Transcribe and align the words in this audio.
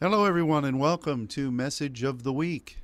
Hello, 0.00 0.24
everyone, 0.24 0.64
and 0.64 0.78
welcome 0.78 1.26
to 1.26 1.50
Message 1.50 2.04
of 2.04 2.22
the 2.22 2.32
Week. 2.32 2.78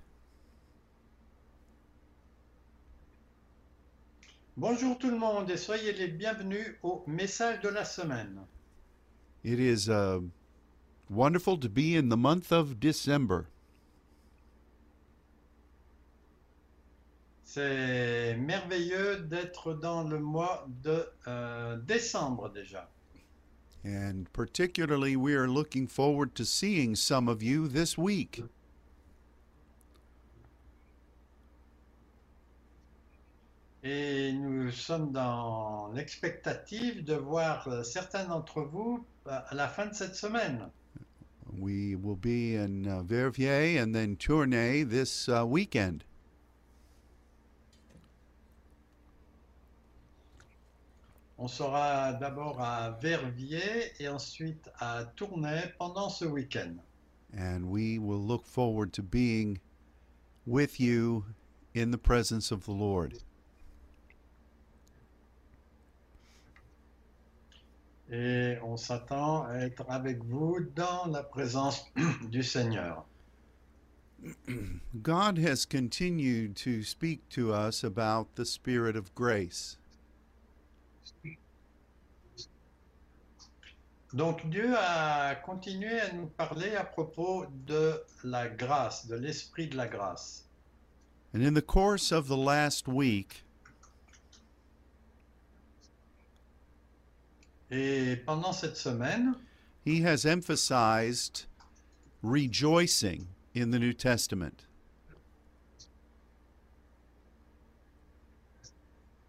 Bonjour 4.57 4.99
tout 4.99 5.11
le 5.13 5.17
monde 5.17 5.49
et 5.49 5.57
soyez 5.57 5.93
les 5.93 6.09
bienvenus 6.09 6.75
au 6.83 7.05
message 7.07 7.61
de 7.61 7.69
la 7.69 7.85
semaine. 7.85 8.41
It 9.45 9.61
is 9.61 9.89
uh, 9.89 10.23
wonderful 11.09 11.57
to 11.59 11.69
be 11.69 11.95
in 11.95 12.09
the 12.09 12.17
month 12.17 12.51
of 12.51 12.81
December. 12.81 13.47
C'est 17.45 18.37
merveilleux 18.41 19.21
d'être 19.21 19.75
dans 19.75 20.03
le 20.03 20.19
mois 20.19 20.67
de 20.83 21.07
euh, 21.29 21.77
décembre 21.77 22.51
déjà. 22.53 22.91
And 23.85 24.33
particularly, 24.33 25.15
we 25.15 25.35
are 25.35 25.47
looking 25.47 25.87
forward 25.87 26.35
to 26.37 26.47
seeing 26.47 26.97
some 26.97 27.29
of 27.29 27.43
you 27.43 27.69
this 27.69 27.99
week. 27.99 28.43
Et 33.87 34.33
nous 34.33 34.71
sommes 34.71 35.13
dans 35.13 35.93
l'expectative 35.95 37.05
de 37.05 37.17
voir 37.17 37.69
euh, 37.69 37.83
certains 37.83 38.25
d'entre 38.25 38.63
vous 38.63 39.05
euh, 39.27 39.39
à 39.47 39.55
la 39.55 39.69
fin 39.69 39.85
de 39.85 39.95
cette 39.95 40.15
semaine. 40.15 40.71
We 41.59 41.95
will 41.95 42.17
be 42.17 42.57
in 42.57 42.87
uh, 42.87 43.03
Verviers 43.03 43.77
and 43.77 43.95
then 43.95 44.17
Tournai 44.17 44.85
this 44.85 45.29
uh, 45.29 45.45
weekend. 45.47 46.05
On 51.37 51.49
sera 51.49 52.13
d'abord 52.13 52.61
à 52.61 52.93
Verviers 53.01 53.93
et 53.99 54.09
ensuite 54.09 54.71
à 54.79 55.05
Tournai 55.17 55.73
pendant 55.79 56.09
ce 56.09 56.25
week-end. 56.25 56.77
And 57.37 57.69
we 57.71 57.99
will 57.99 58.25
look 58.25 58.47
forward 58.47 58.93
to 58.93 59.03
being 59.03 59.59
with 60.47 60.79
you 60.79 61.25
in 61.75 61.91
the 61.91 61.99
presence 61.99 62.53
of 62.53 62.65
the 62.65 62.73
Lord. 62.73 63.15
Et 68.13 68.59
on 68.63 68.77
s'attend 68.77 69.45
à 69.49 69.57
être 69.57 69.85
avec 69.89 70.23
vous 70.23 70.61
dans 70.77 71.07
la 71.07 71.25
présence 71.25 71.85
du 72.31 72.45
Seigneur. 72.45 73.05
God 75.03 75.39
has 75.39 75.67
continued 75.67 76.55
to 76.57 76.85
speak 76.85 77.29
to 77.31 77.53
us 77.53 77.83
about 77.83 78.37
the 78.37 78.45
Spirit 78.45 78.95
of 78.95 79.13
grace. 79.17 79.79
Donc 84.15 84.49
Dieu 84.49 84.73
a 84.79 85.35
continué 85.35 86.01
à 86.01 86.13
nous 86.13 86.27
parler 86.27 86.77
à 86.77 86.85
propos 86.85 87.47
de 87.67 88.01
la 88.23 88.49
grâce, 88.49 89.09
de 89.09 89.17
l'esprit 89.17 89.67
de 89.67 89.77
la 89.77 89.89
grâce. 89.89 90.49
And 91.35 91.43
in 91.43 91.53
the 91.53 91.61
course 91.61 92.13
of 92.13 92.29
the 92.29 92.37
last 92.37 92.87
week, 92.87 93.45
Et 97.73 98.17
pendant 98.25 98.53
cette 98.53 98.77
semaine, 98.77 99.35
he 99.85 100.03
has 100.03 100.25
emphasized 100.25 101.47
rejoicing 102.23 103.27
in 103.53 103.73
the 103.73 103.81
New 103.81 103.93
Testament. 103.93 104.67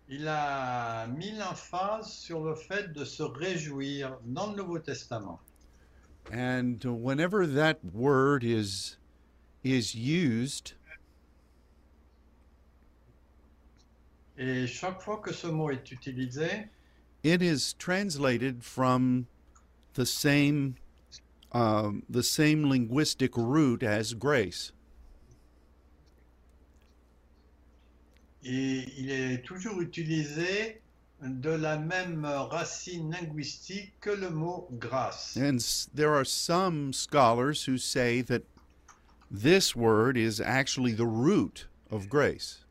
Il 0.07 0.27
a 0.27 1.07
mis 1.07 1.31
l'emphase 1.31 2.11
sur 2.13 2.43
le 2.43 2.55
fait 2.55 2.93
de 2.93 3.03
se 3.03 3.23
réjouir 3.23 4.17
dans 4.23 4.51
le 4.51 4.57
Nouveau 4.57 4.79
Testament. 4.79 5.39
And 6.31 6.83
whenever 6.83 7.45
that 7.45 7.79
word 7.93 8.43
is 8.43 8.97
is 9.63 9.95
used, 9.95 10.73
Et 14.37 14.67
chaque 14.67 15.01
fois 15.01 15.21
que 15.21 15.31
ce 15.31 15.47
mot 15.47 15.69
est 15.71 15.91
utilisé, 15.91 16.67
it 17.23 17.41
is 17.41 17.73
translated 17.73 18.63
from 18.63 19.27
the 19.93 20.05
same 20.05 20.75
um, 21.53 22.03
the 22.09 22.23
same 22.23 22.69
linguistic 22.69 23.37
root 23.37 23.81
as 23.81 24.13
grace. 24.13 24.73
Et 28.45 28.85
il 28.97 29.11
est 29.11 29.43
toujours 29.43 29.81
utilisé 29.81 30.81
de 31.21 31.49
la 31.49 31.77
même 31.77 32.25
racine 32.25 33.11
linguistique 33.11 33.93
que 33.99 34.11
le 34.11 34.29
mot 34.29 34.67
grâce. 34.73 35.35
And 35.35 35.57
there 35.93 36.13
are 36.13 36.25
some 36.25 36.93
scholars 36.93 37.65
who 37.65 37.77
say 37.77 38.21
that 38.21 38.43
this 39.31 39.75
word 39.75 40.15
is 40.15 40.39
actually 40.39 40.93
the 40.93 41.07
root 41.07 41.67
of 41.89 42.07
grace. 42.07 42.65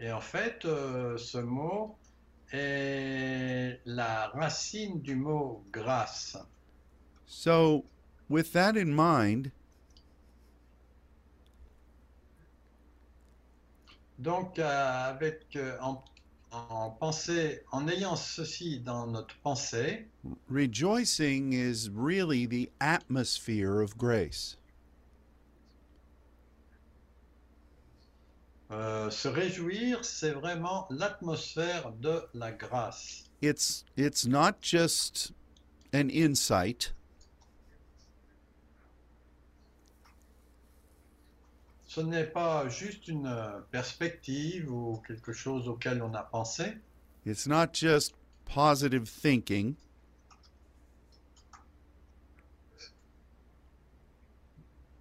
Et 0.00 0.10
en 0.10 0.20
fait, 0.20 0.64
euh, 0.64 1.16
ce 1.16 1.38
mot 1.38 1.96
est 2.52 3.78
la 3.86 4.28
racine 4.34 5.00
du 5.00 5.14
mot 5.14 5.64
grâce. 5.70 6.36
So, 7.26 7.84
with 8.28 8.52
that 8.52 8.76
in 8.76 8.92
mind, 8.92 9.52
Donc, 14.22 14.60
euh, 14.60 15.10
avec, 15.10 15.56
euh, 15.56 15.76
en, 15.80 16.04
en 16.52 16.90
pensée, 16.90 17.64
en 17.72 17.88
ayant 17.88 18.14
ceci 18.14 18.78
dans 18.78 19.08
notre 19.08 19.36
pensée, 19.40 20.06
rejoicing 20.48 21.52
is 21.52 21.90
really 21.92 22.46
the 22.46 22.70
atmosphere 22.80 23.80
of 23.82 23.96
grace. 23.96 24.56
euh, 28.70 29.10
se 29.10 29.28
réjouir, 29.28 30.04
c'est 30.04 30.30
vraiment 30.30 30.86
l'atmosphère 30.90 31.92
de 32.00 32.22
la 32.34 32.52
grâce. 32.52 33.24
It's 33.42 33.84
it's 33.96 34.24
not 34.26 34.62
just 34.62 35.32
an 35.92 36.08
insight, 36.10 36.94
Ce 41.94 42.00
n'est 42.00 42.24
pas 42.24 42.70
juste 42.70 43.06
une 43.08 43.26
euh, 43.26 43.60
perspective 43.70 44.72
ou 44.72 45.02
quelque 45.06 45.34
chose 45.34 45.68
auquel 45.68 46.02
on 46.02 46.14
a 46.14 46.22
pensé. 46.22 46.78
it's 47.26 47.46
not 47.46 47.74
just 47.74 48.14
positive 48.46 49.06
thinking, 49.06 49.76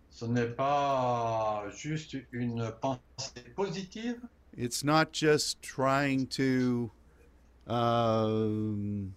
Ce 0.10 0.26
n'est 0.26 0.50
pas 0.54 1.64
juste 1.74 2.18
une 2.34 2.70
pensée 2.82 3.50
positive. 3.56 4.20
it's 4.58 4.84
not 4.84 5.14
just 5.14 5.62
trying 5.62 6.28
to 6.28 6.92
um, 7.68 9.14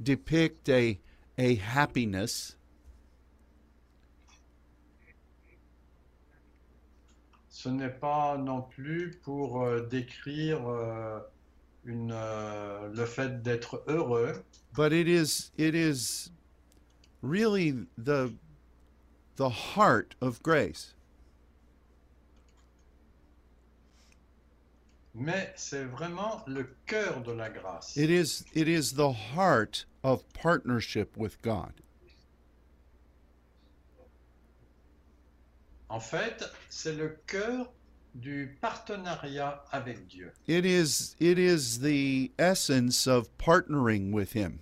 depict 0.00 0.68
a 0.68 1.00
a 1.36 1.56
happiness. 1.56 2.54
Ce 7.58 7.68
n'est 7.68 7.88
pas 7.88 8.38
non 8.38 8.62
plus 8.62 9.18
pour 9.24 9.64
euh, 9.64 9.84
décrire 9.90 10.60
euh, 10.68 11.18
une, 11.84 12.12
euh, 12.14 12.88
le 12.94 13.04
fait 13.04 13.42
d'être 13.42 13.82
heureux, 13.88 14.44
but 14.74 14.92
it 14.92 15.08
is 15.08 15.50
it 15.58 15.74
is 15.74 16.30
really 17.20 17.74
the 17.96 18.32
the 19.34 19.50
heart 19.50 20.14
of 20.20 20.40
grace. 20.40 20.94
Mais 25.12 25.52
c'est 25.56 25.82
vraiment 25.82 26.44
le 26.46 26.62
cœur 26.86 27.24
de 27.24 27.32
la 27.32 27.50
grâce. 27.50 27.96
it 27.96 28.08
is 28.08 28.44
it 28.54 28.68
is 28.68 28.94
the 28.94 29.12
heart 29.34 29.84
of 30.04 30.22
partnership 30.32 31.16
with 31.16 31.42
god 31.42 31.72
En 35.90 36.00
fait, 36.00 36.44
c'est 36.68 36.94
le 36.94 37.18
cœur 37.26 37.72
du 38.14 38.58
partenariat 38.60 39.64
avec 39.72 40.06
Dieu. 40.06 40.32
it 40.46 40.64
is 40.64 41.14
it 41.20 41.38
is 41.38 41.78
the 41.80 42.30
essence 42.38 43.06
of 43.06 43.28
partnering 43.38 44.10
with 44.12 44.32
him 44.32 44.60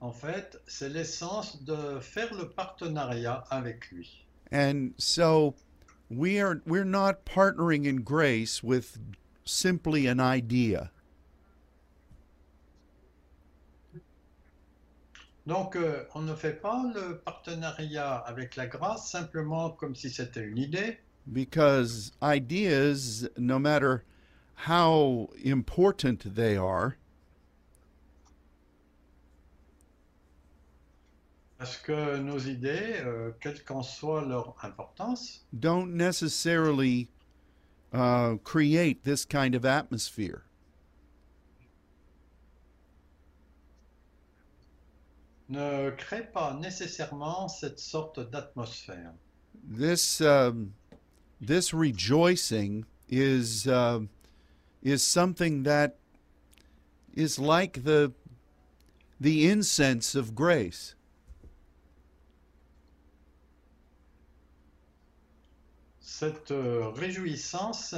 En 0.00 0.12
fait, 0.12 0.56
c'est 0.66 0.90
l'essence 0.90 1.62
de 1.64 1.98
faire 2.00 2.32
le 2.34 2.48
partenariat 2.48 3.44
avec 3.50 3.90
lui. 3.90 4.26
and 4.52 4.92
so 4.98 5.54
we 6.10 6.38
are 6.38 6.60
we're 6.66 6.84
not 6.84 7.24
partnering 7.24 7.86
in 7.86 8.02
grace 8.02 8.62
with 8.62 8.98
simply 9.44 10.06
an 10.06 10.20
idea 10.20 10.90
Donc, 15.46 15.76
euh, 15.76 16.04
on 16.14 16.22
ne 16.22 16.34
fait 16.34 16.58
pas 16.60 16.82
le 16.94 17.18
partenariat 17.18 18.16
avec 18.16 18.56
la 18.56 18.66
grâce 18.66 19.10
simplement 19.10 19.70
comme 19.70 19.94
si 19.94 20.08
c'était 20.08 20.44
une 20.44 20.58
idée, 20.58 20.98
because 21.26 22.12
ideas 22.22 23.28
no 23.36 23.58
matter 23.58 24.04
how 24.68 25.30
important 25.44 26.34
they 26.34 26.56
are, 26.56 26.96
Parce 31.58 31.76
que 31.78 32.18
nos 32.18 32.38
idées, 32.40 33.00
euh, 33.06 33.30
quelle 33.40 33.62
qu'en 33.64 33.82
soit 33.82 34.22
leur 34.26 34.54
importance, 34.62 35.46
don't 35.52 35.94
necessarily 35.94 37.08
uh, 37.92 38.36
create 38.44 39.04
this 39.04 39.24
kind 39.24 39.54
of 39.54 39.64
atmosphere. 39.64 40.44
Ne 45.48 45.90
créent 45.90 46.30
pas 46.32 46.54
nécessairement 46.54 47.48
cette 47.48 47.78
sorte 47.78 48.20
d'atmosphère. 48.30 49.12
This 49.66 50.20
um, 50.20 50.72
this 51.40 51.72
rejoicing 51.72 52.84
is 53.08 53.66
uh, 53.66 54.00
is 54.82 55.02
something 55.02 55.62
that 55.64 55.96
is 57.14 57.38
like 57.38 57.84
the 57.84 58.12
the 59.20 59.48
incense 59.48 60.14
of 60.14 60.34
grace. 60.34 60.96
Cette 66.00 66.52
euh, 66.52 66.88
réjouissance 66.90 67.94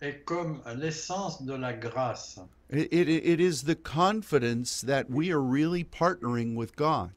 est 0.00 0.24
comme 0.24 0.62
l'essence 0.76 1.42
de 1.42 1.54
la 1.54 1.72
grâce. 1.72 2.38
It, 2.70 2.92
it, 2.92 3.08
it 3.08 3.40
is 3.40 3.62
the 3.62 3.74
confidence 3.74 4.80
that 4.82 5.10
we 5.10 5.30
are 5.30 5.42
really 5.42 5.84
partnering 5.84 6.54
with 6.54 6.76
God. 6.76 7.12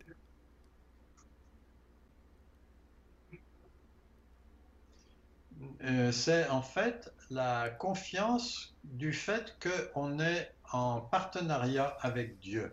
Euh, 5.83 6.11
c'est 6.11 6.47
en 6.49 6.61
fait 6.61 7.11
la 7.31 7.69
confiance 7.69 8.73
du 8.83 9.13
fait 9.13 9.55
qu'on 9.59 10.19
est 10.19 10.51
en 10.71 11.01
partenariat 11.01 11.97
avec 12.01 12.39
Dieu. 12.39 12.71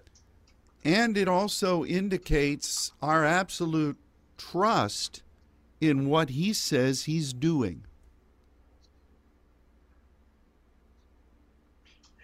And 0.84 1.16
it 1.16 1.26
also 1.26 1.84
indicates 1.84 2.92
our 3.02 3.24
absolute 3.24 3.96
trust 4.36 5.22
in 5.80 6.08
what 6.08 6.30
He 6.30 6.52
says 6.52 7.04
He's 7.04 7.32
doing. 7.32 7.87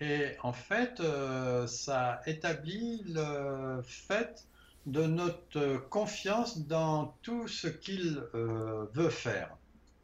Et 0.01 0.37
en 0.43 0.53
fait, 0.53 1.01
euh, 1.01 1.67
ça 1.67 2.21
établit 2.27 3.03
le 3.07 3.81
fait 3.83 4.47
de 4.87 5.07
notre 5.07 5.77
confiance 5.89 6.67
dans 6.67 7.17
tout 7.23 7.49
ce 7.49 7.69
qu'il 7.69 8.23
euh, 8.35 8.87
veut 8.93 9.11
faire. 9.11 9.57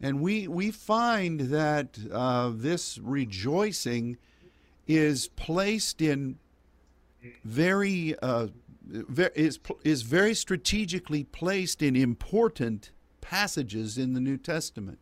And 0.02 0.20
we, 0.20 0.48
we 0.48 0.70
find 0.70 1.50
that 1.50 1.98
uh, 2.10 2.52
this 2.54 2.98
rejoicing 2.98 4.16
is 4.88 5.28
placed 5.36 6.00
in 6.00 6.38
very, 7.44 8.14
uh, 8.22 8.46
ve- 8.82 9.28
is, 9.34 9.58
is 9.84 10.02
very 10.02 10.34
strategically 10.34 11.24
placed 11.24 11.82
in 11.82 11.96
important 11.96 12.92
passages 13.20 13.98
in 13.98 14.14
the 14.14 14.20
New 14.20 14.38
Testament. 14.38 14.98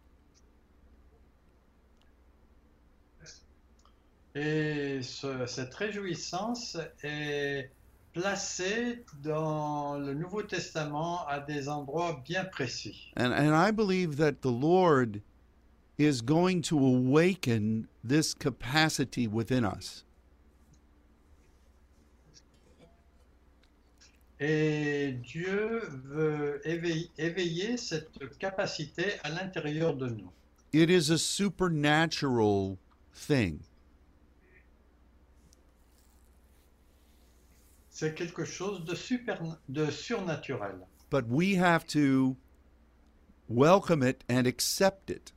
Et 4.41 5.03
ce- 5.03 5.47
cette 5.47 5.75
réjouissance 5.75 6.77
est 7.03 7.71
placée 8.13 9.05
dans 9.21 9.99
le 9.99 10.15
Nouveau 10.15 10.45
Testament 10.45 11.27
à 11.27 11.41
des 11.41 11.69
endroits 11.69 12.23
bien 12.25 12.45
précis. 12.45 13.11
And, 13.17 13.33
and 13.33 13.53
I 13.53 13.73
believe 13.73 14.17
that 14.19 14.43
the 14.43 14.53
Lord 14.53 15.23
is 15.99 16.23
going 16.23 16.63
to 16.63 16.79
awaken 16.79 17.89
this 18.05 18.33
capacity 18.33 19.27
within 19.27 19.65
us. 19.65 20.05
Et 24.39 25.19
Dieu 25.21 25.81
veut 26.05 26.61
éveiller, 26.65 27.11
éveiller 27.19 27.77
cette 27.77 28.39
capacité 28.39 29.15
à 29.25 29.31
l'intérieur 29.31 29.97
de 29.97 30.07
nous. 30.11 30.31
It 30.73 30.91
is 30.91 31.11
a 31.11 31.19
supernatural 31.19 32.77
thing. 33.13 33.59
C'est 37.99 38.15
quelque 38.15 38.45
chose 38.45 38.85
de, 38.85 38.95
super, 38.95 39.41
de 39.69 39.91
surnaturel. 39.91 40.87
but 41.11 41.27
we 41.27 41.57
have 41.57 41.85
to 41.85 42.37
welcome 43.49 44.05
it 44.05 44.23
and 44.29 44.47
accept 44.47 45.11
it. 45.11 45.33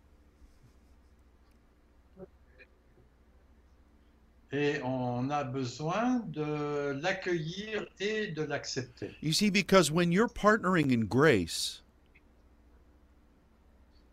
Et 4.51 4.79
on 4.83 5.31
a 5.31 5.43
besoin 5.43 6.19
de 6.31 6.99
l'accueillir 7.01 7.87
et 7.99 8.27
de 8.27 8.43
l'accepter. 8.43 9.15
You 9.21 9.33
see, 9.33 9.49
because 9.49 9.89
when 9.89 10.11
you're 10.11 10.29
partnering 10.29 10.91
in 10.91 11.07
grace, 11.07 11.81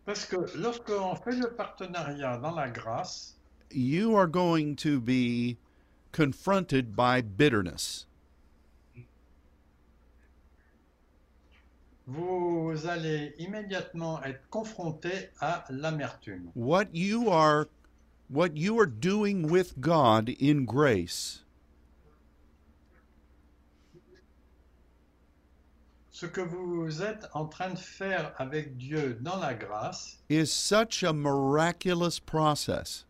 Parce 0.07 0.25
que 0.25 0.37
lorsqu'on 0.57 1.15
fait 1.17 1.35
le 1.35 1.51
partenariat 1.51 2.39
dans 2.39 2.55
la 2.55 2.67
grâce, 2.67 3.35
you 3.69 4.15
are 4.15 4.25
going 4.25 4.75
to 4.77 4.99
be 4.99 5.57
confronted 6.11 6.95
by 6.95 7.21
bitterness. 7.21 8.07
Vous 12.09 12.87
allez 12.87 13.35
immédiatement 13.37 14.23
être 14.23 14.49
confronté 14.49 15.29
à 15.39 15.63
l'amertume. 15.69 16.51
What 16.55 16.87
you 16.93 17.29
are 17.29 17.67
what 18.29 18.55
you 18.55 18.79
are 18.79 18.87
doing 18.87 19.47
with 19.49 19.79
God 19.79 20.31
in 20.41 20.65
grace 20.65 21.45
Ce 26.09 26.25
que 26.25 26.41
vous 26.41 27.01
êtes 27.01 27.29
en 27.33 27.45
train 27.45 27.69
de 27.69 27.77
faire 27.77 28.33
avec 28.37 28.75
Dieu 28.75 29.17
dans 29.21 29.37
la 29.37 29.53
grâce 29.53 30.17
is 30.29 30.47
such 30.47 31.03
a 31.03 31.13
miraculous 31.13 32.19
process. 32.19 33.05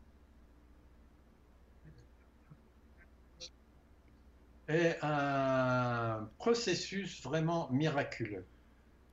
est 4.68 5.00
un 5.02 6.30
processus 6.38 7.24
vraiment 7.24 7.69
miraculeux. 7.72 8.45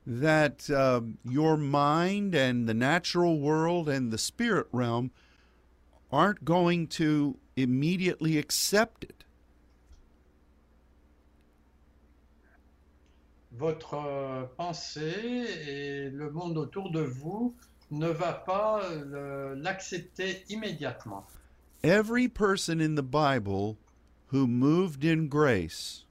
That 0.07 0.69
um, 0.69 1.17
your 1.25 1.57
mind 1.57 2.33
and 2.33 2.67
the 2.67 2.73
natural 2.73 3.39
world 3.39 3.89
and 3.89 4.09
the 4.09 4.17
spirit 4.17 4.65
realm 4.71 5.11
aren't 6.09 6.45
going 6.45 6.87
to 6.87 7.37
immediately 7.57 8.37
accept 8.37 9.03
it. 9.03 9.25
Votre 13.51 13.95
euh, 13.95 14.43
pensée 14.57 15.45
et 15.67 16.09
le 16.09 16.31
monde 16.31 16.57
autour 16.57 16.89
de 16.91 17.01
vous 17.01 17.53
ne 17.91 18.07
va 18.07 18.31
pas 18.31 18.81
l'accepter 19.55 20.43
immédiatement. 20.49 21.25
Every 21.83 22.29
person 22.29 22.79
in 22.79 22.95
the 22.95 23.03
Bible 23.03 23.77
who 24.27 24.47
moved 24.47 25.03
in 25.03 25.27
grace 25.27 26.05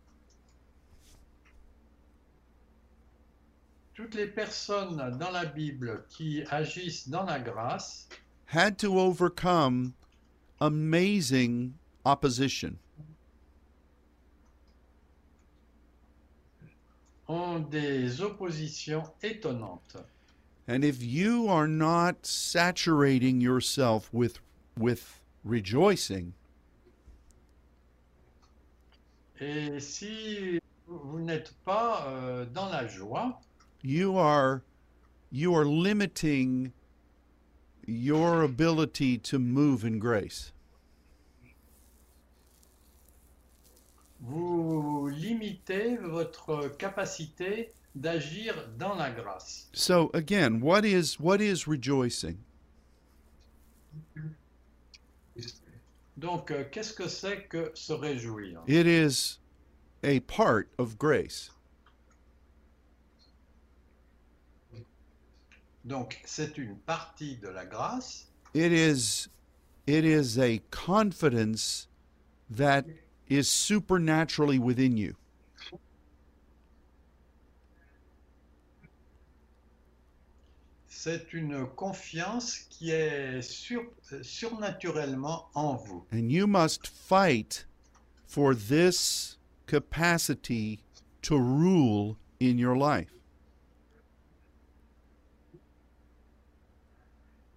Toutes 3.96 4.14
les 4.14 4.26
personnes 4.26 5.16
dans 5.18 5.30
la 5.30 5.46
Bible 5.46 6.04
qui 6.10 6.42
agissent 6.50 7.08
dans 7.08 7.24
la 7.24 7.40
grâce 7.40 8.06
had 8.46 8.78
to 8.78 8.98
overcome 8.98 9.94
amazing 10.60 11.72
opposition. 12.04 12.76
ont 17.28 17.58
des 17.58 18.20
oppositions 18.20 19.02
étonnantes. 19.22 19.96
And 20.68 20.84
if 20.84 21.02
you 21.02 21.48
are 21.48 21.66
not 21.66 22.24
saturating 22.26 23.40
yourself 23.40 24.12
with 24.12 24.38
with 24.78 25.20
rejoicing, 25.44 26.34
Et 29.40 29.80
si 29.80 30.58
vous 30.86 31.20
n'êtes 31.20 31.52
pas 31.64 32.06
euh, 32.08 32.46
dans 32.46 32.68
la 32.70 32.86
joie, 32.86 33.38
you 33.86 34.18
are 34.18 34.62
you 35.30 35.54
are 35.54 35.64
limiting 35.64 36.72
your 37.86 38.42
ability 38.42 39.16
to 39.16 39.38
move 39.38 39.84
in 39.84 39.98
grace. 40.00 40.52
vous 44.20 45.08
limitez 45.08 45.96
votre 45.98 46.76
capacité 46.78 47.70
d'agir 47.94 48.54
dans 48.76 48.96
la 48.96 49.10
grâce. 49.10 49.68
So 49.72 50.10
again, 50.14 50.60
what 50.60 50.84
is 50.84 51.20
what 51.20 51.40
is 51.40 51.68
rejoicing? 51.68 52.38
Donc, 56.18 56.50
euh, 56.50 56.64
qu'est-ce 56.72 56.94
que 56.94 57.08
c'est 57.08 57.46
que 57.48 57.70
se 57.74 57.92
réjouir 57.92 58.62
It 58.66 58.86
is 58.86 59.38
a 60.02 60.20
part 60.20 60.66
of 60.78 60.98
grace. 60.98 61.50
Donc, 65.86 66.20
c'est 66.24 66.58
une 66.58 66.76
partie 66.76 67.36
de 67.36 67.48
la 67.48 67.64
grâce 67.64 68.26
It 68.54 68.72
is 68.72 69.28
it 69.86 70.04
is 70.04 70.38
a 70.38 70.58
confidence 70.70 71.88
that 72.50 72.84
is 73.28 73.44
supernaturally 73.48 74.58
within 74.58 74.96
you. 74.96 75.14
C'est 80.88 81.32
une 81.32 81.66
confiance 81.76 82.58
qui 82.70 82.90
est 82.90 83.40
sur- 83.42 83.84
surnaturellement 84.22 85.46
en 85.54 85.74
vous. 85.76 86.04
And 86.12 86.30
you 86.30 86.46
must 86.46 86.86
fight 86.88 87.66
for 88.26 88.54
this 88.54 89.38
capacity 89.66 90.80
to 91.22 91.38
rule 91.38 92.16
in 92.40 92.58
your 92.58 92.76
life. 92.76 93.15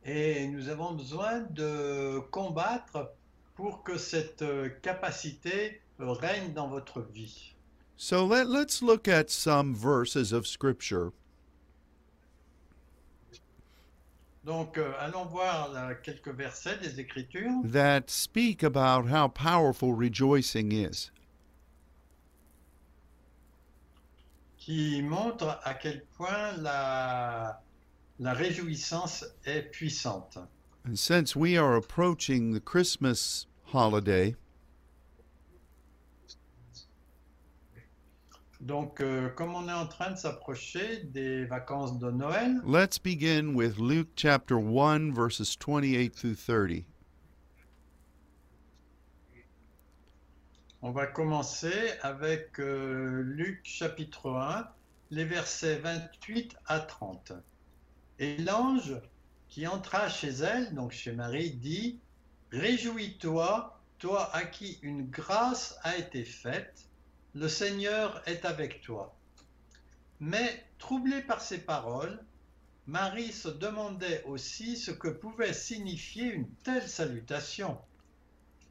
Et 0.05 0.47
nous 0.47 0.69
avons 0.69 0.93
besoin 0.93 1.41
de 1.41 2.19
combattre 2.31 3.13
pour 3.55 3.83
que 3.83 3.97
cette 3.97 4.41
euh, 4.41 4.69
capacité 4.81 5.81
euh, 5.99 6.11
règne 6.11 6.53
dans 6.53 6.67
votre 6.67 7.01
vie. 7.01 7.55
So 7.97 8.25
let, 8.25 8.45
let's 8.45 8.81
look 8.81 9.07
at 9.07 9.29
some 9.29 9.75
verses 9.75 10.31
of 10.31 10.47
Scripture. 10.47 11.11
Donc, 14.45 14.77
euh, 14.77 14.93
allons 14.99 15.25
voir 15.25 15.73
là, 15.73 15.93
quelques 15.95 16.33
versets 16.33 16.77
des 16.77 16.99
Écritures 16.99 17.51
that 17.65 18.09
speak 18.09 18.63
about 18.63 19.09
how 19.09 19.27
powerful 19.27 19.93
rejoicing 19.93 20.71
is. 20.71 21.11
qui 24.69 25.01
montrent 25.01 25.59
à 25.63 25.73
quel 25.73 26.05
point 26.15 26.51
la, 26.57 27.59
la 28.19 28.33
réjouissance 28.33 29.25
est 29.45 29.63
puissante. 29.71 30.37
And 30.85 30.97
since 30.97 31.35
we 31.35 31.57
are 31.57 31.75
approaching 31.75 32.53
the 32.53 32.63
Christmas 32.63 33.47
holiday, 33.73 34.35
Donc, 38.61 38.99
euh, 38.99 39.29
comme 39.29 39.55
on 39.55 39.69
est 39.69 39.73
en 39.73 39.87
train 39.87 40.11
de 40.11 40.17
s'approcher 40.17 41.03
des 41.05 41.45
vacances 41.45 41.97
de 41.97 42.11
Noël, 42.11 42.61
let's 42.65 42.99
begin 42.99 43.55
with 43.55 43.79
Luke 43.79 44.09
chapter 44.17 44.57
1, 44.57 45.13
verses 45.13 45.55
28 45.55 46.13
through 46.13 46.35
30. 46.35 46.83
on 50.81 50.91
va 50.91 51.07
commencer 51.07 51.93
avec 52.01 52.59
euh, 52.59 53.21
Luc 53.21 53.59
chapitre 53.63 54.31
1, 54.31 54.67
les 55.11 55.25
versets 55.25 55.77
28 55.77 56.55
à 56.67 56.79
30. 56.79 57.33
Et 58.19 58.37
l'ange 58.37 58.95
qui 59.47 59.65
entra 59.65 60.09
chez 60.09 60.29
elle, 60.29 60.73
donc 60.75 60.91
chez 60.91 61.13
Marie, 61.13 61.51
dit, 61.51 61.99
Réjouis-toi, 62.51 63.79
toi 63.97 64.35
à 64.35 64.43
qui 64.43 64.77
une 64.81 65.09
grâce 65.09 65.77
a 65.83 65.97
été 65.97 66.25
faite, 66.25 66.85
le 67.33 67.47
Seigneur 67.47 68.21
est 68.27 68.43
avec 68.43 68.81
toi. 68.81 69.15
Mais, 70.19 70.65
troublée 70.79 71.21
par 71.21 71.41
ces 71.41 71.59
paroles, 71.59 72.19
Marie 72.87 73.31
se 73.31 73.47
demandait 73.47 74.23
aussi 74.25 74.75
ce 74.75 74.91
que 74.91 75.07
pouvait 75.07 75.53
signifier 75.53 76.25
une 76.25 76.49
telle 76.63 76.87
salutation. 76.87 77.77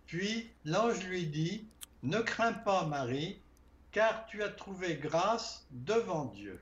Puis 0.07 0.51
l'ange 0.65 1.05
lui 1.05 1.27
dit, 1.27 1.67
Ne 2.03 2.19
crains 2.21 2.53
pas, 2.53 2.85
Marie, 2.85 3.41
car 3.93 4.27
tu 4.27 4.43
as 4.43 4.49
trouvé 4.49 4.97
grâce 4.97 5.67
devant 5.71 6.27
Dieu. 6.27 6.61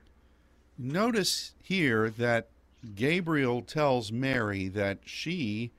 Notice 0.77 1.55
here 1.67 2.11
that 2.11 2.47
Gabriel 2.95 3.61
tells 3.61 4.11
Mary 4.11 4.67
that 4.69 4.99
she 5.05 5.71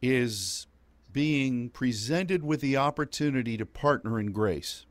is 0.00 0.66
being 1.12 1.68
presented 1.70 2.44
with 2.44 2.60
the 2.60 2.76
opportunity 2.76 3.56
to 3.56 3.66
partner 3.66 4.18
in 4.18 4.32
grace. 4.32 4.86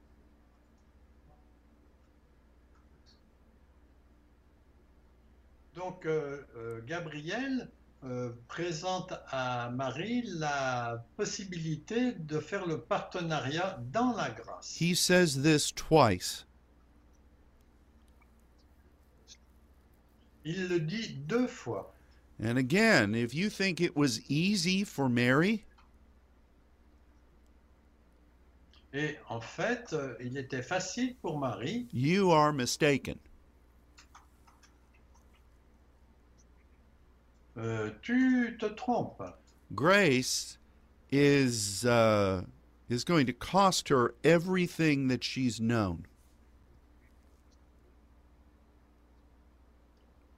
Donc 5.75 6.05
euh, 6.05 6.46
euh, 6.58 6.81
Gabriel 6.86 7.69
euh, 8.03 8.31
présente 8.48 9.13
à 9.31 9.69
Marie 9.69 10.24
la 10.25 11.05
possibilité 11.15 12.13
de 12.13 12.39
faire 12.39 12.65
le 12.65 12.81
partenariat 12.81 13.79
dans 13.91 14.13
la 14.13 14.29
grâce. 14.29 14.75
He 14.79 14.93
says 14.93 15.41
this 15.41 15.72
twice. 15.72 16.46
Il 20.50 20.68
le 20.68 20.79
dit 20.79 21.13
deux 21.27 21.46
fois. 21.48 21.94
And 22.44 22.58
again, 22.58 23.13
if 23.13 23.36
you 23.36 23.50
think 23.51 23.79
it 23.79 23.96
was 23.96 24.20
easy 24.29 24.84
for 24.84 25.08
Mary, 25.08 25.63
Et 28.91 29.18
en 29.29 29.39
fait, 29.39 29.94
euh, 29.94 30.15
il 30.20 30.36
était 30.38 30.63
facile 30.63 31.15
pour 31.22 31.38
Marie. 31.38 31.88
you 31.91 32.32
are 32.32 32.51
mistaken. 32.51 33.20
Euh, 37.56 37.91
tu 38.01 38.58
te 38.60 38.65
trompes. 38.65 39.22
Grace 39.75 40.58
is 41.12 41.86
uh, 41.86 42.41
is 42.89 43.03
going 43.03 43.27
to 43.27 43.34
cost 43.34 43.89
her 43.89 44.15
everything 44.24 45.10
that 45.10 45.24
she's 45.24 45.60
known. 45.60 46.08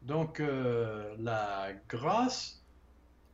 Donc 0.01 0.39
euh, 0.39 1.15
la 1.20 1.70
grâce 1.88 2.63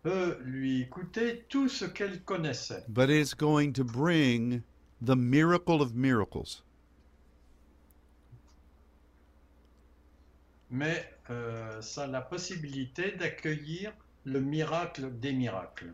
peut 0.04 0.38
lui 0.44 0.88
coûter 0.90 1.46
tout 1.50 1.70
ce 1.70 1.86
qu'elle 1.86 2.22
connaissait. 2.24 2.84
but 2.90 3.10
it's 3.10 3.34
going 3.34 3.72
to 3.74 3.84
bring 3.84 4.62
the 5.02 5.16
miracle 5.16 5.82
of 5.82 5.94
miracles. 5.96 6.64
Mais 10.70 11.06
euh, 11.30 11.82
ça 11.82 12.04
a 12.04 12.08
la 12.08 12.22
possibilité 12.22 13.12
d'accueillir 13.12 13.94
le 14.26 14.42
miracle 14.42 15.10
des 15.20 15.32
miracles. 15.32 15.94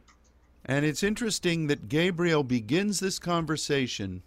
And 0.68 0.84
it's 0.84 1.04
interesting 1.04 1.68
that 1.68 1.88
Gabriel 1.90 2.44
begins 2.44 3.00
this 3.00 3.20
conversation 3.20 4.22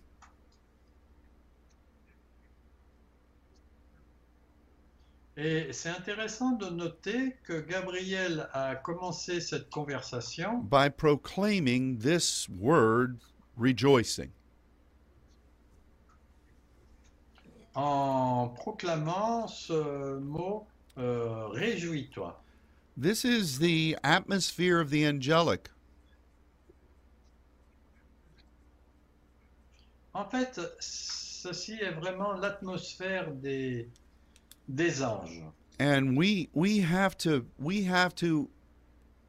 Et 5.38 5.72
c'est 5.72 5.90
intéressant 5.90 6.52
de 6.52 6.66
noter 6.66 7.36
que 7.44 7.60
Gabriel 7.60 8.48
a 8.54 8.74
commencé 8.74 9.40
cette 9.40 9.68
conversation 9.68 10.58
by 10.58 10.88
proclaiming 10.88 11.98
this 11.98 12.48
word, 12.48 13.18
rejoicing. 13.56 14.30
en 17.76 18.48
proclamant 18.56 19.46
ce 19.46 20.18
mot 20.18 20.66
euh, 20.98 21.46
réjouis-toi. 21.48 22.42
This 22.96 23.24
is 23.24 23.58
the 23.58 23.96
atmosphere 24.02 24.80
of 24.80 24.90
the 24.90 25.04
angelic. 25.06 25.68
En 30.14 30.24
fait, 30.24 30.58
ceci 30.80 31.74
est 31.74 31.92
vraiment 31.92 32.32
l'atmosphère 32.32 33.30
des, 33.30 33.90
des 34.68 35.02
anges. 35.02 35.42
And 35.78 36.16
we 36.16 36.48
we 36.54 36.80
have 36.80 37.16
to 37.18 37.46
we 37.58 37.82
have 37.84 38.14
to 38.16 38.48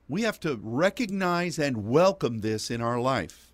we 0.08 0.22
have 0.24 0.39
to 0.39 0.60
recognize 0.63 1.60
and 1.60 1.89
welcome 1.89 2.39
this 2.39 2.72
in 2.72 2.82
our 2.82 3.00
life. 3.00 3.51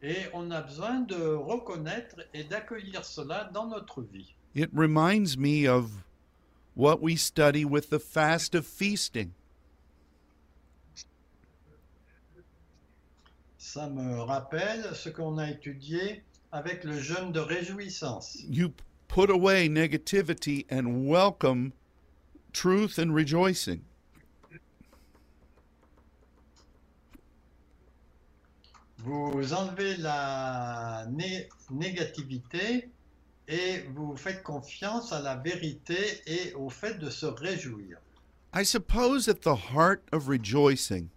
Et 0.00 0.28
on 0.32 0.52
a 0.52 0.62
besoin 0.62 1.00
de 1.00 1.34
reconnaître 1.34 2.16
et 2.32 2.44
d'accueillir 2.44 3.04
cela 3.04 3.50
dans 3.52 3.66
notre 3.66 4.02
vie. 4.02 4.34
It 4.54 4.70
reminds 4.72 5.36
me 5.36 5.66
of 5.66 6.04
what 6.74 7.00
we 7.00 7.16
study 7.16 7.64
with 7.64 7.90
the 7.90 7.98
fast 7.98 8.54
of 8.54 8.64
feasting. 8.64 9.32
Ça 13.58 13.88
me 13.88 14.20
rappelle 14.20 14.94
ce 14.94 15.08
qu'on 15.10 15.36
a 15.38 15.50
étudié 15.50 16.22
avec 16.52 16.84
le 16.84 16.98
jeûne 16.98 17.32
de 17.32 17.40
réjouissance. 17.40 18.38
you 18.48 18.72
put 19.08 19.30
away 19.30 19.68
negativity 19.68 20.66
and 20.70 21.06
welcome 21.08 21.72
truth 22.52 22.98
and 22.98 23.12
rejoicing. 23.14 23.82
Vous 28.98 29.52
enlevez 29.52 29.96
la 29.98 31.06
né- 31.10 31.48
négativité 31.70 32.90
et 33.46 33.82
vous 33.94 34.16
faites 34.16 34.42
confiance 34.42 35.12
à 35.12 35.20
la 35.20 35.36
vérité 35.36 36.20
et 36.26 36.52
au 36.54 36.68
fait 36.68 36.98
de 36.98 37.08
se 37.08 37.26
réjouir. 37.26 37.98
I 38.54 38.64
suppose 38.64 39.28
at 39.28 39.42
the 39.42 39.54
heart 39.54 40.02
of 40.12 40.26
rejoicing 40.28 41.10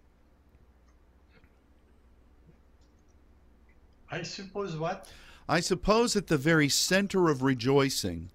I 4.10 4.22
suppose 4.22 4.76
what? 4.76 5.06
I 5.48 5.60
suppose 5.60 6.16
at 6.16 6.28
the 6.28 6.36
very 6.36 6.68
center 6.68 7.28
of 7.28 7.42
rejoicing 7.42 8.30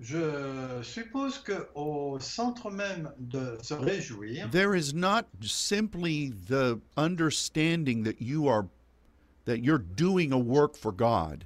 Je 0.00 0.82
suppose 0.82 1.38
que 1.38 1.68
au 1.74 2.18
centre 2.18 2.70
même 2.70 3.12
de 3.18 3.58
se 3.62 3.74
réjouir, 3.74 4.50
there 4.50 4.74
is 4.74 4.94
not 4.94 5.26
simply 5.42 6.30
the 6.30 6.80
understanding 6.96 8.02
that 8.04 8.22
you 8.22 8.48
are 8.48 8.66
that 9.44 9.62
you're 9.62 9.78
doing 9.78 10.32
a 10.32 10.38
work 10.38 10.74
for 10.74 10.90
God. 10.90 11.44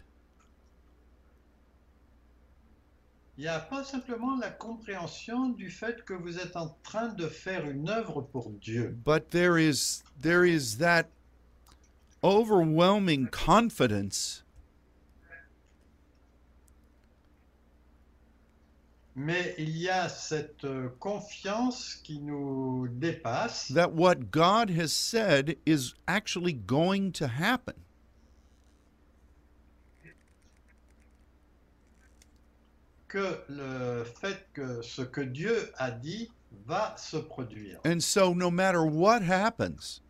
il 3.36 3.42
n'y 3.42 3.48
a 3.48 3.58
pas 3.58 3.82
simplement 3.82 4.36
la 4.36 4.50
compréhension 4.50 5.48
du 5.48 5.68
fait 5.68 6.04
que 6.04 6.14
vous 6.14 6.38
êtes 6.38 6.54
en 6.54 6.68
train 6.84 7.08
de 7.08 7.26
faire 7.26 7.68
une 7.68 7.88
œuvre 7.88 8.22
pour 8.22 8.50
Dieu, 8.50 8.96
but 9.04 9.30
there 9.30 9.58
is 9.58 10.04
there 10.20 10.44
is 10.44 10.78
that 10.78 11.08
overwhelming 12.24 13.28
confidence 13.28 14.44
mais 19.16 19.54
il 19.58 19.76
y 19.78 19.88
a 19.88 20.08
cette 20.08 20.64
euh, 20.64 20.88
confiance 20.98 22.00
qui 22.02 22.18
nous 22.18 22.88
dépasse, 22.88 23.68
that 23.72 23.92
what 23.92 24.30
God 24.32 24.70
has 24.70 24.92
said 24.92 25.56
is 25.64 25.94
actually 26.08 26.52
going 26.52 27.12
to 27.12 27.28
happen. 27.28 27.74
que 33.14 33.38
le 33.48 34.02
fait 34.02 34.48
que 34.52 34.82
ce 34.82 35.02
que 35.02 35.20
Dieu 35.20 35.70
a 35.78 35.92
dit 35.92 36.28
va 36.66 36.96
se 36.96 37.18
produire. 37.18 37.78
And 37.84 38.02
so 38.02 38.34
no 38.34 38.50
matter 38.50 38.84
what 38.84 39.22
happens, 39.22 40.00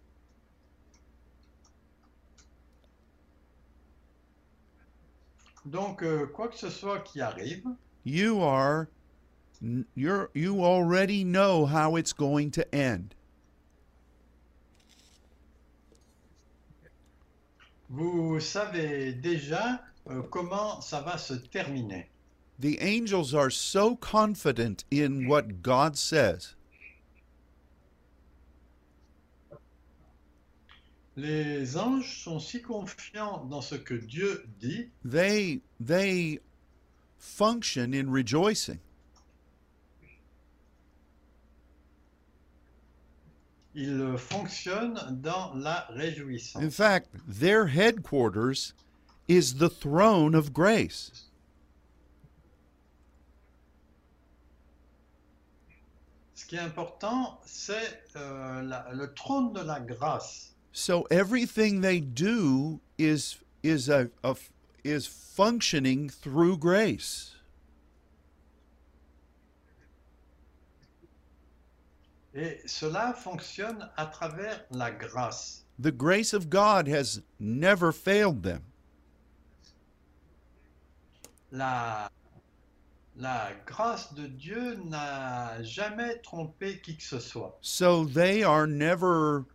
Donc, 5.65 6.03
euh, 6.03 6.27
quoi 6.27 6.49
que 6.49 6.57
ce 6.57 6.69
soit 6.69 7.01
qui 7.01 7.21
arrive, 7.21 7.65
you 8.05 8.43
are 8.43 8.89
you're 9.95 10.29
you 10.35 10.63
already 10.63 11.25
know 11.25 11.65
how 11.65 11.97
it's 11.97 12.13
going 12.13 12.51
to 12.51 12.63
end. 12.75 13.15
vous 17.95 18.41
savez 18.41 19.13
déjà 19.13 19.81
euh, 20.11 20.23
comment 20.31 20.81
ça 20.81 21.01
va 21.01 21.17
se 21.17 21.35
terminer. 21.35 22.11
The 22.59 22.79
angels 22.81 23.35
are 23.35 23.51
so 23.51 23.97
confident 23.97 24.85
in 24.91 25.27
what 25.29 25.63
God 25.63 25.97
says 25.97 26.55
Les 31.17 31.77
anges 31.77 32.23
sont 32.25 32.41
si 32.41 32.61
confiants 32.61 33.45
dans 33.45 33.61
ce 33.61 33.77
que 33.77 33.95
Dieu 33.95 34.45
dit, 34.59 34.91
they 35.09 35.63
they 35.81 36.41
function 37.19 37.93
in 37.95 38.11
rejoicing. 38.11 38.81
ils 43.75 44.17
fonctionnent 44.17 45.21
dans 45.21 45.53
la 45.55 45.87
In 45.91 45.95
réjouissance. 45.97 46.75
fact, 46.75 47.09
their 47.27 47.67
headquarters 47.67 48.73
is 49.29 49.55
the 49.55 49.69
throne 49.69 50.35
of 50.35 50.53
grace. 50.53 51.29
Ce 56.35 56.45
qui 56.45 56.57
est 56.57 56.61
important, 56.61 57.41
c'est 57.47 58.03
euh, 58.17 58.63
le 58.93 59.13
trône 59.15 59.53
de 59.53 59.61
la 59.61 59.81
grâce. 59.81 60.54
So 60.77 61.07
everything 61.09 61.83
they 61.83 62.01
do 62.01 62.81
is 62.99 63.39
is 63.63 63.89
a, 63.89 64.11
a 64.25 64.37
is 64.83 65.07
functioning 65.07 66.09
through 66.09 66.59
grace. 66.59 67.37
Et 72.35 72.61
cela 72.67 73.15
fonctionne 73.15 73.89
à 73.97 74.07
travers 74.07 74.63
la 74.73 74.91
grâce. 74.91 75.63
The 75.79 75.93
grace 75.93 76.33
of 76.33 76.51
God 76.51 76.89
has 76.89 77.23
never 77.39 77.93
failed 77.93 78.43
them. 78.43 78.65
La, 81.53 82.09
la 83.17 83.53
grâce 83.65 84.13
de 84.13 84.27
Dieu 84.27 84.75
n'a 84.85 85.63
jamais 85.63 86.21
trompé 86.25 86.83
qui 86.83 86.97
que 86.97 87.05
ce 87.05 87.21
soit. 87.21 87.57
So 87.61 88.05
they 88.05 88.43
are 88.43 88.67
never 88.67 89.47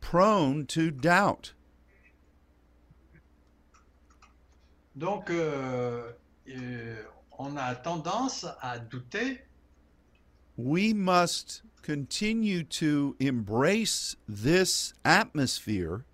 prone 0.00 0.66
to 0.66 0.90
doubt. 0.90 1.52
Donc, 4.96 5.30
euh, 5.30 6.12
euh, 6.48 7.02
on 7.38 7.56
a 7.56 7.74
tendance 7.74 8.44
à 8.60 8.78
douter. 8.78 9.40
We 10.56 10.92
must 10.92 11.62
continue 11.82 12.64
to 12.64 13.16
embrace 13.20 14.16
this 14.28 14.92
atmosphere 15.04 16.04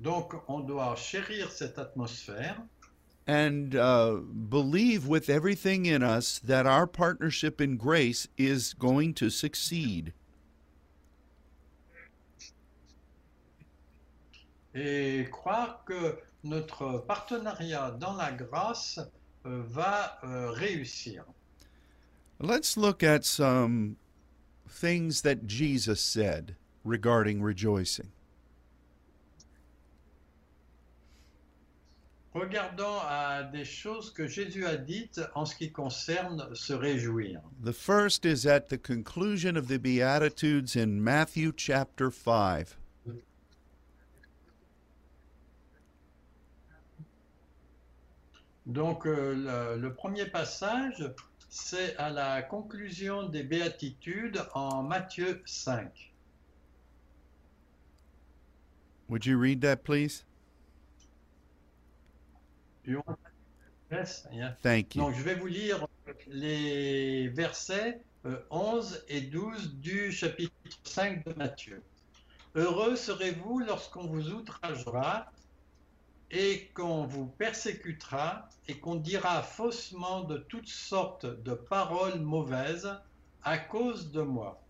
Donc, 0.00 0.32
on 0.48 0.60
doit 0.60 0.96
chérir 0.96 1.52
cette 1.52 1.78
atmosphère 1.78 2.56
and 3.30 3.76
uh, 3.76 4.14
believe 4.48 5.06
with 5.06 5.30
everything 5.30 5.86
in 5.86 6.02
us 6.02 6.40
that 6.40 6.66
our 6.66 6.86
partnership 6.86 7.60
in 7.60 7.76
grace 7.76 8.26
is 8.36 8.74
going 8.74 9.14
to 9.14 9.30
succeed. 9.30 10.12
et 14.72 15.28
croire 15.32 15.82
que 15.84 16.16
notre 16.44 17.04
partenariat 17.06 17.90
dans 17.98 18.16
la 18.16 18.30
grâce 18.30 19.00
euh, 19.46 19.62
va 19.66 20.18
euh, 20.22 20.50
réussir. 20.52 21.24
Let's 22.38 22.76
look 22.76 23.02
at 23.02 23.24
some 23.24 23.96
things 24.68 25.22
that 25.22 25.46
Jesus 25.46 26.00
said 26.00 26.54
regarding 26.84 27.42
rejoicing. 27.42 28.12
Regardons 32.32 33.00
à 33.08 33.42
des 33.42 33.64
choses 33.64 34.12
que 34.12 34.28
Jésus 34.28 34.64
a 34.64 34.76
dites 34.76 35.20
en 35.34 35.44
ce 35.44 35.56
qui 35.56 35.72
concerne 35.72 36.54
se 36.54 36.72
réjouir. 36.72 37.40
The 37.64 37.72
first 37.72 38.24
is 38.24 38.46
at 38.46 38.68
the 38.68 38.78
conclusion 38.78 39.56
of 39.56 39.66
the 39.66 39.78
Beatitudes 39.78 40.76
in 40.76 41.02
Matthew 41.02 41.52
chapter 41.56 42.08
5. 42.10 42.76
Donc 48.66 49.06
euh, 49.06 49.74
le, 49.74 49.80
le 49.80 49.94
premier 49.94 50.26
passage, 50.26 51.12
c'est 51.48 51.96
à 51.96 52.10
la 52.10 52.42
conclusion 52.42 53.28
des 53.28 53.42
béatitudes 53.42 54.40
en 54.54 54.84
Matthieu 54.84 55.42
5. 55.44 56.12
Would 59.08 59.26
you 59.26 59.36
read 59.36 59.60
that, 59.62 59.78
please? 59.82 60.22
Yes, 63.90 64.28
yeah. 64.32 64.56
Thank 64.62 64.94
you. 64.94 65.02
Donc 65.02 65.14
je 65.14 65.22
vais 65.22 65.34
vous 65.34 65.46
lire 65.46 65.86
les 66.28 67.28
versets 67.28 68.00
euh, 68.26 68.36
11 68.50 69.04
et 69.08 69.20
12 69.20 69.74
du 69.76 70.12
chapitre 70.12 70.54
5 70.84 71.24
de 71.24 71.34
Matthieu. 71.34 71.82
Heureux 72.54 72.96
serez-vous 72.96 73.60
lorsqu'on 73.60 74.06
vous 74.06 74.30
outragera 74.30 75.32
et 76.30 76.68
qu'on 76.74 77.06
vous 77.06 77.26
persécutera 77.26 78.48
et 78.68 78.78
qu'on 78.78 78.96
dira 78.96 79.42
faussement 79.42 80.22
de 80.22 80.38
toutes 80.38 80.68
sortes 80.68 81.26
de 81.26 81.54
paroles 81.54 82.20
mauvaises 82.20 82.90
à 83.42 83.58
cause 83.58 84.12
de 84.12 84.22
moi. 84.22 84.62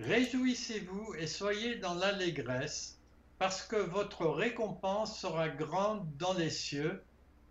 Réjouissez-vous 0.00 1.14
et 1.18 1.26
soyez 1.26 1.76
dans 1.76 1.94
l'allégresse, 1.94 2.98
parce 3.38 3.62
que 3.62 3.76
votre 3.76 4.26
récompense 4.26 5.18
sera 5.18 5.48
grande 5.48 6.06
dans 6.16 6.34
les 6.34 6.50
cieux, 6.50 7.02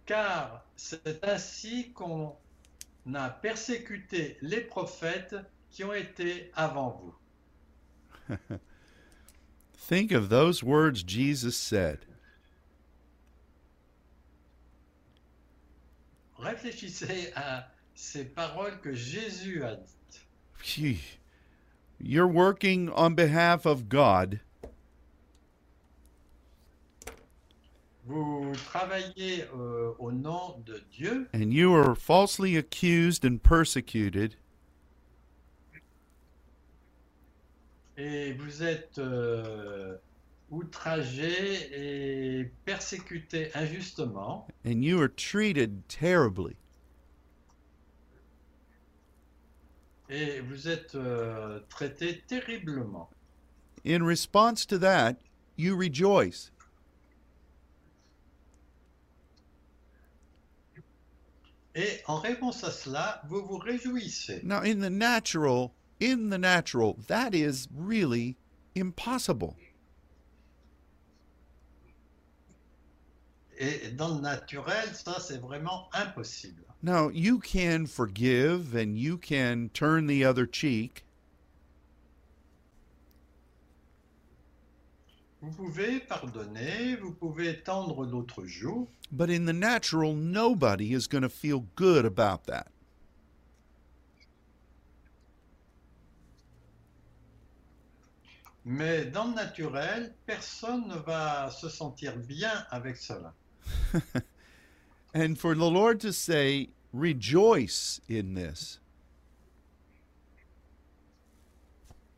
car 0.05 0.65
c'est 0.75 1.23
ainsi 1.23 1.91
qu'on 1.93 2.35
a 3.13 3.29
persécuté 3.29 4.37
les 4.41 4.61
prophètes 4.61 5.35
qui 5.69 5.83
ont 5.83 5.93
été 5.93 6.51
avant 6.55 7.01
vous. 8.29 8.37
Think 9.87 10.11
of 10.11 10.29
those 10.29 10.63
words 10.63 11.03
Jesus 11.05 11.57
said. 11.57 11.99
Réfléchissez 16.37 17.31
à 17.35 17.67
ces 17.95 18.25
paroles 18.25 18.79
que 18.81 18.93
Jésus 18.93 19.63
a 19.63 19.75
dites. 19.75 20.99
You're 21.99 22.27
working 22.27 22.89
on 22.89 23.15
behalf 23.15 23.65
of 23.65 23.87
God, 23.87 24.39
Vous 28.05 28.51
travaillez 28.65 29.45
euh, 29.55 29.93
au 29.97 30.11
nom 30.11 30.59
de 30.65 30.81
Dieu 30.91 31.29
and 31.33 31.53
you 31.53 31.73
are 31.73 31.95
falsely 31.95 32.57
accused 32.57 33.25
and 33.25 33.37
persecuted, 33.41 34.35
et 37.95 38.33
vous 38.33 38.61
êtes 38.61 38.97
euh, 38.97 39.95
outragé 40.51 41.31
et 41.71 42.51
persécuté 42.65 43.51
injustement 43.55 44.47
and 44.65 44.83
you 44.83 44.99
are 44.99 45.07
treated 45.07 45.87
terribly. 45.87 46.57
et 50.13 50.41
vous 50.41 50.67
êtes 50.67 50.95
euh, 50.95 51.59
traité 51.69 52.21
terriblement. 52.27 53.09
In 53.85 54.03
response 54.03 54.65
to 54.65 54.77
that, 54.79 55.17
you 55.57 55.75
rejoice. 55.75 56.51
Et 61.75 62.01
en 62.07 62.17
réponse 62.17 62.63
à 62.63 62.71
cela, 62.71 63.21
vous 63.27 63.43
vous 63.45 63.57
réjouissez. 63.57 64.41
Now, 64.43 64.61
in 64.61 64.79
the 64.79 64.91
natural, 64.91 65.73
in 65.99 66.29
the 66.29 66.37
natural, 66.37 66.97
that 67.07 67.33
is 67.33 67.67
really 67.75 68.37
impossible. 68.75 69.55
Et 73.57 73.91
dans 73.95 74.15
le 74.15 74.21
naturel, 74.21 74.93
ça 74.93 75.19
c'est 75.19 75.39
vraiment 75.39 75.87
impossible. 75.93 76.63
Now, 76.81 77.09
you 77.09 77.39
can 77.39 77.85
forgive 77.85 78.75
and 78.75 78.97
you 78.97 79.17
can 79.17 79.69
turn 79.73 80.07
the 80.07 80.25
other 80.25 80.45
cheek, 80.45 81.05
Vous 85.43 85.51
pouvez 85.51 85.99
pardonner, 85.99 86.95
vous 86.95 87.11
pouvez 87.11 87.61
tendre 87.63 88.05
l'autre 88.05 88.45
joue, 88.45 88.87
but 89.11 89.29
in 89.29 89.45
the 89.45 89.51
natural, 89.51 90.15
nobody 90.15 90.93
is 90.93 91.05
going 91.05 91.21
to 91.21 91.29
feel 91.29 91.65
good 91.75 92.05
about 92.05 92.45
that. 92.45 92.67
mais 98.65 99.03
dans 99.11 99.25
le 99.25 99.33
naturel, 99.33 100.13
personne 100.25 100.87
ne 100.87 100.95
va 100.95 101.51
se 101.51 101.67
sentir 101.67 102.15
bien 102.15 102.65
avec 102.71 102.95
cela. 102.95 103.33
And 105.13 105.37
for 105.37 105.55
the 105.55 105.69
Lord 105.69 105.99
to 106.01 106.13
say, 106.13 106.69
rejoice 106.93 107.99
in 108.09 108.33
this, 108.35 108.79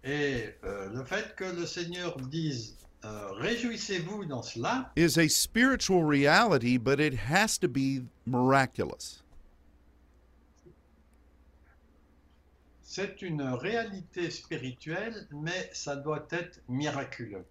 Et 0.04 0.54
euh, 0.64 0.92
le 0.94 1.04
fait 1.04 1.36
que 1.36 1.46
le 1.46 1.66
Seigneur 1.66 2.16
dise 2.18 2.76
euh, 3.06 3.32
réjouissez-vous 3.34 4.26
dans 4.26 4.41
cela, 4.41 4.91
is 4.96 5.18
a 5.18 5.28
spiritual 5.28 6.04
reality, 6.04 6.78
but 6.78 7.00
it 7.00 7.13
has 7.13 7.58
to 7.60 7.68
be 7.68 8.02
miraculous. 8.26 9.22
c'est 12.96 13.22
une 13.22 13.41
réalité 13.41 14.32
spirituelle, 14.32 15.28
mais 15.30 15.70
ça 15.74 15.98
doit 15.98 16.28
être 16.32 16.62
miraculeux. 16.70 17.46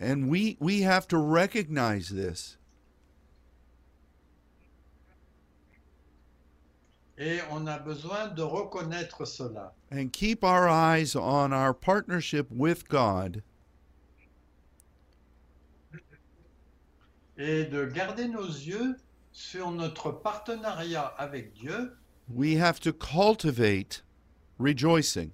And 0.00 0.30
we, 0.30 0.56
we 0.58 0.80
have 0.80 1.06
to 1.08 1.18
recognize 1.18 2.08
this. 2.08 2.56
Et 7.18 7.40
on 7.50 7.66
a 7.66 7.78
besoin 7.78 8.28
de 8.28 8.42
reconnaître 8.42 9.26
cela. 9.26 9.74
and 9.90 10.10
keep 10.12 10.42
our 10.42 10.66
eyes 10.66 11.14
on 11.14 11.52
our 11.52 11.74
partnership 11.74 12.50
with 12.50 12.88
God 12.88 13.42
Et 17.42 17.64
de 17.64 17.86
garder 17.86 18.28
nos 18.28 18.46
yeux 18.46 18.96
sur 19.32 19.70
notre 19.70 20.12
partenariat 20.12 21.06
avec 21.16 21.54
Dieu, 21.54 21.96
we 22.28 22.56
have 22.60 22.78
to 22.80 22.92
cultivate 22.92 24.04
rejoicing. 24.58 25.30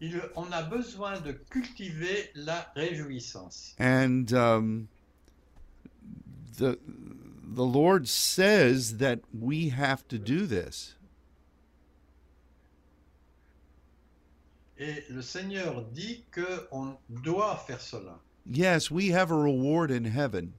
il- 0.00 0.20
on 0.34 0.50
a 0.50 0.62
besoin 0.64 1.20
de 1.20 1.30
cultiver 1.30 2.30
la 2.34 2.72
réjouissance. 2.74 3.76
And 3.78 4.32
um, 4.32 4.88
the, 6.58 6.76
the 7.54 7.64
Lord 7.64 8.08
says 8.08 8.96
that 8.98 9.20
we 9.32 9.68
have 9.70 10.04
to 10.08 10.18
do 10.18 10.44
this. 10.48 10.96
Et 14.78 15.04
le 15.10 15.22
Seigneur 15.22 15.82
dit 15.92 16.24
que 16.32 16.66
on 16.72 16.96
doit 17.08 17.56
faire 17.68 17.80
cela. 17.80 18.18
Yes, 18.46 18.90
we 18.90 19.08
have 19.08 19.30
a 19.30 19.36
reward 19.36 19.90
in 19.90 20.04
heaven, 20.04 20.54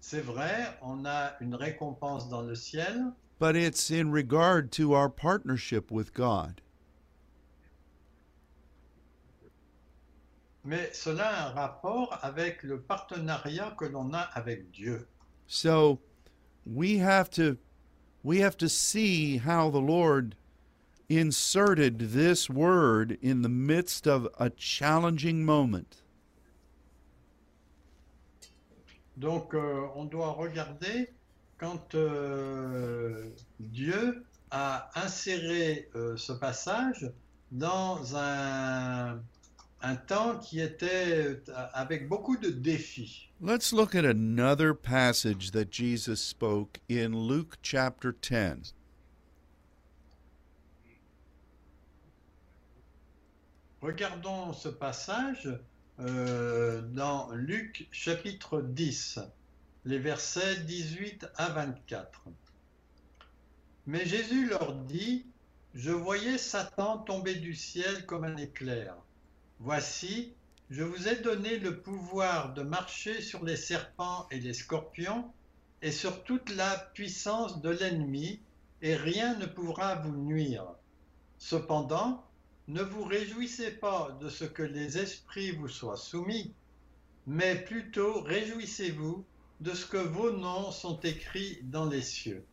C'est 0.00 0.20
vrai, 0.22 0.76
on 0.82 1.06
a 1.06 1.32
une 1.40 1.54
récompense 1.54 2.28
dans 2.28 2.46
le 2.46 2.54
ciel, 2.54 3.12
but 3.38 3.56
it's 3.56 3.90
in 3.90 4.10
regard 4.10 4.70
to 4.70 4.92
our 4.92 5.08
partnership 5.08 5.90
with 5.90 6.12
God. 6.12 6.60
mais 10.64 10.94
cela 10.94 11.28
a 11.28 11.48
un 11.48 11.52
rapport 11.52 12.18
avec 12.22 12.62
le 12.62 12.80
partenariat 12.80 13.74
que 13.78 13.84
l'on 13.86 14.12
a 14.14 14.30
avec 14.34 14.70
Dieu. 14.72 15.06
So 15.46 16.00
we 16.64 16.96
have 16.98 17.30
to 17.30 17.58
we 18.22 18.38
have 18.38 18.56
to 18.58 18.68
see 18.68 19.36
how 19.36 19.70
the 19.70 19.80
Lord 19.80 20.36
inserted 21.08 22.12
this 22.12 22.48
word 22.48 23.18
in 23.22 23.42
the 23.42 23.48
midst 23.48 24.06
of 24.06 24.28
a 24.38 24.50
challenging 24.50 25.44
moment. 25.44 26.02
Donc 29.16 29.54
euh, 29.54 29.86
on 29.94 30.06
doit 30.06 30.32
regarder 30.32 31.08
quand 31.58 31.94
euh, 31.94 33.30
Dieu 33.60 34.24
a 34.50 34.90
inséré 34.94 35.88
euh, 35.94 36.16
ce 36.16 36.32
passage 36.32 37.10
dans 37.50 38.16
un, 38.16 39.20
un 39.82 39.96
temps 39.96 40.38
qui 40.38 40.60
était 40.60 41.40
euh, 41.48 41.66
avec 41.72 42.08
beaucoup 42.08 42.36
de 42.36 42.50
défis. 42.50 43.30
Let's 43.40 43.72
look 43.72 43.94
at 43.94 44.04
another 44.04 44.74
passage 44.74 45.50
that 45.52 45.70
Jesus 45.70 46.20
spoke 46.20 46.80
in 46.88 47.28
Luke 47.28 47.56
chapter 47.62 48.12
10. 48.12 48.74
Regardons 53.84 54.54
ce 54.54 54.70
passage 54.70 55.46
euh, 56.00 56.80
dans 56.94 57.30
Luc 57.32 57.86
chapitre 57.92 58.62
10, 58.62 59.18
les 59.84 59.98
versets 59.98 60.60
18 60.60 61.26
à 61.36 61.50
24. 61.50 62.22
Mais 63.84 64.06
Jésus 64.06 64.48
leur 64.48 64.72
dit, 64.74 65.26
Je 65.74 65.90
voyais 65.90 66.38
Satan 66.38 66.96
tomber 66.96 67.34
du 67.34 67.52
ciel 67.52 68.06
comme 68.06 68.24
un 68.24 68.38
éclair. 68.38 68.96
Voici, 69.60 70.32
je 70.70 70.82
vous 70.82 71.06
ai 71.06 71.16
donné 71.16 71.58
le 71.58 71.82
pouvoir 71.82 72.54
de 72.54 72.62
marcher 72.62 73.20
sur 73.20 73.44
les 73.44 73.58
serpents 73.58 74.26
et 74.30 74.40
les 74.40 74.54
scorpions 74.54 75.30
et 75.82 75.92
sur 75.92 76.24
toute 76.24 76.48
la 76.56 76.78
puissance 76.94 77.60
de 77.60 77.68
l'ennemi, 77.68 78.40
et 78.80 78.96
rien 78.96 79.36
ne 79.36 79.44
pourra 79.44 79.96
vous 79.96 80.16
nuire. 80.16 80.64
Cependant, 81.36 82.24
ne 82.68 82.82
vous 82.82 83.04
réjouissez 83.04 83.72
pas 83.72 84.16
de 84.20 84.28
ce 84.28 84.44
que 84.44 84.62
les 84.62 84.96
esprits 84.98 85.50
vous 85.50 85.68
soient 85.68 85.96
soumis, 85.96 86.54
mais 87.26 87.56
plutôt 87.56 88.22
réjouissez-vous 88.22 89.24
de 89.60 89.72
ce 89.72 89.86
que 89.86 89.98
vos 89.98 90.30
noms 90.30 90.70
sont 90.70 90.98
écrits 91.00 91.58
dans 91.64 91.86
les 91.86 92.02
cieux. 92.02 92.44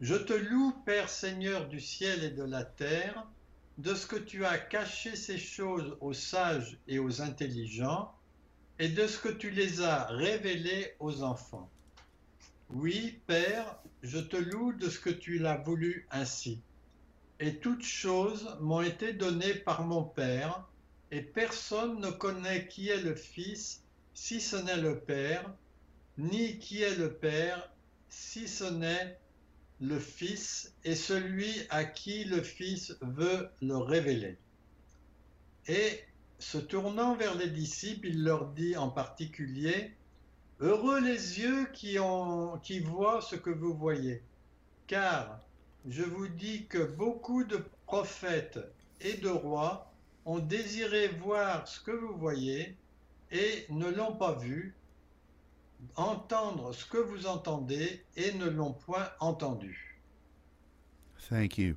Je 0.00 0.14
te 0.14 0.32
loue, 0.32 0.72
Père 0.86 1.08
Seigneur 1.08 1.68
du 1.68 1.80
ciel 1.80 2.24
et 2.24 2.30
de 2.30 2.44
la 2.44 2.64
terre, 2.64 3.26
de 3.78 3.94
ce 3.94 4.06
que 4.06 4.16
tu 4.16 4.44
as 4.44 4.58
caché 4.58 5.16
ces 5.16 5.38
choses 5.38 5.96
aux 6.00 6.12
sages 6.12 6.78
et 6.86 6.98
aux 6.98 7.20
intelligents, 7.20 8.14
et 8.78 8.88
de 8.88 9.06
ce 9.06 9.18
que 9.18 9.28
tu 9.28 9.50
les 9.50 9.82
as 9.82 10.06
révélées 10.06 10.94
aux 11.00 11.22
enfants. 11.22 11.68
Oui, 12.70 13.20
Père, 13.26 13.78
je 14.02 14.18
te 14.18 14.36
loue 14.36 14.72
de 14.72 14.88
ce 14.88 14.98
que 14.98 15.10
tu 15.10 15.38
l'as 15.38 15.58
voulu 15.58 16.06
ainsi. 16.10 16.62
Et 17.40 17.56
toutes 17.56 17.82
choses 17.82 18.54
m'ont 18.60 18.82
été 18.82 19.14
données 19.14 19.54
par 19.54 19.82
mon 19.84 20.04
Père, 20.04 20.68
et 21.10 21.22
personne 21.22 21.98
ne 21.98 22.10
connaît 22.10 22.68
qui 22.68 22.90
est 22.90 23.00
le 23.00 23.14
Fils, 23.14 23.82
si 24.12 24.42
ce 24.42 24.56
n'est 24.56 24.76
le 24.76 25.00
Père, 25.00 25.50
ni 26.18 26.58
qui 26.58 26.82
est 26.82 26.96
le 26.96 27.14
Père, 27.14 27.72
si 28.10 28.46
ce 28.46 28.64
n'est 28.64 29.18
le 29.80 29.98
Fils, 29.98 30.74
et 30.84 30.94
celui 30.94 31.50
à 31.70 31.84
qui 31.84 32.24
le 32.24 32.42
Fils 32.42 32.98
veut 33.00 33.48
le 33.62 33.78
révéler. 33.78 34.36
Et 35.66 35.98
se 36.38 36.58
tournant 36.58 37.14
vers 37.14 37.34
les 37.36 37.48
disciples, 37.48 38.08
il 38.08 38.22
leur 38.22 38.48
dit 38.48 38.76
en 38.76 38.90
particulier, 38.90 39.94
Heureux 40.60 41.00
les 41.00 41.40
yeux 41.40 41.66
qui, 41.72 41.98
ont, 41.98 42.58
qui 42.58 42.80
voient 42.80 43.22
ce 43.22 43.34
que 43.34 43.48
vous 43.48 43.72
voyez, 43.72 44.22
car 44.86 45.40
je 45.88 46.02
vous 46.02 46.28
dis 46.28 46.66
que 46.66 46.78
beaucoup 46.78 47.44
de 47.44 47.64
prophètes 47.86 48.58
et 49.00 49.14
de 49.14 49.28
rois 49.28 49.90
ont 50.24 50.38
désiré 50.38 51.08
voir 51.08 51.66
ce 51.66 51.80
que 51.80 51.90
vous 51.90 52.16
voyez 52.16 52.76
et 53.32 53.66
ne 53.70 53.88
l'ont 53.88 54.16
pas 54.16 54.34
vu, 54.34 54.74
entendre 55.96 56.72
ce 56.72 56.84
que 56.84 56.98
vous 56.98 57.26
entendez 57.26 58.04
et 58.16 58.32
ne 58.34 58.46
l'ont 58.46 58.72
point 58.72 59.08
entendu. 59.20 59.98
Thank 61.28 61.58
you. 61.58 61.76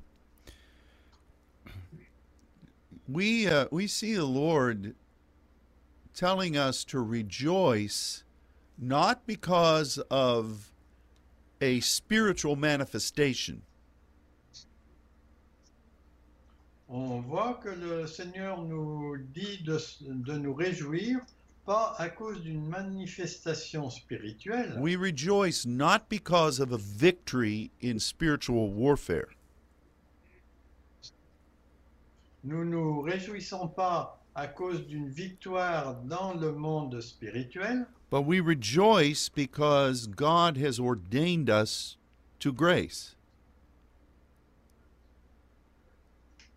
we 3.08 3.46
uh, 3.46 3.66
we 3.70 3.86
see 3.86 4.14
the 4.14 4.24
Lord 4.24 4.94
telling 6.14 6.56
us 6.56 6.84
to 6.84 7.00
rejoice 7.00 8.24
not 8.78 9.26
because 9.26 9.98
of 10.10 10.72
a 11.60 11.80
spiritual 11.80 12.56
manifestation, 12.56 13.62
On 16.88 17.20
voit 17.20 17.54
que 17.62 17.70
le 17.70 18.06
Seigneur 18.06 18.62
nous 18.62 19.16
dit 19.32 19.62
de, 19.64 19.78
de 20.02 20.34
nous 20.34 20.54
réjouir, 20.54 21.20
pas 21.64 21.94
à 21.98 22.10
cause 22.10 22.42
d'une 22.42 22.66
manifestation 22.66 23.88
spirituelle, 23.88 24.76
we 24.78 24.94
rejoice 24.96 25.64
not 25.64 26.08
because 26.10 26.60
of 26.60 26.72
a 26.72 26.78
victory 26.78 27.70
in 27.82 27.98
spiritual 27.98 28.68
warfare. 28.70 29.28
nous 32.44 32.64
nous 32.64 33.00
réjouissons 33.00 33.68
pas 33.68 34.20
à 34.34 34.46
cause 34.46 34.86
d'une 34.86 35.08
victoire 35.08 35.94
dans 36.02 36.34
le 36.34 36.52
monde 36.52 37.00
spirituel, 37.00 37.86
But 38.10 38.26
we 38.26 38.40
rejoice 38.40 39.28
because 39.28 40.06
God 40.06 40.56
has 40.58 40.78
ordained 40.78 41.48
us 41.48 41.96
to 42.40 42.52
grace. 42.52 43.13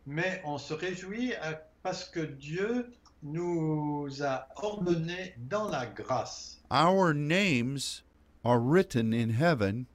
Mais 0.07 0.41
on 0.45 0.57
se 0.57 0.73
réjouit 0.73 1.33
à- 1.35 1.61
parce 1.83 2.05
que 2.05 2.21
Dieu 2.21 2.91
nous 3.21 4.07
a 4.23 4.47
ordonnés 4.55 5.35
dans 5.37 5.67
la 5.69 5.85
grâce. 5.85 6.59
Our 6.71 7.13
names 7.13 8.01
are 8.43 8.59
written 8.59 9.13
in 9.13 9.29
heaven 9.31 9.85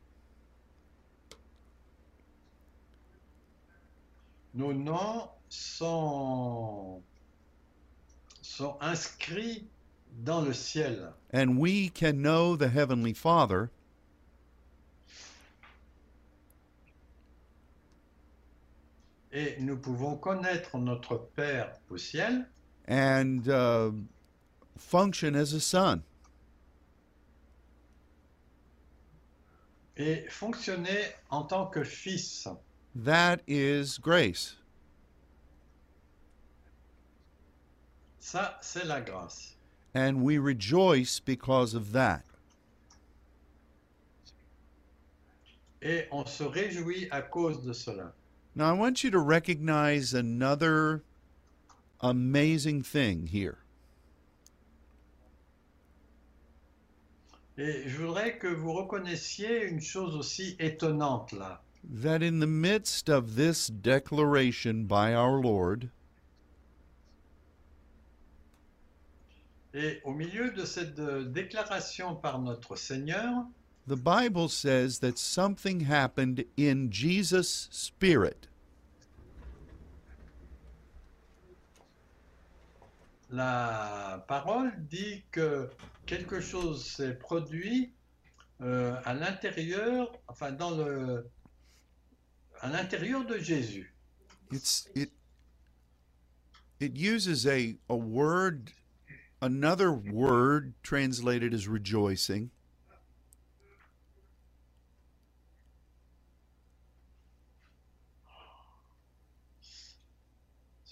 Nos 4.55 4.73
noms 4.75 5.29
sont, 5.49 7.01
sont 8.43 8.77
inscrits 8.83 9.65
dans 10.25 10.43
le 10.45 10.53
ciel. 10.53 11.15
and 11.33 11.59
we 11.59 11.89
can 11.89 12.21
know 12.21 12.55
the 12.55 12.69
Heavenly 12.69 13.15
Father 13.15 13.71
Et 19.33 19.57
nous 19.61 19.79
pouvons 19.79 20.17
connaître 20.17 20.77
notre 20.77 21.17
Père 21.17 21.73
au 21.91 21.97
ciel 21.97 22.47
and 22.89 23.49
uh, 23.49 23.91
function 24.77 25.35
as 25.35 25.55
a 25.55 25.61
son. 25.61 26.03
et 29.97 30.25
fonctionner 30.29 31.15
en 31.31 31.43
tant 31.45 31.67
que 31.67 31.85
fils. 31.85 32.49
That 32.95 33.39
is 33.47 33.99
grace. 34.01 34.57
Ça, 38.19 38.59
c'est 38.63 38.85
la 38.85 39.01
grâce. 39.01 39.57
And 39.95 40.23
we 40.23 40.39
rejoice 40.39 41.21
because 41.21 41.75
of 41.75 41.93
that. 41.93 42.23
Et 45.83 46.07
on 46.13 46.25
se 46.25 46.45
réjouit 46.45 47.09
à 47.11 47.23
cause 47.23 47.63
de 47.63 47.73
cela. 47.73 48.15
Now, 48.55 48.71
I 48.71 48.73
want 48.73 49.03
you 49.03 49.11
to 49.11 49.19
recognize 49.19 50.13
another 50.13 51.03
amazing 52.01 52.83
thing 52.83 53.27
here. 53.29 53.59
Et 57.59 57.87
je 57.87 57.99
voudrais 57.99 58.39
que 58.39 58.49
vous 58.49 58.73
reconnaissiez 58.73 59.65
une 59.69 59.81
chose 59.81 60.17
aussi 60.17 60.57
étonnante 60.59 61.33
là. 61.33 61.61
That 61.85 62.23
in 62.23 62.39
the 62.39 62.47
midst 62.47 63.09
of 63.09 63.35
this 63.37 63.69
declaration 63.69 64.85
by 64.85 65.15
our 65.15 65.41
Lord, 65.41 65.91
Et 69.75 70.01
au 70.05 70.13
milieu 70.13 70.51
de 70.51 70.67
cette 70.67 70.99
euh, 70.99 71.25
déclaration 71.25 72.15
par 72.15 72.41
notre 72.41 72.77
Seigneur, 72.77 73.47
the 73.87 73.97
Bible 73.97 74.49
says 74.49 75.01
that 75.01 75.19
something 75.19 75.81
happened 75.81 76.45
in 76.57 76.91
Jesus' 76.91 77.69
spirit. 77.71 78.49
la 83.33 84.23
parole 84.29 84.73
dit 84.89 85.25
que 85.31 85.69
quelque 86.07 86.41
chose 86.41 86.85
s'est 86.85 87.15
produit 87.15 87.93
euh, 88.61 88.95
à 89.05 89.15
l'intérieur, 89.15 90.13
enfin 90.29 90.53
dans 90.53 90.71
le, 90.71 91.27
à 92.61 92.69
l'intérieur 92.69 93.25
de 93.25 93.39
Jésus. 93.39 93.95
It's 94.53 94.87
it 94.95 95.11
it 96.79 96.95
uses 96.95 97.47
a 97.47 97.75
a 97.89 97.97
word 97.97 98.73
another 99.41 99.91
word 99.91 100.75
translated 100.83 101.55
as 101.55 101.67
rejoicing 101.67 102.51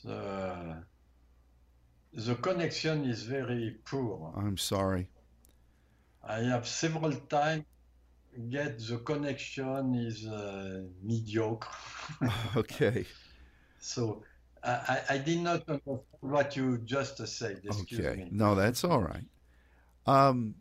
The, 0.05 0.83
the 2.13 2.35
connection 2.37 3.05
is 3.05 3.23
very 3.23 3.77
poor. 3.85 4.33
I'm 4.37 4.57
sorry. 4.57 5.09
I 6.23 6.39
have 6.41 6.67
several 6.67 7.13
times 7.13 7.65
get 8.49 8.79
the 8.79 8.99
connection 8.99 9.95
is 9.95 10.27
uh, 10.27 10.83
mediocre. 11.03 11.69
Okay. 12.57 13.05
So 13.81 14.23
I, 14.63 15.01
I, 15.11 15.19
did 15.19 15.41
not 15.41 15.63
understand 15.69 16.01
what 16.21 16.55
you 16.55 16.79
just 16.85 17.27
said. 17.27 17.63
Excuse 17.65 18.07
Okay. 18.07 18.25
me. 18.25 18.29
No, 18.31 18.55
that's 18.55 18.85
all 18.85 19.01
right. 19.01 19.25
Um, 20.07 20.57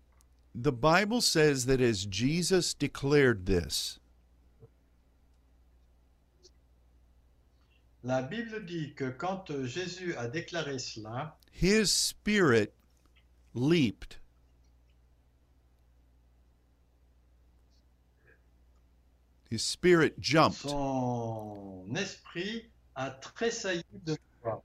the 0.55 0.71
Bible 0.71 1.21
says 1.21 1.65
that 1.65 1.81
as 1.81 2.05
Jesus 2.05 2.73
declared 2.73 3.45
this, 3.45 3.98
La 8.03 8.21
Bible 8.21 8.65
dit 8.65 8.93
que 8.95 9.09
quand 9.09 9.51
euh, 9.51 9.65
Jésus 9.65 10.15
a 10.15 10.27
déclaré 10.27 10.79
cela, 10.79 11.37
his 11.51 11.91
spirit 11.91 12.71
leaped. 13.53 14.17
His 19.49 19.63
spirit 19.63 20.13
jumped. 20.19 20.69
son 20.69 21.93
esprit 21.95 22.69
a 22.95 23.09
tressailli 23.09 23.83
de 24.05 24.15
joie. 24.41 24.63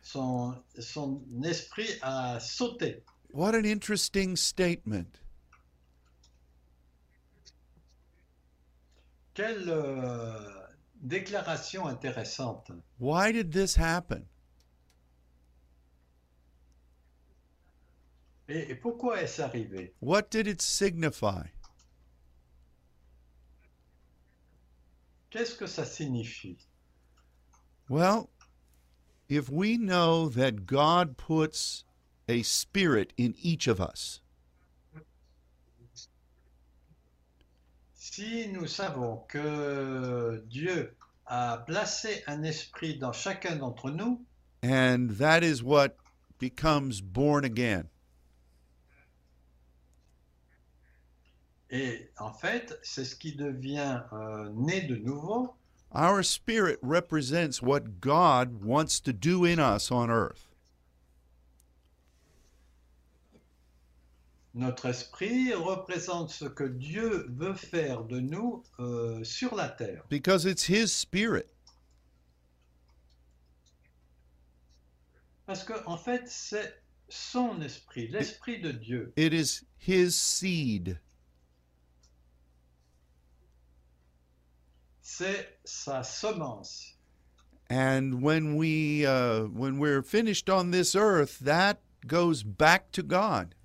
Son, 0.00 0.54
son 0.78 1.20
esprit 1.44 1.98
a 2.02 2.38
sauté. 2.40 3.02
What 3.32 3.54
an 3.54 3.66
interesting 3.66 4.36
statement. 4.36 5.18
Quelle 9.34 9.68
euh, 9.68 10.55
déclaration 11.06 11.86
intéressante. 11.86 12.70
Why 12.98 13.32
did 13.32 13.52
this 13.52 13.76
happen? 13.76 14.26
Et, 18.48 18.70
et 18.70 18.74
pourquoi 18.74 19.20
est-ce 19.22 19.40
arrivé? 19.40 19.92
What 20.00 20.30
did 20.30 20.46
it 20.46 20.62
signify? 20.62 21.50
Qu'est-ce 25.30 25.56
que 25.56 25.66
ça 25.66 25.84
signifie? 25.84 26.58
Well, 27.88 28.30
if 29.28 29.50
we 29.50 29.76
know 29.76 30.28
that 30.30 30.66
God 30.66 31.16
puts 31.16 31.84
a 32.28 32.42
spirit 32.42 33.12
in 33.16 33.34
each 33.42 33.66
of 33.66 33.80
us, 33.80 34.20
Si 38.16 38.48
nous 38.48 38.66
savons 38.66 39.26
que 39.28 40.42
Dieu 40.48 40.96
a 41.26 41.58
placé 41.66 42.24
un 42.26 42.44
esprit 42.44 42.96
dans 42.96 43.12
chacun 43.12 43.56
d'entre 43.56 43.90
nous, 43.90 44.24
and 44.62 45.10
that 45.18 45.42
is 45.42 45.62
what 45.62 45.98
becomes 46.38 47.02
born 47.02 47.44
again, 47.44 47.90
et 51.68 52.08
en 52.18 52.32
fait, 52.32 52.78
c'est 52.82 53.04
ce 53.04 53.14
qui 53.14 53.36
devient 53.36 54.00
euh, 54.14 54.48
né 54.54 54.80
de 54.80 54.96
nouveau, 54.96 55.54
our 55.92 56.22
spirit 56.22 56.78
represents 56.80 57.60
what 57.60 58.00
God 58.00 58.64
wants 58.64 58.98
to 59.00 59.12
do 59.12 59.44
in 59.44 59.58
us 59.58 59.90
on 59.90 60.08
earth. 60.08 60.48
Notre 64.56 64.86
esprit 64.86 65.52
représente 65.52 66.30
ce 66.30 66.46
que 66.46 66.64
Dieu 66.64 67.26
veut 67.28 67.54
faire 67.54 68.04
de 68.04 68.18
nous 68.20 68.64
euh, 68.80 69.22
sur 69.22 69.54
la 69.54 69.68
terre. 69.68 70.02
Because 70.08 70.46
it's 70.46 70.68
His 70.68 70.88
spirit. 70.88 71.46
Parce 75.44 75.62
que 75.62 75.74
en 75.86 75.98
fait, 75.98 76.26
c'est 76.26 76.82
son 77.08 77.60
esprit, 77.60 78.08
l'esprit 78.08 78.60
de 78.60 78.72
Dieu. 78.72 79.12
It 79.16 79.32
is 79.32 79.62
His 79.78 80.16
seed. 80.16 80.98
C'est 85.02 85.58
sa 85.64 86.02
semence. 86.02 86.94
And 87.68 88.22
when 88.22 88.56
we 88.56 89.04
uh, 89.04 89.44
when 89.44 89.78
we're 89.78 90.02
finished 90.02 90.48
on 90.48 90.70
this 90.70 90.94
earth, 90.94 91.40
that 91.40 91.80
goes 92.06 92.42
back 92.42 92.90
to 92.92 93.02
God. 93.02 93.55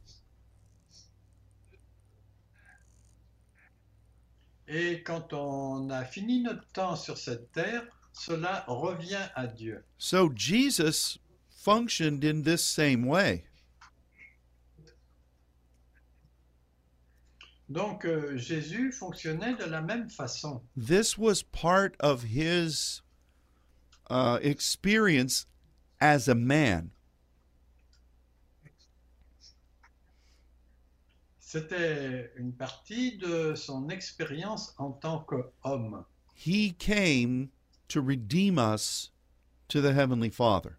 Et 4.73 5.03
quand 5.03 5.34
on 5.34 5.89
a 5.89 6.05
fini 6.05 6.41
notre 6.41 6.65
temps 6.71 6.95
sur 6.95 7.17
cette 7.17 7.51
terre, 7.51 7.84
cela 8.13 8.63
revient 8.67 9.27
à 9.36 9.45
Dieu. 9.45 9.84
So 9.97 10.31
Jesus 10.34 11.19
functioned 11.49 12.23
in 12.23 12.43
this 12.43 12.63
same 12.63 13.05
way. 13.05 13.43
Donc 17.67 18.05
euh, 18.05 18.38
Jésus 18.38 18.93
fonctionnait 18.93 19.55
de 19.55 19.65
la 19.65 19.81
même 19.81 20.10
façon. 20.10 20.62
This 20.77 21.17
was 21.17 21.43
part 21.43 21.97
of 21.99 22.23
his 22.23 23.01
uh, 24.10 24.39
experience 24.41 25.47
as 25.99 26.29
a 26.29 26.36
man. 26.36 26.91
C'était 31.55 32.31
une 32.37 32.53
partie 32.53 33.17
de 33.17 33.55
son 33.55 33.89
expérience 33.89 34.73
en 34.77 34.93
tant 34.93 35.19
qu'homme. 35.19 36.05
He 36.33 36.73
came 36.79 37.49
to 37.89 38.01
redeem 38.01 38.57
us 38.57 39.11
to 39.67 39.81
the 39.81 39.91
Heavenly 39.93 40.29
Father. 40.29 40.77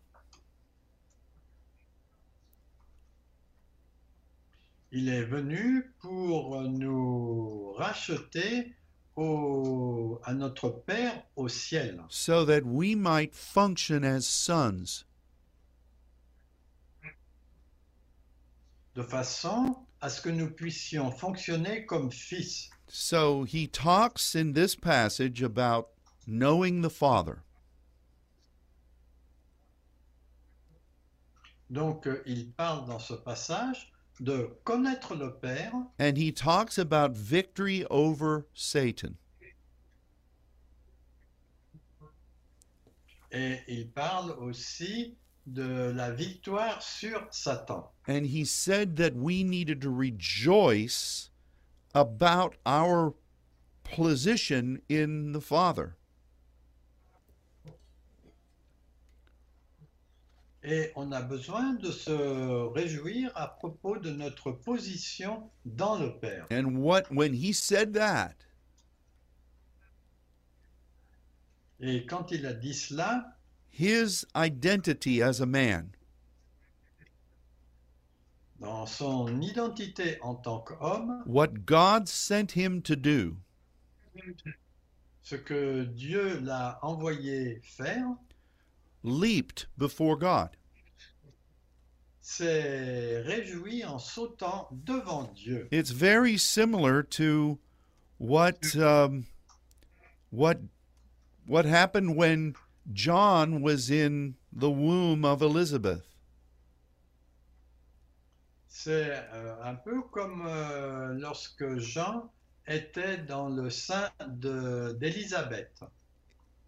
Il 4.93 5.11
est 5.11 5.25
venu 5.25 5.93
pour 6.01 6.63
nous 6.63 7.75
racheter 7.75 8.75
au- 9.17 10.21
à 10.25 10.33
notre 10.33 10.71
Père 10.71 11.23
au 11.37 11.49
ciel, 11.49 12.03
so 12.09 12.47
that 12.47 12.63
we 12.65 12.95
might 12.97 13.35
function 13.35 14.03
as 14.05 14.23
sons. 14.25 15.05
de 18.95 19.03
façon 19.03 19.77
à 20.03 20.09
ce 20.11 20.21
que 20.21 20.29
nous 20.31 20.51
puissions 20.51 21.11
fonctionner 21.13 21.87
comme 21.87 22.11
fils. 22.11 22.69
So 22.89 23.45
he 23.45 23.69
talks 23.69 24.35
in 24.35 24.53
this 24.53 24.75
passage 24.75 25.43
about 25.43 25.91
knowing 26.27 26.83
the 26.83 26.91
Father. 26.91 27.39
Donc 31.71 32.07
euh, 32.07 32.23
il 32.27 32.51
parle 32.51 32.87
dans 32.87 32.99
ce 32.99 33.15
passage 33.15 33.91
de 34.21 34.51
connaître 34.65 35.15
le 35.15 35.33
Père 35.33 35.73
And 35.99 36.17
he 36.19 36.33
talks 36.33 36.77
about 36.79 37.17
victory 37.17 37.87
over 37.89 38.45
Satan. 38.55 39.17
et 43.31 43.61
il 43.67 43.89
parle 43.89 44.33
aussi 44.33 45.17
de 45.47 45.91
la 45.91 46.11
victoire 46.11 46.81
sur 46.83 47.27
Satan. 47.31 47.89
And 48.07 48.27
he 48.27 48.45
said 48.45 48.97
that 48.97 49.15
we 49.15 49.43
needed 49.43 49.81
to 49.83 49.91
rejoice 49.91 51.31
about 51.95 52.57
our 52.65 53.15
position 53.85 54.81
in 54.89 55.33
the 55.33 55.41
Father. 55.41 55.97
Et 60.65 60.93
on 60.95 61.11
a 61.11 61.23
besoin 61.23 61.75
de 61.75 61.91
se 61.91 62.13
réjouir 62.73 63.33
à 63.35 63.49
propos 63.49 63.99
de 63.99 64.11
notre 64.13 64.53
position 64.53 65.51
dans 65.65 65.99
le 65.99 66.17
Père. 66.21 66.47
And 66.53 66.77
what 66.79 67.11
when 67.11 67.35
he 67.35 67.53
said 67.53 67.93
that, 67.95 68.37
Et 71.81 72.07
quand 72.07 72.31
il 72.31 72.47
a 72.47 72.53
dit 72.53 72.75
cela, 72.75 73.37
his 73.73 74.25
identity 74.37 75.21
as 75.21 75.41
a 75.41 75.47
man 75.47 75.93
dans 78.61 78.87
son 78.87 79.43
identité 79.43 80.19
en 80.23 80.37
tant 80.37 80.61
qu'homme, 80.61 81.23
what 81.27 81.67
God 81.67 82.09
sent 82.09 82.53
him 82.53 82.81
to 82.83 82.95
do 82.95 83.37
ce 85.23 85.37
que 85.37 85.85
Dieu 85.85 86.41
l'a 86.41 86.79
envoyé 86.83 87.61
faire, 87.63 88.17
leaped 89.03 89.67
before 89.79 90.17
God. 90.17 90.51
réjoui 93.25 93.85
en 93.85 93.99
sautant 93.99 94.69
devant 94.85 95.33
Dieu. 95.35 95.69
It's 95.71 95.91
very 95.91 96.37
similar 96.37 97.03
to 97.03 97.59
what 98.19 98.77
um, 98.77 99.27
what 100.31 100.61
what 101.47 101.65
happened 101.65 102.17
when 102.17 102.55
John 102.93 103.63
was 103.63 103.91
in 103.91 104.35
the 104.53 104.71
womb 104.71 105.25
of 105.25 105.41
Elizabeth. 105.43 106.03
C'est 108.69 109.13
euh, 109.33 109.55
un 109.63 109.77
peu 109.77 110.03
comme 110.11 110.45
euh, 110.47 111.15
lorsque 111.19 111.79
Jean 111.79 112.31
était 112.67 113.19
dans 113.27 113.49
le 113.49 113.71
sein 113.71 114.11
de- 114.41 114.97
d'Élisabeth. 114.99 115.83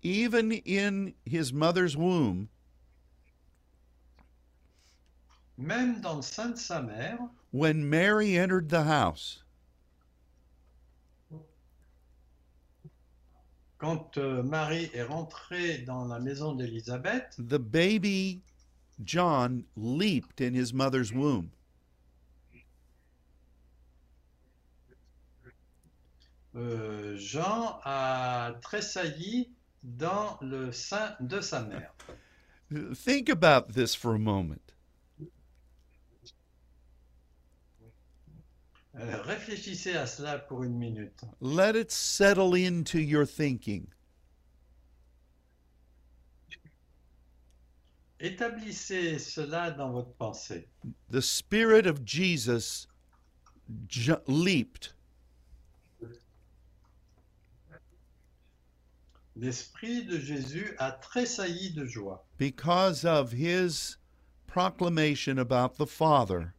Even 0.02 0.52
in 0.66 1.14
his 1.24 1.52
mother's 1.52 1.96
womb, 1.96 2.48
Même 5.56 6.00
dans 6.00 6.16
le 6.16 6.22
sein 6.22 6.50
de 6.50 6.56
sa 6.58 6.82
mère, 6.82 7.18
when 7.52 7.88
Mary 7.88 8.36
entered 8.36 8.68
the 8.68 8.82
house, 8.82 9.43
quand 13.78 14.18
euh, 14.18 14.42
Marie 14.42 14.90
est 14.94 15.02
rentrée 15.02 15.78
dans 15.78 16.06
la 16.06 16.20
maison 16.20 16.54
d'Élisabeth, 16.54 17.36
the 17.38 17.58
baby 17.58 18.42
John 19.04 19.64
leaped 19.76 20.40
in 20.40 20.54
his 20.54 20.72
mother's 20.72 21.12
womb. 21.12 21.50
euh, 26.56 27.16
Jean 27.16 27.80
a 27.84 28.52
tressailli 28.62 29.50
dans 29.82 30.38
le 30.40 30.72
sein 30.72 31.16
de 31.20 31.40
sa 31.40 31.62
mère. 31.62 31.94
Think 32.94 33.28
about 33.28 33.72
this 33.74 33.94
for 33.94 34.14
a 34.14 34.18
moment. 34.18 34.63
Réfléchissez 38.94 39.96
à 39.96 40.06
cela 40.06 40.38
pour 40.38 40.62
une 40.64 40.76
minute. 40.76 41.24
Let 41.40 41.76
it 41.76 41.90
settle 41.90 42.54
into 42.54 42.98
your 42.98 43.26
thinking. 43.26 43.86
Établissez 48.20 49.18
cela 49.18 49.70
dans 49.70 49.90
votre 49.92 50.12
pensée. 50.14 50.68
The 51.10 51.20
Spirit 51.20 51.86
of 51.86 52.04
Jesus 52.04 52.86
ju- 53.88 54.16
leaped 54.26 54.94
L'Esprit 59.36 60.04
de 60.04 60.18
Jésus 60.20 60.76
a 60.78 60.92
tressailli 60.92 61.74
de 61.74 61.84
joie 61.86 62.24
because 62.38 63.04
of 63.04 63.32
his 63.32 63.96
proclamation 64.46 65.38
about 65.40 65.76
the 65.76 65.86
Father. 65.86 66.53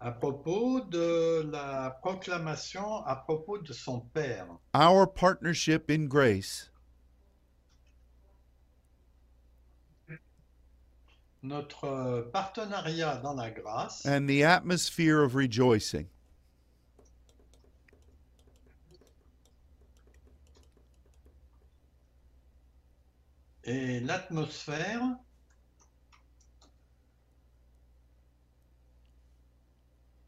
À 0.00 0.12
propos 0.12 0.80
de 0.80 1.42
la 1.50 1.90
proclamation 2.00 3.04
à 3.04 3.16
propos 3.16 3.58
de 3.58 3.72
son 3.72 4.00
Père, 4.00 4.46
Our 4.74 5.06
partnership 5.06 5.90
in 5.90 6.06
grace. 6.06 6.70
Notre 11.42 12.28
partenariat 12.32 13.16
dans 13.22 13.34
la 13.34 13.50
grâce. 13.50 14.04
And 14.04 14.26
the 14.26 14.42
atmosphere 14.44 15.22
of 15.22 15.34
rejoicing. 15.34 16.08
et 23.64 24.00
l'atmosphère 24.00 25.02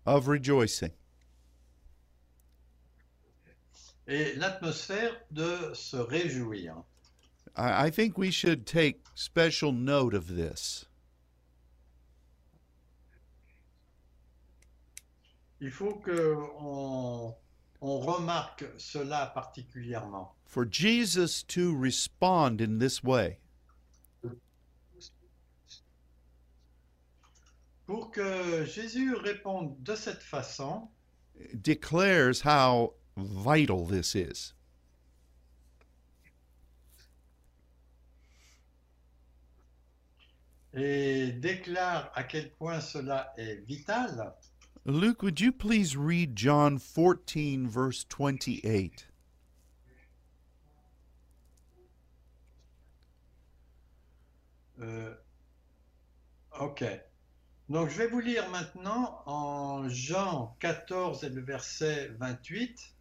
Of 0.05 0.27
rejoicing. 0.27 0.93
et 4.07 4.35
l'atmosphère 4.37 5.17
de 5.31 5.75
se 5.75 5.97
réjouir. 5.97 6.85
I, 7.57 7.87
I 7.87 7.91
think 7.91 8.19
we 8.19 8.31
should 8.31 8.67
take 8.67 9.01
special 9.15 9.73
note 9.73 10.15
of 10.15 10.29
this. 10.29 10.87
Il 15.61 15.71
faut 15.71 15.95
que 16.03 16.37
on, 16.59 17.35
on 17.81 17.99
remarque 18.01 18.65
cela 18.79 19.33
particulièrement. 19.33 20.33
For 20.45 20.65
Jesus 20.65 21.45
to 21.45 21.75
respond 21.75 22.61
in 22.61 22.79
this 22.79 23.03
way, 23.05 23.39
Pour 27.87 28.11
que 28.11 28.65
Jésus 28.65 29.15
réponde 29.15 29.83
de 29.83 29.95
cette 29.95 30.23
façon, 30.23 30.89
declares 31.55 32.43
how 32.45 32.95
vital 33.17 33.87
this 33.87 34.15
is. 34.15 34.55
Et 40.75 41.33
déclare 41.33 42.11
à 42.15 42.23
quel 42.25 42.51
point 42.53 42.81
cela 42.81 43.35
est 43.37 43.57
vital. 43.67 44.35
Luke, 44.85 45.23
would 45.23 45.39
you 45.39 45.53
please 45.53 45.97
read 45.97 46.35
John 46.35 46.79
14, 46.79 47.67
verse 47.67 48.05
28? 48.05 49.07
Uh. 54.81 55.15
Donc 57.69 57.89
je 57.89 57.99
vais 57.99 58.09
vous 58.09 58.21
lire 58.21 58.49
maintenant 58.51 59.23
en 59.27 59.89
Jean 59.89 60.57
14 60.61 61.25
et 61.25 61.31
le 61.31 61.41
verset 61.41 62.09
28. 62.19 62.95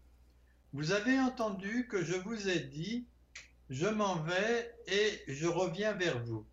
Vous 0.74 0.92
avez 0.92 1.20
entendu 1.20 1.88
que 1.88 2.04
je 2.04 2.16
vous 2.16 2.48
ai 2.48 2.60
dit, 2.60 3.06
je 3.70 3.88
m'en 3.88 4.16
vais 4.24 4.74
et 4.88 5.22
je 5.28 5.48
reviens 5.48 5.94
vers 5.94 6.24
vous. 6.24 6.46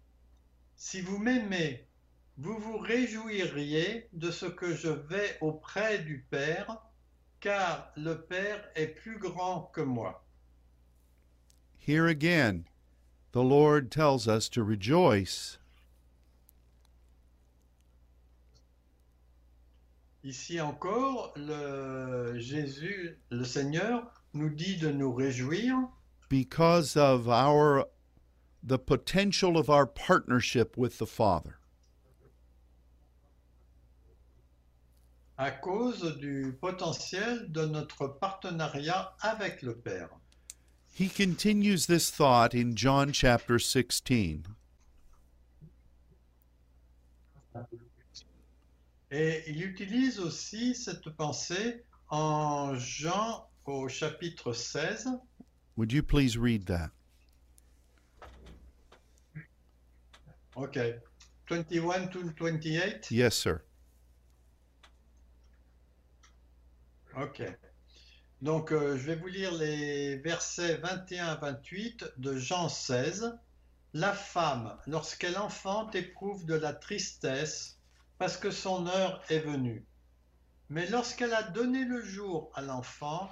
Si 0.76 1.00
vous 1.00 1.18
m'aimez, 1.18 1.86
vous 2.38 2.56
vous 2.56 2.78
réjouiriez 2.78 4.09
de 4.12 4.30
ce 4.30 4.46
que 4.46 4.74
je 4.74 4.88
vais 4.88 5.36
auprès 5.40 5.98
du 5.98 6.24
Père, 6.30 6.78
car 7.40 7.92
le 7.96 8.22
Père 8.22 8.68
est 8.74 8.88
plus 8.88 9.18
grand 9.18 9.70
que 9.74 9.80
moi. 9.80 10.24
Here 11.76 12.06
again, 12.06 12.64
the 13.32 13.42
Lord 13.42 13.90
tells 13.90 14.26
us 14.28 14.48
to 14.50 14.62
rejoice. 14.64 15.59
Ici 20.25 20.61
encore, 20.61 21.33
le 21.37 22.39
Jésus, 22.39 23.19
le 23.31 23.45
Seigneur, 23.45 24.12
nous 24.35 24.51
dit 24.51 24.77
de 24.77 24.91
nous 24.91 25.12
réjouir 25.12 25.77
because 26.29 26.97
of 26.97 27.29
our 27.29 27.87
the 28.62 28.79
potential 28.79 29.57
of 29.57 29.71
our 29.71 29.87
partnership 29.87 30.77
with 30.77 30.99
the 30.99 31.07
Father. 31.07 31.59
à 35.39 35.53
cause 35.53 36.19
du 36.19 36.53
potentiel 36.61 37.51
de 37.53 37.64
notre 37.64 38.09
partenariat 38.09 39.14
avec 39.21 39.62
le 39.62 39.77
Père. 39.77 40.09
He 40.93 41.09
continues 41.09 41.87
this 41.87 42.11
thought 42.11 42.55
in 42.55 42.75
John 42.75 43.12
chapter 43.12 43.61
16. 43.61 44.43
Et 49.11 49.42
il 49.46 49.64
utilise 49.64 50.20
aussi 50.20 50.74
cette 50.74 51.09
pensée 51.11 51.84
en 52.09 52.74
Jean 52.74 53.48
au 53.64 53.88
chapitre 53.88 54.52
16. 54.52 55.09
Would 55.76 55.92
you 55.92 56.02
please 56.02 56.36
read 56.36 56.66
that? 56.66 56.90
OK. 60.56 60.78
21 61.48 62.09
to 62.09 62.20
28. 62.38 63.11
Yes, 63.11 63.36
sir. 63.36 63.61
OK. 67.16 67.42
Donc, 68.42 68.72
euh, 68.72 68.96
je 68.96 69.06
vais 69.06 69.16
vous 69.16 69.28
lire 69.28 69.52
les 69.54 70.16
versets 70.16 70.76
21 70.76 71.26
à 71.26 71.34
28 71.36 72.04
de 72.18 72.36
Jean 72.36 72.68
16. 72.68 73.38
La 73.94 74.12
femme, 74.12 74.76
lorsqu'elle 74.86 75.38
enfante, 75.38 75.94
éprouve 75.94 76.44
de 76.44 76.54
la 76.54 76.72
tristesse 76.72 77.78
parce 78.19 78.37
que 78.37 78.51
son 78.51 78.87
heure 78.87 79.23
est 79.31 79.39
venue. 79.39 79.85
Mais 80.71 80.89
lorsqu'elle 80.89 81.33
a 81.33 81.43
donné 81.43 81.85
le 81.85 82.03
jour 82.03 82.51
à 82.55 82.61
l'enfant, 82.61 83.31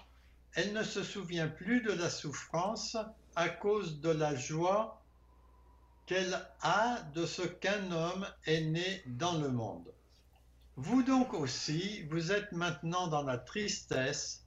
elle 0.55 0.73
ne 0.73 0.83
se 0.83 1.03
souvient 1.03 1.49
plus 1.49 1.83
de 1.83 1.93
la 1.93 2.09
souffrance 2.09 2.97
à 3.35 3.49
cause 3.49 4.01
de 4.01 4.11
la 4.11 4.35
joie 4.35 5.03
qu'elle 6.07 6.41
a 6.63 7.03
de 7.15 7.27
ce 7.27 7.43
qu'un 7.43 7.91
homme 7.93 8.27
est 8.47 8.63
né 8.63 9.03
dans 9.07 9.39
le 9.39 9.51
monde. 9.51 9.93
Vous 10.77 11.03
donc 11.03 11.35
aussi, 11.35 12.05
vous 12.05 12.33
êtes 12.33 12.53
maintenant 12.53 13.09
dans 13.09 13.23
la 13.23 13.39
tristesse, 13.39 14.47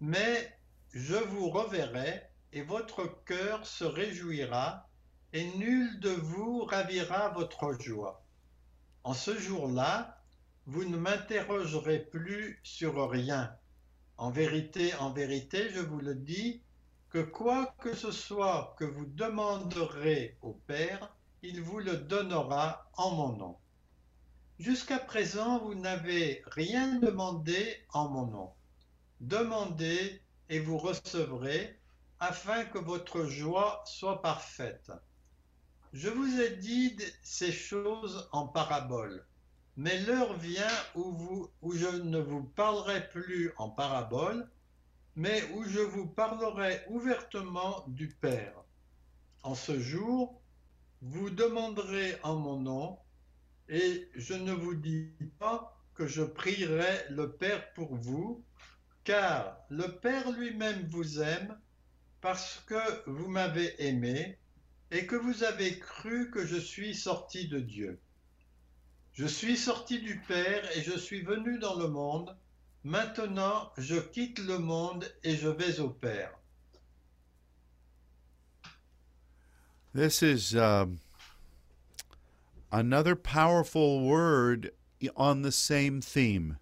mais 0.00 0.56
je 0.92 1.16
vous 1.16 1.50
reverrai 1.50 2.22
et 2.52 2.62
votre 2.62 3.22
cœur 3.24 3.66
se 3.66 3.84
réjouira 3.84 4.88
et 5.32 5.44
nul 5.56 5.98
de 6.00 6.10
vous 6.10 6.64
ravira 6.64 7.30
votre 7.30 7.72
joie. 7.80 8.23
En 9.04 9.12
ce 9.12 9.38
jour-là, 9.38 10.18
vous 10.66 10.84
ne 10.84 10.96
m'interrogerez 10.96 12.00
plus 12.00 12.58
sur 12.62 13.10
rien. 13.10 13.54
En 14.16 14.30
vérité, 14.30 14.94
en 14.94 15.10
vérité, 15.10 15.68
je 15.70 15.80
vous 15.80 16.00
le 16.00 16.14
dis, 16.14 16.62
que 17.10 17.18
quoi 17.18 17.74
que 17.80 17.94
ce 17.94 18.10
soit 18.10 18.74
que 18.78 18.84
vous 18.86 19.04
demanderez 19.04 20.38
au 20.40 20.54
Père, 20.66 21.14
il 21.42 21.60
vous 21.60 21.80
le 21.80 21.98
donnera 21.98 22.90
en 22.94 23.10
mon 23.10 23.36
nom. 23.36 23.56
Jusqu'à 24.58 24.98
présent, 24.98 25.58
vous 25.58 25.74
n'avez 25.74 26.42
rien 26.46 26.98
demandé 26.98 27.84
en 27.92 28.08
mon 28.08 28.26
nom. 28.26 28.52
Demandez 29.20 30.22
et 30.48 30.60
vous 30.60 30.78
recevrez, 30.78 31.78
afin 32.20 32.64
que 32.64 32.78
votre 32.78 33.26
joie 33.26 33.82
soit 33.84 34.22
parfaite. 34.22 34.90
Je 35.94 36.08
vous 36.08 36.40
ai 36.40 36.56
dit 36.56 36.96
ces 37.22 37.52
choses 37.52 38.28
en 38.32 38.48
parabole, 38.48 39.24
mais 39.76 40.00
l'heure 40.00 40.36
vient 40.36 40.66
où, 40.96 41.48
je 41.72 41.86
ne 41.86 42.18
vous 42.18 42.42
parlerai 42.42 43.08
plus 43.10 43.52
en 43.58 43.70
parabole, 43.70 44.50
mais 45.14 45.40
où 45.52 45.62
je 45.62 45.78
vous 45.78 46.08
parlerai 46.08 46.82
ouvertement 46.88 47.84
du 47.86 48.08
Père. 48.08 48.56
En 49.44 49.54
ce 49.54 49.78
jour, 49.78 50.42
vous 51.00 51.30
demanderez 51.30 52.16
en 52.24 52.34
mon 52.34 52.58
nom, 52.58 52.98
et 53.68 54.08
je 54.16 54.34
ne 54.34 54.52
vous 54.52 54.74
dis 54.74 55.12
pas 55.38 55.80
que 55.94 56.08
je 56.08 56.24
prierai 56.24 57.08
le 57.10 57.30
Père 57.30 57.72
pour 57.74 57.94
vous, 57.94 58.44
car 59.04 59.58
le 59.68 59.86
Père 60.00 60.32
lui-même 60.32 60.88
vous 60.90 61.20
aime 61.22 61.56
parce 62.20 62.64
que 62.66 63.08
vous 63.08 63.28
m'avez 63.28 63.80
aimé 63.80 64.40
et 64.90 65.06
que 65.06 65.16
vous 65.16 65.44
avez 65.44 65.78
cru 65.78 66.30
que 66.30 66.46
je 66.46 66.56
suis 66.56 66.94
sorti 66.94 67.48
de 67.48 67.60
Dieu. 67.60 68.00
Je 69.12 69.26
suis 69.26 69.56
sorti 69.56 70.00
du 70.00 70.20
Père 70.26 70.64
et 70.76 70.82
je 70.82 70.96
suis 70.98 71.22
venu 71.22 71.58
dans 71.58 71.76
le 71.76 71.88
monde. 71.88 72.36
Maintenant, 72.82 73.72
je 73.78 73.96
quitte 73.96 74.40
le 74.40 74.58
monde 74.58 75.10
et 75.22 75.36
je 75.36 75.48
vais 75.48 75.80
au 75.80 75.88
Père. 75.88 76.32
This 79.94 80.22
is 80.22 80.56
um, 80.56 80.98
another 82.72 83.14
powerful 83.14 84.00
word 84.04 84.72
on 85.16 85.42
the 85.42 85.52
same 85.52 86.00
theme. 86.00 86.58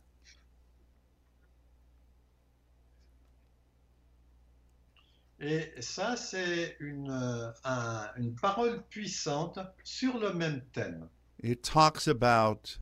Et 5.45 5.73
ça, 5.81 6.17
c'est 6.17 6.77
une, 6.79 7.11
euh, 7.11 7.51
un- 7.65 8.09
une 8.17 8.35
parole 8.37 8.83
puissante 8.89 9.59
sur 9.83 10.19
le 10.19 10.33
même 10.33 10.63
thème. 10.73 11.09
It 11.43 11.63
talks 11.63 12.07
about 12.07 12.79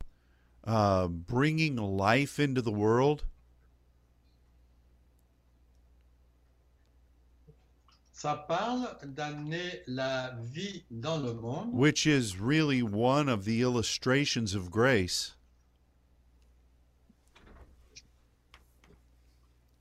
uh, 0.67 1.07
bringing 1.07 1.75
life 1.77 2.39
into 2.39 2.61
the 2.61 2.71
world, 2.71 3.23
Ça 8.13 8.35
parle 8.47 8.87
d'amener 9.03 9.81
la 9.87 10.35
vie 10.43 10.83
dans 10.91 11.17
le 11.17 11.33
monde, 11.33 11.69
which 11.73 12.05
is 12.05 12.35
really 12.39 12.83
one 12.83 13.27
of 13.27 13.45
the 13.45 13.61
illustrations 13.61 14.53
of 14.53 14.69
grace. 14.69 15.35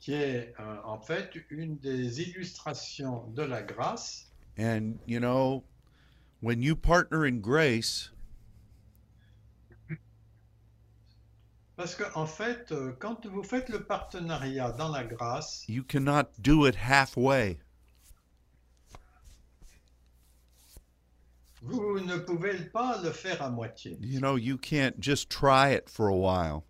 Qui 0.00 0.14
est 0.14 0.54
euh, 0.58 0.76
en 0.84 0.98
fait 0.98 1.30
une 1.50 1.76
des 1.78 2.22
illustrations 2.22 3.26
de 3.28 3.42
la 3.42 3.62
grâce. 3.62 4.32
And, 4.58 4.98
you 5.06 5.20
know, 5.20 5.64
when 6.40 6.62
you 6.62 6.74
partner 6.74 7.26
in 7.26 7.40
grace, 7.40 8.10
Parce 11.76 11.94
que 11.94 12.04
en 12.14 12.26
fait, 12.26 12.72
euh, 12.72 12.92
quand 12.98 13.26
vous 13.26 13.42
faites 13.42 13.70
le 13.70 13.82
partenariat 13.82 14.70
dans 14.72 14.90
la 14.90 15.02
grâce, 15.02 15.64
you 15.66 15.82
cannot 15.82 16.28
do 16.38 16.66
it 16.66 16.74
halfway. 16.76 17.58
vous 21.62 22.00
ne 22.00 22.16
pouvez 22.16 22.54
pas 22.72 23.00
le 23.02 23.10
faire 23.10 23.42
à 23.42 23.50
moitié. 23.50 23.98
You 24.00 24.20
know, 24.20 24.36
you 24.36 24.56
can't 24.56 24.98
just 24.98 25.30
try 25.30 25.70
it 25.70 25.88
for 25.88 26.08
a 26.08 26.14
while. 26.14 26.64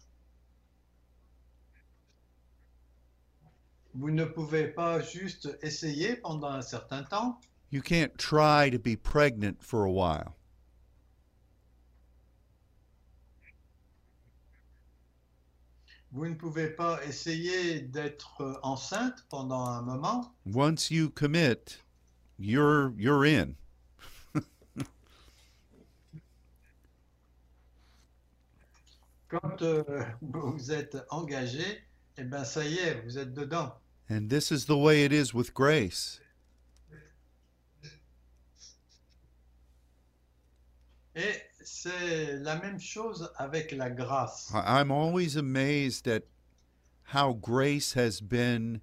Vous 3.94 4.10
ne 4.10 4.24
pouvez 4.24 4.68
pas 4.68 5.00
juste 5.00 5.58
essayer 5.62 6.16
pendant 6.16 6.50
un 6.50 6.62
certain 6.62 7.02
temps. 7.02 7.40
You 7.72 7.82
can't 7.82 8.16
try 8.16 8.70
to 8.70 8.78
be 8.78 8.96
pregnant 8.96 9.62
for 9.62 9.84
a 9.84 9.90
while. 9.90 10.34
Vous 16.12 16.26
ne 16.28 16.34
pouvez 16.34 16.68
pas 16.70 16.98
essayer 17.04 17.80
d'être 17.80 18.58
enceinte 18.64 19.24
pendant 19.28 19.64
un 19.66 19.82
moment. 19.82 20.34
Once 20.44 20.90
you 20.90 21.08
commit, 21.10 21.78
you're 22.38 22.92
you're 22.96 23.24
in. 23.24 23.54
Quand 29.28 29.62
euh, 29.62 30.02
vous 30.20 30.72
êtes 30.72 30.96
engagé, 31.10 31.84
eh 32.16 32.24
ben 32.24 32.44
ça 32.44 32.64
y 32.64 32.78
est, 32.78 33.00
vous 33.02 33.16
êtes 33.16 33.32
dedans. 33.32 33.79
And 34.10 34.28
this 34.28 34.50
is 34.50 34.64
the 34.66 34.76
way 34.76 35.04
it 35.04 35.12
is 35.12 35.32
with 35.32 35.54
grace. 35.54 36.18
Et 41.14 41.42
c'est 41.64 42.36
la 42.42 42.56
même 42.60 42.80
chose 42.80 43.30
avec 43.38 43.70
la 43.70 43.88
grâce. 43.88 44.50
I- 44.52 44.80
I'm 44.80 44.90
always 44.90 45.36
amazed 45.36 46.08
at 46.08 46.24
how 47.14 47.32
grace 47.34 47.92
has 47.92 48.20
been 48.20 48.80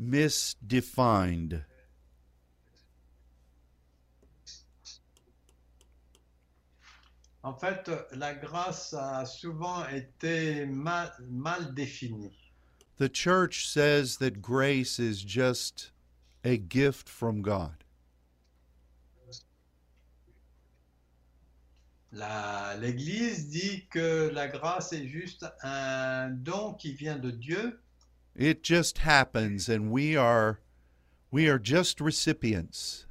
misdefined. 0.00 1.66
En 7.44 7.54
fait, 7.54 7.90
la 8.12 8.34
grâce 8.34 8.94
a 8.94 9.26
souvent 9.26 9.86
été 9.88 10.64
mal, 10.64 11.12
mal 11.28 11.74
définie. 11.74 12.41
The 13.02 13.08
church 13.08 13.68
says 13.68 14.18
that 14.18 14.40
grace 14.40 15.00
is 15.00 15.24
just 15.24 15.90
a 16.44 16.56
gift 16.56 17.08
from 17.08 17.42
God. 17.42 17.82
L'Église 22.12 23.50
dit 23.50 23.88
que 23.90 24.30
la 24.32 24.46
grâce 24.46 24.92
est 24.92 25.08
juste 25.08 25.44
un 25.64 26.30
don 26.44 26.74
qui 26.74 26.92
vient 26.92 27.18
de 27.18 27.32
Dieu 27.32 27.80
It 28.36 28.62
just 28.62 28.98
happens 28.98 29.68
and 29.68 29.90
we 29.90 30.16
are 30.16 30.60
we 31.32 31.48
are 31.48 31.58
just 31.58 32.00
recipients. 32.00 33.06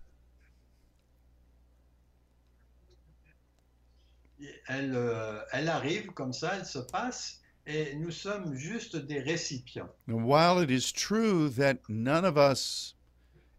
Elle, 4.69 4.95
euh, 4.95 5.41
elle 5.51 5.67
arrive 5.67 6.13
comme 6.13 6.31
ça, 6.31 6.55
elle 6.55 6.65
se 6.65 6.79
passe, 6.79 7.40
et 7.65 7.95
nous 7.95 8.11
sommes 8.11 8.55
juste 8.55 8.95
des 8.95 9.19
récipients. 9.19 9.89
And 10.07 10.25
while 10.25 10.59
it 10.59 10.71
is 10.71 10.91
true 10.91 11.49
that 11.49 11.77
none 11.87 12.25
of 12.25 12.37
us 12.37 12.95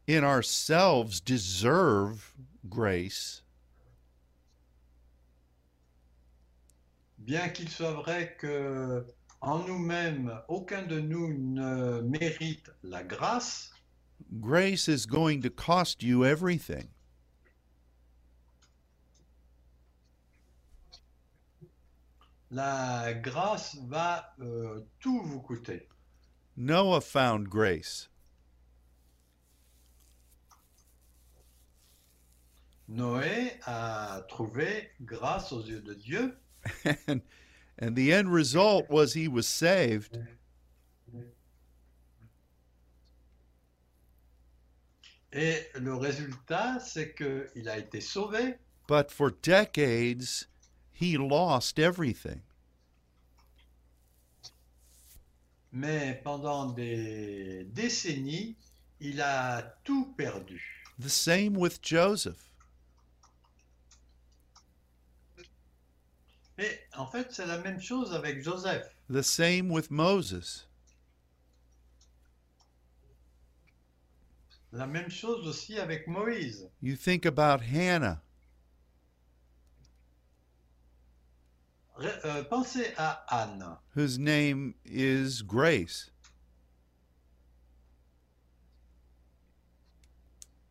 in 0.07 0.25
ourselves 0.25 1.21
deserve 1.21 2.35
grace, 2.69 3.43
Bien 7.25 7.51
qu'il 7.51 7.69
soit 7.69 7.93
vrai 7.93 8.37
que 8.37 9.07
en 9.41 9.61
nous-mêmes, 9.61 10.41
aucun 10.49 10.83
de 10.83 10.99
nous 10.99 11.33
ne 11.33 12.01
mérite 12.01 12.69
la 12.83 13.05
grâce, 13.05 13.71
grace 14.41 14.89
is 14.89 15.07
going 15.07 15.41
to 15.41 15.51
cost 15.51 16.03
you 16.03 16.25
everything. 16.25 16.89
La 22.53 23.15
grâce 23.15 23.77
va 23.87 24.35
euh, 24.41 24.87
tout 25.01 25.23
vous 25.23 25.41
coûter. 25.41 25.89
Noah 26.57 27.01
found 27.01 27.49
grace. 27.49 28.11
Noé 32.89 33.59
a 33.65 34.21
trouvé 34.29 34.91
grâce 35.01 35.51
aux 35.51 35.63
yeux 35.63 35.81
de 35.81 35.95
Dieu, 35.95 36.37
and 37.09 37.23
and 37.81 37.97
the 37.97 38.13
end 38.13 38.31
result 38.31 38.91
was 38.91 39.15
he 39.15 39.29
was 39.29 39.47
saved, 39.47 40.23
et 45.33 45.67
le 45.81 45.95
résultat, 45.95 46.81
c'est 46.81 47.15
qu'il 47.15 47.67
a 47.67 47.79
été 47.79 48.03
sauvé, 48.03 48.59
but 48.87 49.11
for 49.11 49.31
decades 49.31 50.47
he 50.93 51.17
lost 51.17 51.79
everything. 51.79 52.43
mais 55.73 56.21
pendant 56.23 56.67
des 56.67 57.65
décennies, 57.73 58.57
il 59.01 59.21
a 59.21 59.63
tout 59.85 60.13
perdu. 60.17 60.85
The 61.01 61.09
same 61.09 61.57
with 61.57 61.81
Joseph. 61.83 62.51
Et 66.59 66.79
en 66.95 67.07
fait, 67.07 67.33
c'est 67.33 67.47
la 67.47 67.59
même 67.59 67.81
chose 67.81 68.13
avec 68.13 68.43
Joseph. 68.43 68.87
The 69.09 69.23
same 69.23 69.71
with 69.71 69.91
Moses. 69.91 70.69
La 74.71 74.87
même 74.87 75.11
chose 75.11 75.47
aussi 75.47 75.79
avec 75.79 76.07
Moïse. 76.07 76.71
You 76.81 76.97
think 76.97 77.27
about 77.27 77.63
Hannah. 77.63 78.23
Euh, 82.01 82.45
pensez 82.45 82.93
à 82.97 83.25
Anne, 83.29 83.77
whose 83.95 84.19
name 84.19 84.75
is 84.85 85.43
Grace. 85.43 86.13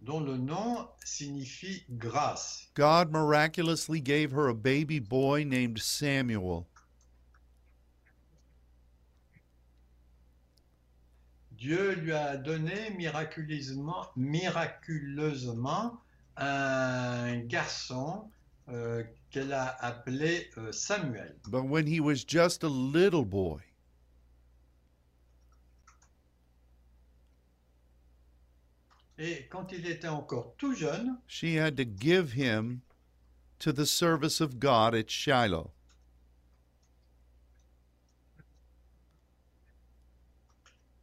dont 0.01 0.19
le 0.19 0.37
nom 0.37 0.87
signifie 1.03 1.85
grâce. 1.91 2.69
God 2.73 3.11
miraculously 3.11 4.01
gave 4.01 4.31
her 4.31 4.49
a 4.49 4.55
baby 4.55 4.99
boy 4.99 5.43
named 5.43 5.79
Samuel. 5.79 6.65
Dieu 11.51 11.93
lui 11.93 12.11
a 12.11 12.37
donné 12.37 12.89
miraculeusement, 12.97 14.07
miraculeusement 14.15 16.01
un 16.35 17.37
garçon 17.41 18.31
euh, 18.69 19.03
qu'elle 19.31 19.53
a 19.53 19.75
appelé 19.83 20.49
euh, 20.57 20.71
Samuel. 20.71 21.35
But 21.47 21.63
when 21.63 21.87
he 21.87 21.99
was 21.99 22.23
just 22.27 22.63
a 22.63 22.69
little 22.69 23.25
boy, 23.25 23.59
Et 29.17 29.47
quand 29.51 29.71
il 29.71 29.85
était 29.85 30.07
encore 30.07 30.55
tout 30.57 30.73
jeune, 30.73 31.19
she 31.27 31.55
had 31.55 31.77
to 31.77 31.85
give 31.85 32.33
him 32.33 32.81
to 33.59 33.71
the 33.71 33.85
service 33.85 34.41
of 34.41 34.57
God 34.59 34.95
at 34.95 35.09
Shiloh. 35.09 35.71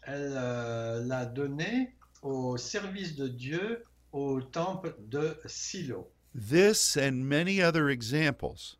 elle 0.08 0.34
euh, 0.36 1.04
l'a 1.04 1.26
donné 1.26 1.94
au 2.22 2.56
service 2.56 3.14
de 3.14 3.28
Dieu 3.28 3.84
au 4.12 4.40
temple 4.40 4.96
de 5.00 5.38
Silo. 5.44 6.10
This 6.34 6.96
and 6.96 7.28
many 7.28 7.60
other 7.60 7.88
examples 7.88 8.76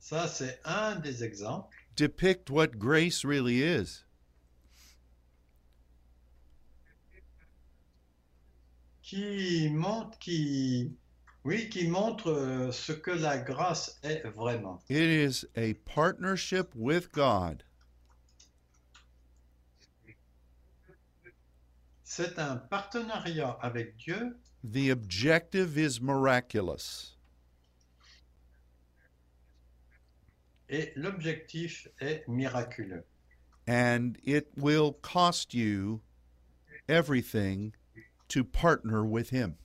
Ça, 0.00 0.28
c'est 0.28 0.60
un 0.64 0.96
des 0.96 1.24
exemples 1.24 1.74
depict 1.96 2.50
what 2.50 2.78
grace 2.78 3.24
really 3.24 3.62
is. 3.62 4.04
qui 9.02 9.68
montre, 9.70 10.18
qui, 10.18 10.96
oui, 11.44 11.68
qui 11.68 11.86
montre 11.88 12.30
euh, 12.30 12.72
ce 12.72 12.92
que 12.92 13.10
la 13.10 13.38
grâce 13.38 13.98
est 14.02 14.26
vraiment. 14.30 14.80
It 14.88 14.96
is 15.02 15.44
a 15.56 15.74
partnership 15.84 16.74
with 16.74 17.12
God 17.12 17.64
C'est 22.14 22.38
un 22.38 22.58
partenariat 22.58 23.56
avec 23.62 23.96
Dieu 23.96 24.38
The 24.70 24.90
objective 24.90 25.78
is 25.78 25.98
miraculous. 26.02 27.16
et 30.68 30.92
l'objectif 30.94 31.88
est 32.02 32.28
miraculeux. 32.28 33.06
and 33.66 34.18
it 34.24 34.46
will 34.58 34.92
cost 35.00 35.54
you 35.54 36.02
everything 36.86 37.72
to 38.28 38.44
partner 38.44 39.06
with 39.06 39.30
him. 39.30 39.56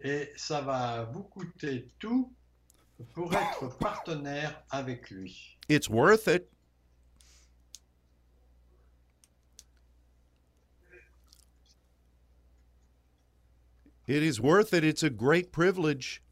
Et 0.00 0.32
ça 0.36 0.60
va 0.60 1.04
vous 1.04 1.22
coûter 1.22 1.88
tout 2.00 2.34
pour 3.12 3.32
être 3.32 3.78
partenaire 3.78 4.60
avec 4.70 5.08
lui. 5.10 5.56
It's 5.68 5.88
worth 5.88 6.26
it. 6.26 6.50
It 14.06 14.22
is 14.22 14.40
worth 14.40 14.74
it. 14.74 14.84
It's 14.84 15.02
a 15.02 15.10
great 15.10 15.50
privilege. 15.50 16.22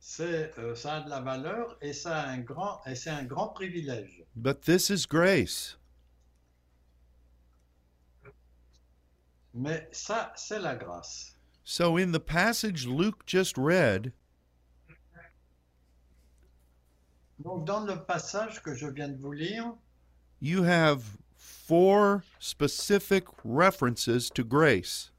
C'est, 0.00 0.58
euh, 0.58 0.74
ça 0.74 0.96
a 0.96 1.00
de 1.02 1.10
la 1.10 1.20
valeur 1.20 1.76
et 1.80 1.92
ça 1.92 2.20
a 2.20 2.28
un 2.28 2.40
grand, 2.40 2.80
et 2.86 2.96
c'est 2.96 3.10
un 3.10 3.24
grand 3.24 3.48
privilège. 3.48 4.24
But 4.34 4.62
this 4.62 4.90
is 4.90 5.06
grace. 5.06 5.76
Mais 9.54 9.88
ça, 9.92 10.32
c'est 10.36 10.58
la 10.58 10.74
grâce. 10.74 11.36
So, 11.64 11.98
in 11.98 12.12
the 12.12 12.20
passage 12.20 12.86
Luke 12.86 13.24
just 13.26 13.56
read, 13.56 14.12
Donc, 17.38 17.64
dans 17.64 17.84
le 17.84 18.04
passage 18.04 18.62
que 18.62 18.74
je 18.74 18.88
viens 18.88 19.08
de 19.08 19.16
vous 19.16 19.32
lire, 19.32 19.72
you 20.40 20.64
have 20.64 21.04
four 21.68 22.24
specific 22.38 23.24
references 23.44 24.30
to 24.30 24.42
grace. 24.42 25.10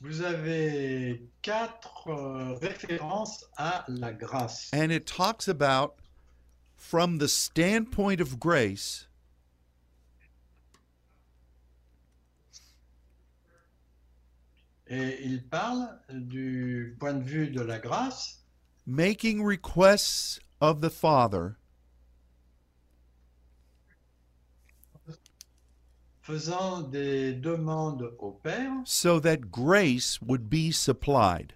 Vous 0.00 0.22
avez 0.22 1.22
quatre 1.42 2.08
euh, 2.08 2.54
références 2.60 3.44
à 3.56 3.84
la 3.88 4.12
grâce. 4.12 4.68
And 4.72 4.90
it 4.90 5.06
talks 5.06 5.46
about, 5.46 5.96
from 6.76 7.18
the 7.18 7.28
standpoint 7.28 8.20
of 8.20 8.40
grace, 8.40 9.04
Et 14.90 15.18
il 15.22 15.44
parle 15.44 16.00
du 16.08 16.96
point 16.98 17.12
de 17.12 17.22
vue 17.22 17.50
de 17.50 17.60
la 17.60 17.78
grâce, 17.78 18.38
making 18.86 19.42
requests 19.42 20.40
of 20.62 20.80
the 20.80 20.88
Father 20.88 21.58
faisant 26.28 26.82
des 26.82 27.32
demandes 27.32 28.14
au 28.18 28.32
Père 28.32 28.82
so 28.84 29.18
that 29.18 29.50
grace 29.50 30.20
would 30.20 30.50
be 30.50 30.70
supplied. 30.70 31.54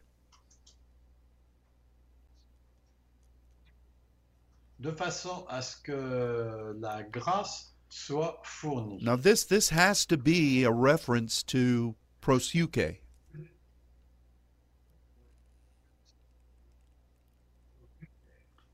de 4.81 4.91
façon 4.91 5.45
à 5.49 5.63
ce 5.63 5.77
que 5.77 6.75
la 6.81 7.03
grâce 7.05 7.75
soit 7.89 8.41
fournie. 8.45 8.99
Now 9.03 9.17
this 9.17 9.45
this 9.45 9.69
has 9.69 10.07
to 10.07 10.17
be 10.17 10.65
a 10.65 10.73
reference 10.73 11.43
to 11.45 11.95
prosuke. 12.21 12.99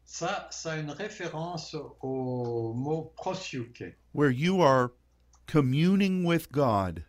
Ça, 0.05 0.49
ça 0.51 0.73
a 0.73 0.77
une 0.79 0.91
référence 0.91 1.77
au 2.01 2.73
mot 2.73 3.13
prosuke, 3.17 3.97
where 4.13 4.31
you 4.31 4.63
are 4.63 4.93
communing 5.49 6.23
with 6.25 6.53
God 6.53 7.05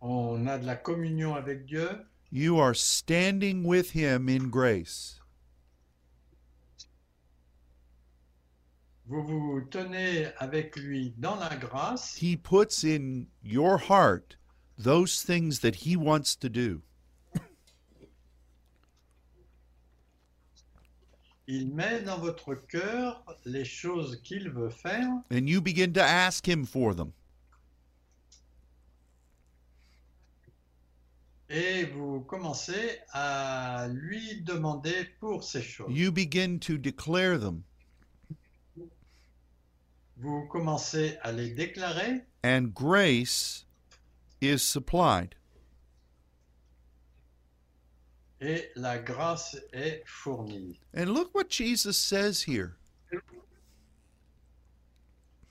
On 0.00 0.46
a 0.48 0.58
de 0.58 0.64
la 0.66 0.76
communion 0.76 1.34
avec 1.36 1.66
Dieu, 1.66 1.88
you 2.30 2.58
are 2.58 2.74
standing 2.74 3.62
with 3.64 3.90
him 3.90 4.28
in 4.28 4.48
grace. 4.50 5.20
vous 9.06 9.22
vous 9.22 9.60
tenez 9.70 10.28
avec 10.38 10.76
lui 10.76 11.12
dans 11.18 11.36
la 11.36 11.54
grâce, 11.56 12.16
He 12.16 12.36
puts 12.36 12.82
in 12.82 13.26
your 13.42 13.76
heart 13.76 14.36
those 14.78 15.22
things 15.22 15.60
that 15.60 15.74
he 15.74 15.96
wants 15.96 16.34
to 16.36 16.48
do. 16.48 16.82
Il 21.54 21.68
met 21.70 22.00
dans 22.02 22.18
votre 22.18 22.54
cœur 22.54 23.22
les 23.44 23.64
choses 23.66 24.20
qu'il 24.22 24.48
veut 24.48 24.70
faire 24.70 25.06
And 25.30 25.46
you 25.46 25.60
begin 25.60 25.92
to 25.92 26.00
ask 26.00 26.46
him 26.48 26.64
for 26.64 26.94
them. 26.94 27.12
et 31.50 31.84
vous 31.84 32.20
commencez 32.22 32.98
à 33.12 33.86
lui 33.92 34.40
demander 34.40 35.04
pour 35.20 35.44
ces 35.44 35.60
choses. 35.60 35.90
You 35.90 36.10
begin 36.10 36.58
to 36.60 36.78
declare 36.78 37.38
them. 37.38 37.62
Vous 40.16 40.46
commencez 40.50 41.18
à 41.20 41.30
les 41.32 41.50
déclarer 41.50 42.22
And 42.42 42.72
grace 42.72 43.66
is 44.40 44.60
supplied. 44.62 45.34
Et 48.42 48.70
la 48.74 48.98
grâce 48.98 49.56
est 49.72 50.02
fournie. 50.04 50.78
And 50.94 51.10
look 51.10 51.32
what 51.34 51.48
Jesus 51.48 51.96
says 51.96 52.42
here. 52.42 52.76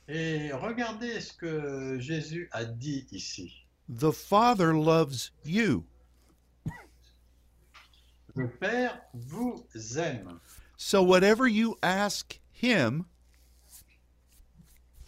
Et 0.08 0.52
regardez 0.52 1.22
ce 1.22 1.32
que 1.32 1.98
Jésus 2.00 2.50
a 2.52 2.66
dit 2.66 3.08
ici. 3.12 3.66
The 3.88 4.12
Father 4.12 4.74
loves 4.74 5.32
you. 5.46 5.86
Le 8.36 8.50
Père 8.50 9.02
vous 9.14 9.66
aime. 9.98 10.40
So 10.76 11.02
whatever 11.02 11.48
you 11.48 11.78
ask 11.82 12.40
him 12.52 13.06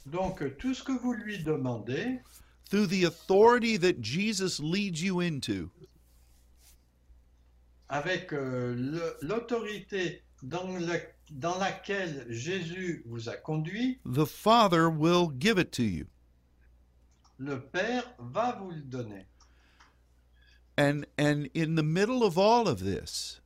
Donc 0.06 0.58
tout 0.58 0.74
ce 0.74 0.84
que 0.84 0.92
vous 0.94 1.14
lui 1.14 1.44
demandez, 1.44 2.20
through 2.70 2.88
the 2.88 3.06
authority 3.06 3.78
that 3.78 4.02
Jesus 4.02 4.60
leads 4.60 5.02
you 5.02 5.20
into, 5.22 5.70
avec 7.90 8.34
euh, 8.34 9.14
l'autorité 9.22 10.24
dans, 10.42 10.68
la- 10.78 11.00
dans 11.32 11.58
laquelle 11.58 12.26
Jésus 12.30 13.04
vous 13.06 13.30
a 13.30 13.36
conduit, 13.36 14.00
the 14.06 14.26
Father 14.26 14.88
will 14.90 15.30
give 15.40 15.58
it 15.60 15.72
to 15.72 15.84
you. 15.84 16.06
le 17.40 17.60
Père 17.60 18.04
va 18.20 18.54
vous 18.60 18.72
le 18.72 18.82
donner. 18.82 19.26
And 20.78 21.06
and 21.20 21.48
in 21.56 21.76
the 21.76 21.84
middle 21.84 22.24
of 22.24 22.38
all 22.38 22.68
of 22.68 22.80
this 22.84 23.40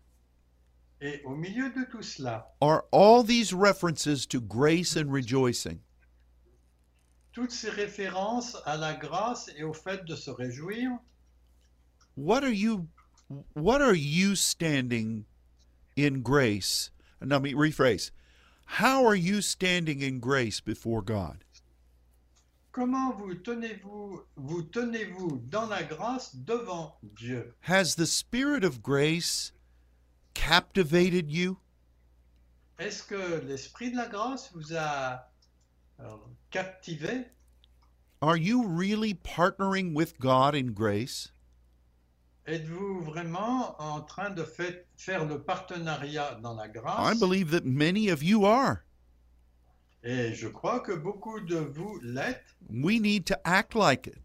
Et 1.01 1.21
au 1.25 1.35
milieu 1.35 1.69
de 1.71 1.83
tout 1.91 2.01
cela, 2.01 2.47
are 2.61 2.85
all 2.91 3.21
these 3.23 3.53
references 3.53 4.25
to 4.27 4.39
grace 4.41 4.95
and 4.95 5.11
rejoicing. 5.11 5.79
toutes 7.33 7.51
ces 7.51 7.69
références 7.69 8.57
à 8.65 8.77
la 8.77 8.93
grâce 8.95 9.49
et 9.57 9.63
au 9.63 9.73
fait 9.73 10.03
de 10.05 10.15
se 10.15 10.31
réjouir, 10.31 10.89
What 12.15 12.43
are 12.43 12.49
you 12.53 12.87
what 13.53 13.81
are 13.81 13.95
you 13.95 14.35
standing 14.35 15.25
in 15.95 16.21
grace? 16.21 16.91
And 17.19 17.31
let 17.31 17.41
me 17.41 17.53
rephrase. 17.53 18.11
How 18.65 19.05
are 19.05 19.15
you 19.15 19.41
standing 19.41 20.01
in 20.01 20.19
grace 20.19 20.59
before 20.59 21.01
God? 21.01 21.43
comment 22.77 23.11
vous 23.17 23.33
tenez-vous 23.33 24.21
vous 24.35 24.61
tenez-vous 24.61 25.41
dans 25.49 25.67
la 25.67 25.81
grâce 25.81 26.35
devant 26.35 26.95
Dieu 27.01 27.55
Has 27.61 27.95
the 27.95 28.05
spirit 28.05 28.63
of 28.63 28.83
grace 28.83 29.51
captivated 30.35 31.31
you? 31.31 31.57
Est-ce 32.77 33.01
que 33.01 33.41
l'esprit 33.47 33.89
de 33.89 33.97
la 33.97 34.07
grâce 34.07 34.51
vous 34.53 34.75
a 34.75 35.27
euh, 35.99 36.17
captivé 36.51 37.25
Are 38.21 38.37
you 38.37 38.63
really 38.63 39.15
partnering 39.15 39.95
with 39.95 40.19
God 40.19 40.53
in 40.53 40.73
grace? 40.73 41.31
Êtes-vous 42.47 43.01
vraiment 43.01 43.75
en 43.81 44.01
train 44.01 44.29
de 44.29 44.43
fait- 44.43 44.87
faire 44.95 45.25
le 45.25 45.43
partenariat 45.43 46.35
dans 46.35 46.55
la 46.55 46.67
I 46.67 46.71
grâce 46.71 47.19
believe 47.19 47.51
that 47.51 47.65
many 47.65 48.09
of 48.09 48.23
you 48.23 48.45
are. 48.45 48.77
Et 50.03 50.33
je 50.33 50.47
crois 50.47 50.79
que 50.79 50.93
beaucoup 50.93 51.41
de 51.41 51.57
vous 51.57 51.99
l'êtes. 52.01 52.45
We 52.69 53.01
need 53.01 53.25
to 53.25 53.35
act 53.43 53.75
like 53.75 54.07
it. 54.07 54.17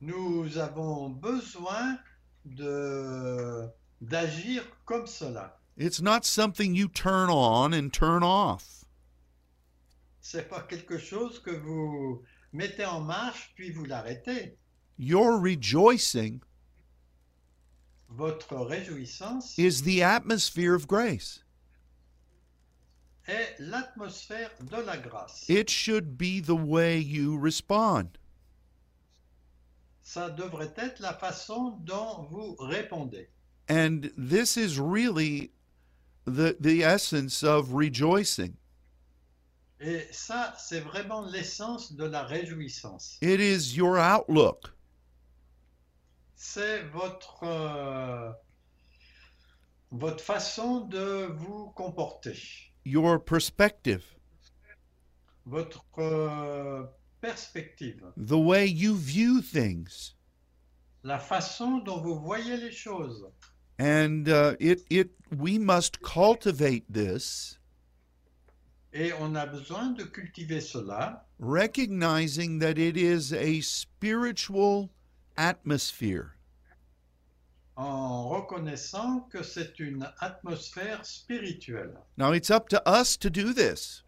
Nous 0.00 0.56
avons 0.56 1.10
besoin 1.10 1.98
de 2.46 3.68
d'agir 4.00 4.62
comme 4.86 5.06
cela. 5.06 5.60
It's 5.76 6.00
not 6.00 6.20
something 6.22 6.74
you 6.74 6.88
turn 6.88 7.28
on 7.30 7.72
and 7.74 7.90
turn 7.90 8.22
off. 8.22 8.84
C'est 10.20 10.48
pas 10.48 10.62
quelque 10.62 10.96
chose 10.98 11.40
que 11.42 11.50
vous 11.50 12.22
mettez 12.52 12.86
en 12.86 13.00
marche 13.00 13.52
puis 13.54 13.70
vous 13.70 13.84
l'arrêtez. 13.84 14.56
Your 14.98 15.38
rejoicing 15.38 16.42
Votre 18.10 18.56
réjouissance 18.56 19.58
is 19.58 19.82
the 19.82 20.02
atmosphere 20.02 20.74
of 20.74 20.86
grace. 20.88 21.44
est 23.28 23.56
l'atmosphère 23.58 24.50
de 24.62 24.80
la 24.82 24.96
grâce. 24.96 25.44
It 25.48 25.68
should 25.70 26.16
be 26.16 26.40
the 26.40 26.54
way 26.54 26.98
you 26.98 27.38
respond. 27.38 28.18
Ça 30.02 30.30
devrait 30.30 30.72
être 30.78 31.00
la 31.00 31.12
façon 31.12 31.78
dont 31.84 32.26
vous 32.30 32.56
répondez. 32.58 33.28
And 33.68 34.10
this 34.16 34.56
is 34.56 34.78
really 34.80 35.52
the, 36.24 36.56
the 36.58 36.82
essence 36.82 37.42
of 37.42 37.74
rejoicing. 37.74 38.56
Et 39.80 40.08
ça, 40.10 40.54
c'est 40.58 40.80
vraiment 40.80 41.20
l'essence 41.30 41.92
de 41.92 42.04
la 42.04 42.24
réjouissance. 42.24 43.18
It 43.20 43.38
is 43.38 43.76
your 43.76 43.98
outlook. 43.98 44.72
C'est 46.58 46.82
votre, 46.92 47.44
euh, 47.44 48.32
votre 49.92 50.24
façon 50.24 50.80
de 50.80 51.28
vous 51.36 51.70
comporter, 51.76 52.36
your 52.84 53.24
perspective, 53.24 54.02
votre 55.46 55.84
euh, 55.98 56.82
perspective, 57.20 58.02
the 58.16 58.32
way 58.32 58.68
you 58.68 58.96
view 58.96 59.40
things. 59.40 60.16
la 61.04 61.20
façon 61.20 61.78
dont 61.78 62.00
vous 62.00 62.18
voyez 62.18 62.56
les 62.56 62.72
choses. 62.72 63.24
And 63.78 64.26
uh, 64.26 64.56
it, 64.58 64.84
it, 64.90 65.12
we 65.30 65.60
must 65.60 66.00
cultivate 66.02 66.92
this, 66.92 67.56
Et 68.92 69.12
on 69.12 69.36
a 69.36 69.46
besoin 69.46 69.90
de 69.92 70.02
cultiver 70.02 70.60
cela, 70.60 71.24
recognizing 71.38 72.58
that 72.58 72.78
it 72.78 72.96
is 72.96 73.32
a 73.32 73.60
spiritual 73.60 74.90
atmosphere. 75.36 76.34
En 77.78 78.28
reconnaissant 78.28 79.20
que 79.30 79.42
c'est 79.42 79.78
une 79.78 80.06
atmosphère 80.18 81.06
spirituelle. 81.06 81.94
Now, 82.16 82.32
it's 82.32 82.50
up 82.50 82.68
to 82.70 82.82
us 82.84 83.16
to 83.18 83.30
do 83.30 83.54
this. 83.54 84.02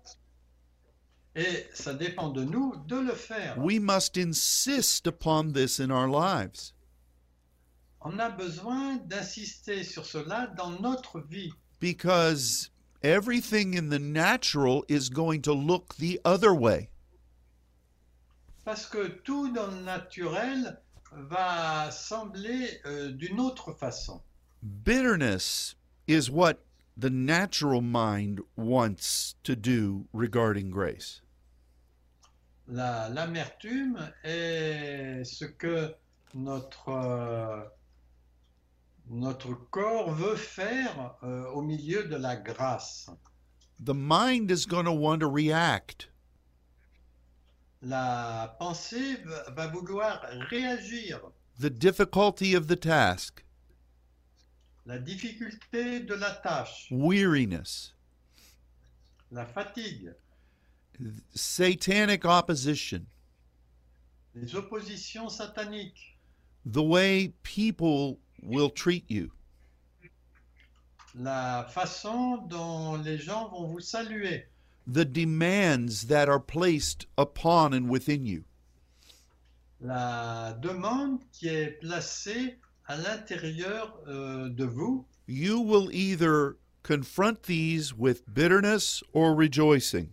Et 1.36 1.66
ça 1.72 1.94
dépend 1.94 2.30
de 2.30 2.42
nous 2.42 2.74
de 2.88 2.96
le 2.96 3.14
faire. 3.14 3.56
We 3.56 3.78
must 3.78 4.18
insist 4.18 5.06
upon 5.06 5.52
this 5.52 5.78
in 5.78 5.90
our 5.90 6.08
lives. 6.08 6.72
On 8.00 8.18
a 8.18 8.28
besoin 8.28 8.96
d'insister 9.06 9.84
sur 9.84 10.04
cela 10.04 10.48
dans 10.56 10.80
notre 10.80 11.20
vie. 11.20 11.52
because 11.80 12.70
everything 13.02 13.74
in 13.74 13.88
the 13.88 13.98
natural 13.98 14.84
is 14.88 15.08
going 15.08 15.42
to 15.42 15.52
look 15.52 15.96
the 15.96 16.20
other 16.24 16.54
way. 16.54 16.88
Parce 18.64 18.86
que 18.86 19.08
tout 19.24 19.52
dans 19.52 19.68
le 19.68 19.82
naturel 19.82 20.78
va 21.12 21.90
sembler 21.90 22.80
euh, 22.86 23.11
d'une 23.12 23.40
autre 23.40 23.72
façon. 23.72 24.20
Bitterness 24.62 25.74
is 26.06 26.30
what 26.30 26.58
the 26.96 27.11
natural 27.11 27.80
mind 27.80 28.40
wants 28.56 29.34
to 29.42 29.54
do 29.56 30.06
regarding 30.12 30.70
grace. 30.70 31.22
La- 32.68 33.08
L'amertume 33.08 33.98
est 34.22 35.24
ce 35.24 35.44
que 35.46 35.94
notre, 36.34 36.88
euh, 36.90 37.64
notre 39.08 39.54
corps 39.70 40.12
veut 40.12 40.36
faire 40.36 41.16
euh, 41.24 41.46
au 41.50 41.62
milieu 41.62 42.04
de 42.04 42.16
la 42.16 42.36
grâce. 42.36 43.11
The 43.82 43.94
mind 43.94 44.50
is 44.50 44.66
going 44.66 44.84
to 44.84 44.92
want 44.92 45.20
to 45.20 45.28
react. 45.28 46.09
La 47.83 48.57
pensée 48.59 49.16
va- 49.55 49.66
vouloir 49.68 50.20
réagir. 50.51 51.20
The 51.59 51.70
difficulty 51.70 52.55
of 52.55 52.66
the 52.66 52.76
task, 52.78 53.45
La 54.87 54.99
difficulté 54.99 56.01
de 56.01 56.14
la 56.14 56.31
tâche, 56.35 56.89
weariness, 56.91 57.95
la 59.31 59.47
fatigue, 59.47 60.12
satanic 61.35 62.24
opposition, 62.24 63.05
les 64.35 64.55
oppositions 64.57 65.28
sataniques, 65.28 66.16
the 66.66 66.83
way 66.83 67.28
people 67.43 68.18
will 68.43 68.70
treat 68.70 69.05
you. 69.11 69.31
la 71.14 71.64
façon 71.70 72.39
dont 72.49 72.97
les 73.03 73.18
gens 73.18 73.49
vont 73.51 73.66
vous 73.68 73.81
saluer, 73.81 74.47
the 74.87 75.05
demands 75.05 76.07
that 76.09 76.28
are 76.28 76.41
placed 76.41 77.07
upon 77.18 77.72
and 77.74 77.89
within 77.89 78.24
you. 78.26 78.45
la 79.81 80.53
demande 80.61 81.20
qui 81.33 81.49
est 81.49 81.81
placée 81.81 82.57
à 82.87 82.97
l'intérieur 82.97 83.99
euh, 84.09 84.49
de 84.51 84.64
vous, 84.64 85.05
You 85.26 85.61
will 85.61 85.91
either 85.93 86.57
confront 86.83 87.45
these 87.45 87.95
with 87.95 88.22
bitterness 88.35 89.03
or 89.12 89.35
rejoicing. 89.35 90.12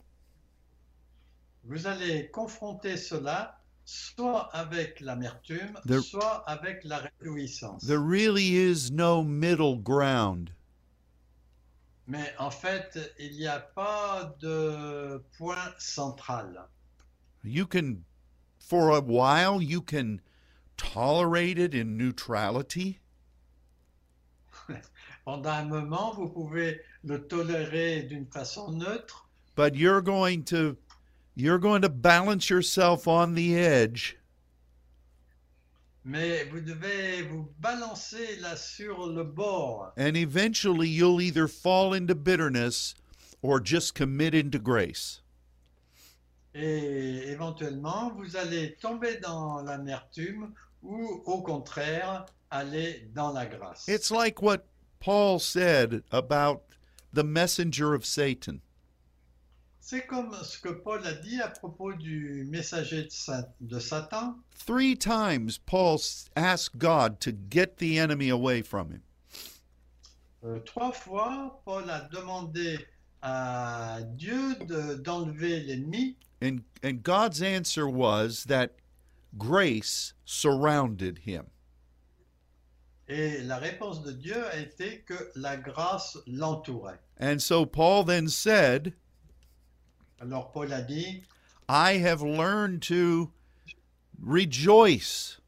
vous 1.63 1.85
allez 1.87 2.29
confronter 2.31 2.95
cela 2.97 3.55
soit 3.83 4.49
avec 4.53 4.99
l'amertume, 5.01 5.77
soit 6.01 6.43
avec 6.47 6.83
la 6.85 6.99
réjouissance. 7.19 7.85
There 7.85 7.99
really 7.99 8.55
is 8.55 8.91
no 8.91 9.23
middle 9.23 9.77
ground. 9.77 10.51
Mais 12.07 12.33
en 12.39 12.49
fait, 12.49 12.97
il 13.19 13.31
n'y 13.33 13.47
a 13.47 13.59
pas 13.59 14.35
de 14.39 15.21
point 15.37 15.73
central. 15.77 16.67
You 17.43 17.65
can, 17.65 18.03
for 18.59 18.91
a 18.91 19.01
while, 19.01 19.61
you 19.61 19.81
can 19.81 20.21
tolerate 20.77 21.57
it 21.59 21.73
in 21.73 21.97
neutrality, 21.97 22.99
Pendant 25.25 25.49
un 25.49 25.65
moment, 25.65 26.13
vous 26.13 26.29
pouvez 26.29 26.81
le 27.03 27.27
tolérer 27.27 28.03
d'une 28.03 28.25
façon 28.25 28.71
neutre, 28.71 29.27
but 29.55 29.75
you're 29.75 30.01
going 30.01 30.43
to 30.43 30.77
you're 31.35 31.59
going 31.59 31.81
to 31.81 31.89
balance 31.89 32.49
yourself 32.49 33.07
on 33.07 33.33
the 33.33 33.55
edge 33.55 34.16
mais 36.07 36.45
vous 36.45 36.61
devez 36.61 37.23
vous 37.23 37.49
balancer 37.59 38.37
là 38.39 38.55
sur 38.55 39.07
le 39.07 39.23
bord. 39.25 39.91
and 39.97 40.15
eventually 40.15 40.87
you'll 40.87 41.19
either 41.21 41.47
fall 41.47 41.93
into 41.93 42.15
bitterness 42.15 42.95
or 43.41 43.59
just 43.59 43.93
commit 43.93 44.33
into 44.33 44.57
grace. 44.57 45.21
Et 46.55 47.29
éventuellement, 47.29 48.11
vous 48.15 48.35
allez 48.35 48.75
tomber 48.81 49.17
dans 49.17 49.61
l'amertume 49.61 50.53
ou 50.81 51.21
au 51.25 51.41
contraire, 51.41 52.25
aller 52.49 53.07
dans 53.13 53.31
la 53.33 53.45
grâce. 53.45 53.87
It's 53.87 54.09
like 54.09 54.41
what 54.41 54.65
Paul 54.99 55.39
said 55.39 56.03
about 56.11 56.63
the 57.13 57.23
messenger 57.23 57.93
of 57.93 58.05
Satan. 58.05 58.61
C'est 59.89 60.05
comme 60.05 60.35
ce 60.43 60.57
que 60.59 60.67
Paul 60.67 61.07
a 61.07 61.13
dit 61.13 61.39
à 61.39 61.47
propos 61.47 61.93
du 61.93 62.45
messager 62.49 63.03
de 63.05 63.09
Sa- 63.09 63.47
de 63.61 63.79
Satan. 63.79 64.35
Three 64.65 64.97
times 64.97 65.57
Paul 65.57 65.97
asked 66.35 66.77
God 66.77 67.21
to 67.21 67.31
get 67.31 67.77
the 67.77 67.97
enemy 67.97 68.27
away 68.29 68.61
from 68.61 68.91
him. 68.91 69.01
Euh, 70.43 70.59
trois 70.65 70.91
fois, 70.91 71.61
Paul 71.63 71.89
a 71.89 72.01
demandé 72.11 72.79
à 73.23 73.99
Dieu 74.17 74.55
de- 74.65 74.95
d'enlever 74.95 75.61
l'ennemi 75.61 76.17
And, 76.41 76.63
and 76.83 77.01
God's 77.01 77.41
answer 77.41 77.87
was 77.87 78.43
that 78.49 78.71
grace 79.37 80.13
surrounded 80.25 81.19
him. 81.19 81.45
et 83.07 83.41
la 83.41 83.57
réponse 83.57 84.03
de 84.03 84.11
Dieu 84.11 84.45
a 84.51 84.57
été 84.57 85.05
que 85.05 85.31
la 85.37 85.55
grâce 85.55 86.17
l'entourait. 86.27 86.99
And 87.21 87.39
so 87.41 87.65
Paul 87.65 88.03
then 88.03 88.27
said, 88.27 88.93
Alors 90.19 90.51
Paul 90.51 90.73
a 90.73 90.81
dit, 90.81 91.23
I 91.69 91.99
have 91.99 92.21
learned 92.21 92.81
to 92.83 93.31
rejoice 94.19 95.39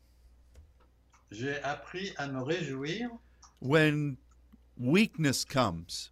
j'ai 1.32 1.62
appris 1.64 2.12
à 2.18 2.28
me 2.28 2.42
réjouir 2.42 3.10
when 3.62 4.18
weakness 4.78 5.46
comes, 5.46 6.12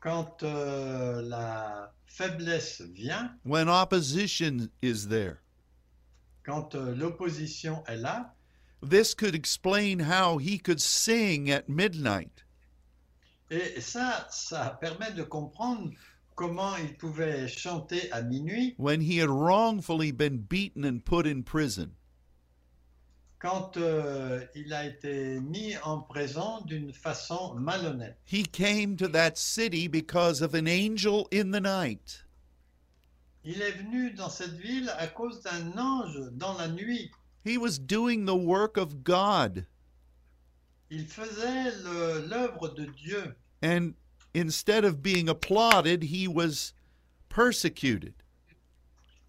quand 0.00 0.42
euh, 0.42 1.22
la 1.22 1.92
faiblesse 2.06 2.82
vient, 2.82 3.34
when 3.44 3.68
opposition 3.68 4.68
is 4.82 5.08
there. 5.08 5.38
quand 6.44 6.74
euh, 6.74 6.94
l'opposition 6.94 7.82
est 7.86 7.96
là. 7.96 8.34
This 8.82 9.14
could 9.14 9.34
explain 9.34 9.98
how 10.00 10.38
he 10.38 10.58
could 10.58 10.80
sing 10.80 11.50
at 11.50 11.68
midnight. 11.68 12.44
Et 13.50 13.80
ça, 13.80 14.26
ça 14.30 14.76
permet 14.80 15.12
de 15.12 15.22
comprendre 15.22 15.90
comment 16.36 16.76
il 16.76 16.94
pouvait 16.96 17.48
chanter 17.48 18.10
à 18.12 18.22
minuit 18.22 18.74
when 18.78 19.00
he 19.00 19.18
had 19.18 19.28
wrongfully 19.28 20.12
been 20.12 20.38
beaten 20.38 20.84
and 20.84 21.04
put 21.04 21.26
in 21.26 21.42
prison. 21.42 21.90
quand 23.38 23.76
euh, 23.76 24.44
il 24.54 24.72
a 24.72 24.86
été 24.86 25.40
mis 25.40 25.76
en 25.84 26.00
prison 26.00 26.62
d'une 26.66 26.92
façon 26.92 27.54
malhonnête. 27.54 28.16
He 28.24 28.44
came 28.44 28.96
to 28.96 29.08
that 29.08 29.36
city 29.36 29.88
because 29.88 30.42
of 30.42 30.54
an 30.54 30.66
angel 30.66 31.26
in 31.32 31.50
the 31.50 31.60
night. 31.60 32.24
Il 33.44 33.62
est 33.62 33.72
venu 33.72 34.10
dans 34.10 34.30
cette 34.30 34.56
ville 34.56 34.90
à 34.98 35.06
cause 35.06 35.42
d'un 35.42 35.78
ange 35.78 36.18
dans 36.32 36.54
la 36.58 36.68
nuit. 36.68 37.10
He 37.44 37.58
was 37.58 37.78
doing 37.78 38.24
the 38.24 38.34
work 38.34 38.76
of 38.76 39.04
God. 39.04 39.66
Il 40.90 41.06
faisait 41.06 41.72
l'œuvre 42.28 42.74
de 42.74 42.86
Dieu. 42.86 43.36
And 43.62 43.94
instead 44.36 44.84
of 44.84 45.02
being 45.02 45.28
applauded, 45.28 46.04
he 46.04 46.28
was 46.28 46.74
persecuted. 47.30 48.14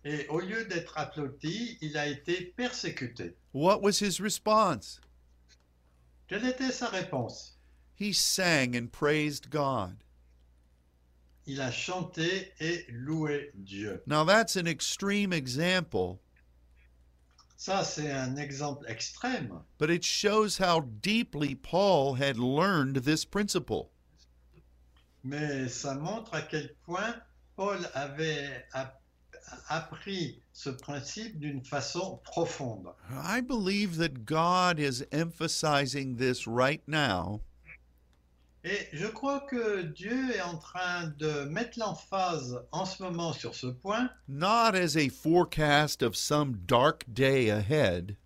Et 0.04 0.28
au 0.30 0.40
lieu 0.40 0.66
d'être 0.66 0.94
applaudi, 0.98 1.78
il 1.82 1.98
a 1.98 2.08
été 2.08 2.54
persécuté. 2.58 3.34
What 3.52 3.82
was 3.82 4.00
his 4.00 4.20
response? 4.20 5.00
Quelle 6.28 6.46
était 6.46 6.72
sa 6.72 6.88
réponse 6.90 7.54
He 7.96 8.14
sang 8.14 8.76
and 8.76 8.92
praised 8.92 9.50
God. 9.50 10.04
Il 11.46 11.62
a 11.62 11.72
chanté 11.72 12.52
et 12.60 12.86
loué 12.92 13.52
Dieu. 13.64 14.02
Now, 14.06 14.26
that's 14.26 14.58
an 14.58 14.68
extreme 14.68 15.32
example, 15.32 16.20
Ça, 17.58 17.84
c'est 17.84 18.12
un 18.12 18.36
exemple 18.36 18.86
extrême, 18.88 19.64
but 19.80 19.90
it 19.90 20.04
shows 20.04 20.58
how 20.60 20.82
deeply 21.02 21.56
Paul 21.56 22.16
had 22.16 22.38
learned 22.38 22.98
this 22.98 23.26
principle. 23.26 23.90
Mais 25.28 25.68
ça 25.68 25.96
montre 25.96 26.34
à 26.34 26.42
quel 26.42 26.74
point 26.86 27.16
Paul 27.56 27.80
avait 27.94 28.66
ap- 28.74 29.02
appris 29.68 30.42
ce 30.54 30.70
principe 30.70 31.40
d'une 31.40 31.64
façon 31.64 32.20
profonde. 32.24 32.88
I 33.12 33.42
believe 33.42 33.98
that 33.98 34.26
God 34.26 34.80
is 34.80 35.04
emphasizing 35.12 36.16
this 36.18 36.48
right 36.48 36.82
now. 36.88 37.42
Et 38.64 38.88
je 38.92 39.08
crois 39.08 39.42
que 39.42 39.82
Dieu 39.84 40.36
est 40.36 40.42
en 40.42 40.58
train 40.58 41.08
de 41.20 41.46
mettre 41.46 41.80
l'emphase 41.80 42.60
en 42.72 42.86
ce 42.86 43.02
moment 43.02 43.32
sur 43.32 43.56
ce 43.56 43.68
point, 43.68 44.10
not 44.28 44.76
as 44.76 44.98
a 44.98 45.08
forecast 45.10 46.02
of 46.04 46.16
some 46.18 46.58
dark 46.66 47.06
day 47.08 47.50
ahead, 47.50 48.18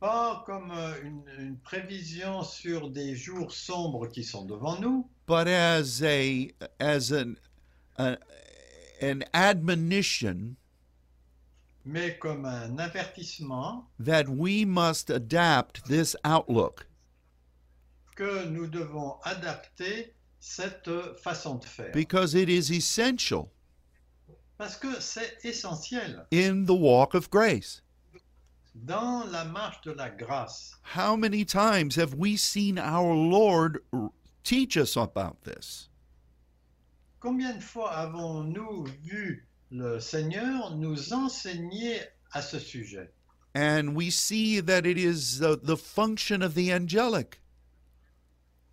pas 0.00 0.42
comme 0.46 0.70
euh, 0.72 0.94
une, 1.04 1.22
une 1.38 1.58
prévision 1.58 2.42
sur 2.42 2.90
des 2.90 3.14
jours 3.14 3.52
sombres 3.52 4.06
qui 4.08 4.24
sont 4.24 4.44
devant 4.46 4.80
nous, 4.80 5.08
but 5.28 5.46
as 5.46 6.02
a 6.02 6.48
as 6.80 7.12
an 7.12 7.34
an 7.98 9.20
admonition 9.32 10.56
mais 11.84 12.18
comme 12.18 12.44
un 12.44 12.78
avertissement 12.78 13.88
that 13.98 14.24
we 14.28 14.64
must 14.66 15.10
adapt 15.10 15.82
this 15.86 16.14
outlook 16.24 16.86
que 18.16 18.44
nous 18.46 18.66
devons 18.66 19.16
adapter 19.24 20.14
cette 20.38 20.90
façon 21.22 21.56
de 21.56 21.64
faire. 21.64 21.92
because 21.92 22.34
it 22.34 22.48
is 22.48 22.70
essential 22.70 23.48
Parce 24.58 24.76
que 24.76 25.00
c'est 25.00 25.38
essentiel 25.44 26.26
in 26.32 26.64
the 26.66 26.74
walk 26.74 27.14
of 27.14 27.30
grace. 27.30 27.80
Dans 28.74 29.24
la 29.30 29.44
marche 29.44 29.80
de 29.82 29.92
la 29.92 30.10
grâce. 30.10 30.74
How 30.82 31.16
many 31.16 31.44
times 31.44 31.96
have 31.96 32.14
we 32.14 32.36
seen 32.36 32.78
our 32.78 33.14
Lord 33.14 33.78
teach 34.44 34.76
us 34.76 34.96
about 34.96 35.42
this? 35.44 35.88
Combien 37.20 37.56
de 37.56 37.62
fois 37.62 37.90
avons-nous 37.90 38.86
vu 39.02 39.46
le 39.70 40.00
Seigneur 40.00 40.74
nous 40.76 41.12
enseigner 41.12 42.00
à 42.34 42.42
ce 42.42 42.58
sujet? 42.58 43.10
And 43.54 43.94
we 43.94 44.10
see 44.10 44.60
that 44.60 44.86
it 44.86 44.96
is 44.96 45.38
the, 45.40 45.58
the 45.60 45.76
function 45.76 46.40
of 46.42 46.54
the 46.54 46.72
angelic. 46.72 47.40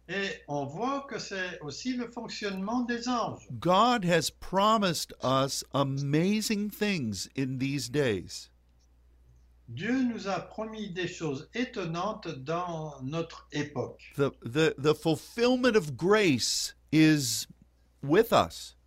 Et 0.10 0.42
on 0.48 0.66
voit 0.66 1.06
que 1.10 1.20
c'est 1.20 1.60
aussi 1.60 1.98
le 1.98 2.08
fonctionnement 2.08 2.88
des 2.88 3.10
anges. 3.10 3.46
God 3.60 4.06
has 4.06 4.30
promised 4.30 5.12
us 5.22 5.66
amazing 5.74 6.70
things 6.70 7.28
in 7.36 7.58
these 7.58 7.90
days. 7.90 8.50
Dieu 9.68 10.04
nous 10.04 10.30
a 10.30 10.40
promis 10.40 10.92
des 10.92 11.08
choses 11.08 11.50
étonnantes 11.54 12.28
dans 12.28 13.02
notre 13.02 13.48
époque. 13.52 14.14
The, 14.16 14.32
the, 14.42 14.74
the 14.78 14.94
fulfillment 14.94 15.76
of 15.76 15.98
grace 15.98 16.74
is 16.94 17.48
with 18.02 18.32
us. 18.32 18.78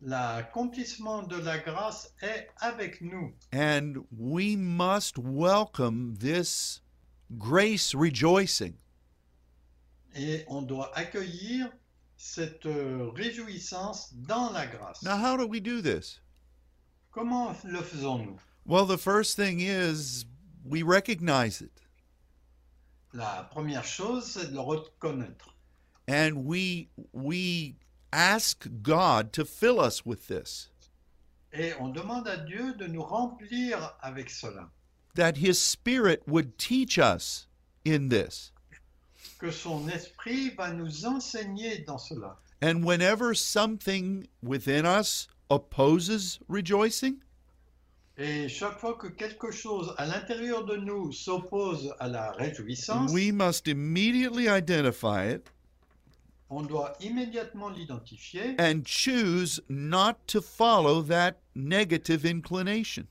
L'accomplissement 0.00 1.22
de 1.22 1.36
la 1.36 1.58
grâce 1.58 2.14
est 2.22 2.48
avec 2.60 3.00
nous. 3.02 3.34
And 3.52 4.06
we 4.10 4.56
must 4.56 5.18
welcome 5.18 6.16
this 6.18 6.80
grace 7.36 7.94
rejoicing. 7.94 8.74
Et 10.14 10.44
on 10.48 10.62
doit 10.62 10.90
accueillir 10.96 11.70
cette 12.16 12.66
réjouissance 12.66 14.14
dans 14.14 14.50
la 14.52 14.66
grâce. 14.66 15.02
Now, 15.02 15.16
how 15.16 15.36
do 15.36 15.46
we 15.46 15.60
do 15.60 15.82
this? 15.82 16.20
Comment 17.10 17.54
le 17.64 17.82
faisons-nous? 17.82 18.38
Well, 18.66 18.84
the 18.86 18.98
first 18.98 19.36
thing 19.36 19.60
is 19.60 20.24
we 20.64 20.82
recognize 20.82 21.60
it 21.60 21.70
La 23.12 23.44
première 23.54 23.84
chose, 23.84 24.26
c'est 24.26 24.50
de 24.50 24.54
le 24.54 24.60
reconnaître. 24.60 25.54
and 26.08 26.44
we 26.44 26.88
we 27.12 27.76
ask 28.12 28.66
God 28.82 29.32
to 29.32 29.44
fill 29.44 29.80
us 29.80 30.04
with 30.04 30.26
this. 30.28 30.68
Et 31.52 31.72
on 31.80 31.92
demande 31.92 32.26
à 32.28 32.36
Dieu 32.44 32.74
de 32.74 32.86
nous 32.86 33.02
remplir 33.02 33.94
avec 34.02 34.28
cela. 34.30 34.68
That 35.14 35.38
his 35.38 35.58
spirit 35.58 36.22
would 36.26 36.58
teach 36.58 36.98
us 36.98 37.46
in 37.84 38.08
this. 38.08 38.52
Que 39.38 39.50
son 39.50 39.88
esprit 39.88 40.50
va 40.50 40.72
nous 40.72 41.06
enseigner 41.06 41.84
dans 41.86 41.98
cela. 41.98 42.36
And 42.60 42.84
whenever 42.84 43.32
something 43.34 44.26
within 44.42 44.84
us 44.86 45.28
opposes 45.50 46.38
rejoicing, 46.48 47.22
Et 48.18 48.48
chaque 48.48 48.78
fois 48.78 48.94
que 48.94 49.08
quelque 49.08 49.50
chose 49.50 49.94
à 49.98 50.06
l'intérieur 50.06 50.64
de 50.64 50.76
nous 50.76 51.12
s'oppose 51.12 51.94
à 51.98 52.08
la 52.08 52.32
réjouissance, 52.32 53.12
we 53.12 53.30
must 53.30 53.68
immediately 53.68 54.46
identify 54.48 55.30
it 55.34 55.50
on 56.48 56.62
doit 56.62 56.92
immédiatement 57.00 57.70
l'identifier 57.70 58.54
and 58.58 58.86
choose 58.86 59.60
not 59.68 60.14
to 60.28 60.40
follow 60.40 61.02
that 61.02 61.40
negative 61.54 62.24
inclination. 62.24 63.06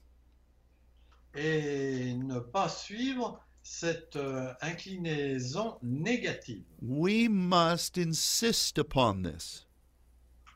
et 1.35 2.13
ne 2.15 2.39
pas 2.39 2.69
suivre 2.69 3.39
cette 3.61 4.15
euh, 4.15 4.53
inclinaison 4.61 5.77
négative. 5.81 6.63
We 6.81 7.27
must 7.29 7.97
insist 7.97 8.77
upon 8.77 9.23
this. 9.23 9.65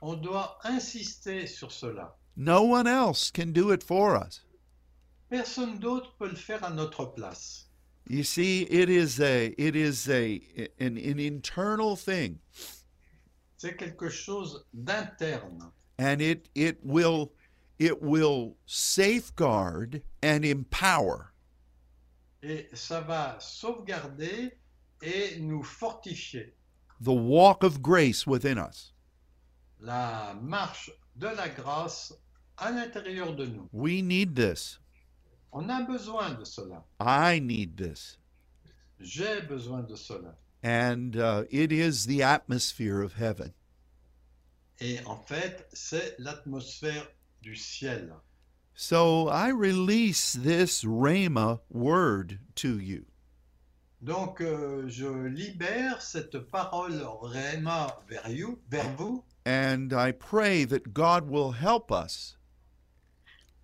On 0.02 0.16
doit 0.16 0.58
insister 0.64 1.48
sur 1.48 1.72
cela. 1.72 2.16
No 2.42 2.64
one 2.64 2.88
else 2.88 3.32
can 3.32 3.52
do 3.52 3.70
it 3.72 3.84
for 3.84 4.16
us. 4.16 4.40
Personne 5.30 5.78
d'autre 5.78 6.14
peut 6.18 6.30
le 6.30 6.38
faire 6.38 6.64
à 6.64 6.74
notre 6.74 7.06
place. 7.14 7.66
You 8.08 8.24
see, 8.24 8.62
it 8.64 8.90
is 8.90 9.20
a 9.20 9.54
it 9.58 9.76
is 9.76 10.08
a 10.10 10.42
an, 10.80 10.98
an 10.98 11.20
internal 11.20 11.98
thing, 11.98 12.40
C'est 13.58 13.78
quelque 13.78 14.10
chose 14.10 14.64
d'interne 14.74 15.70
and 16.00 16.22
it 16.22 16.48
it 16.56 16.80
will 16.82 17.34
it 17.78 18.02
will 18.02 18.56
safeguard 18.66 20.02
and 20.24 20.46
empower 20.46 21.34
et 22.42 22.70
ça 22.74 23.02
va 23.06 23.38
sauvegarder 23.42 24.54
et 25.04 25.38
nous 25.42 25.62
fortifier. 25.62 26.54
the 27.02 27.14
walk 27.14 27.64
of 27.64 27.82
grace 27.82 28.26
within 28.26 28.58
us. 28.58 28.94
La 29.82 30.34
marche 30.42 30.90
de 31.18 31.28
la 31.28 31.50
grâce 31.50 32.14
à 32.60 32.72
l'intérieur 32.72 33.36
de 33.36 33.46
nous. 33.46 33.68
We 33.72 34.02
need 34.02 34.36
this. 34.36 34.80
On 35.52 35.68
a 35.70 35.82
besoin 35.84 36.32
de 36.38 36.44
cela. 36.46 36.84
I 37.00 37.40
need 37.40 37.78
this. 37.78 38.18
J'ai 39.00 39.42
besoin 39.42 39.82
de 39.84 39.96
cela. 39.96 40.36
And 40.64 41.16
uh, 41.16 41.46
it 41.50 41.72
is 41.72 42.06
the 42.06 42.22
atmosphere 42.22 43.02
of 43.02 43.14
heaven. 43.14 43.54
Et 44.82 45.00
en 45.06 45.18
fait, 45.26 45.68
c'est 45.74 46.16
l'atmosphère 46.20 47.08
du 47.42 47.56
ciel. 47.56 48.14
So 48.76 49.28
I 49.28 49.50
release 49.52 50.34
this 50.34 50.84
Rhema 50.86 51.60
word 51.70 52.40
to 52.56 52.78
you. 52.80 53.06
Donc, 54.02 54.40
euh, 54.40 54.88
je 54.88 55.08
libère 55.28 56.02
cette 56.02 56.40
parole 56.50 57.02
Réma 57.22 57.98
vers 58.08 58.30
you- 58.30 58.60
vers 58.70 58.90
vous 58.96 59.24
And 59.46 59.92
I 59.92 60.12
pray 60.14 60.64
that 60.66 60.94
God 60.94 61.30
will 61.30 61.52
help 61.52 61.92
us 61.92 62.38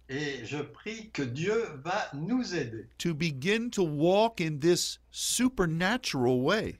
et 0.09 0.45
je 0.45 0.57
prie 0.57 1.09
que 1.11 1.23
Dieu 1.23 1.65
va 1.83 2.09
nous 2.13 2.53
aider 2.55 2.87
to 2.97 3.13
begin 3.13 3.69
to 3.71 3.83
walk 3.83 4.39
in 4.39 4.59
this 4.59 4.99
supernatural 5.11 6.41
way. 6.41 6.77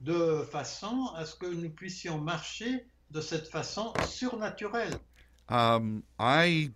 de 0.00 0.44
façon 0.44 1.08
à 1.16 1.24
ce 1.24 1.34
que 1.34 1.46
nous 1.46 1.70
puissions 1.70 2.18
marcher 2.18 2.86
de 3.10 3.20
cette 3.20 3.48
façon 3.48 3.92
surnaturelle. 4.06 4.94
Um, 5.48 6.02
I 6.18 6.70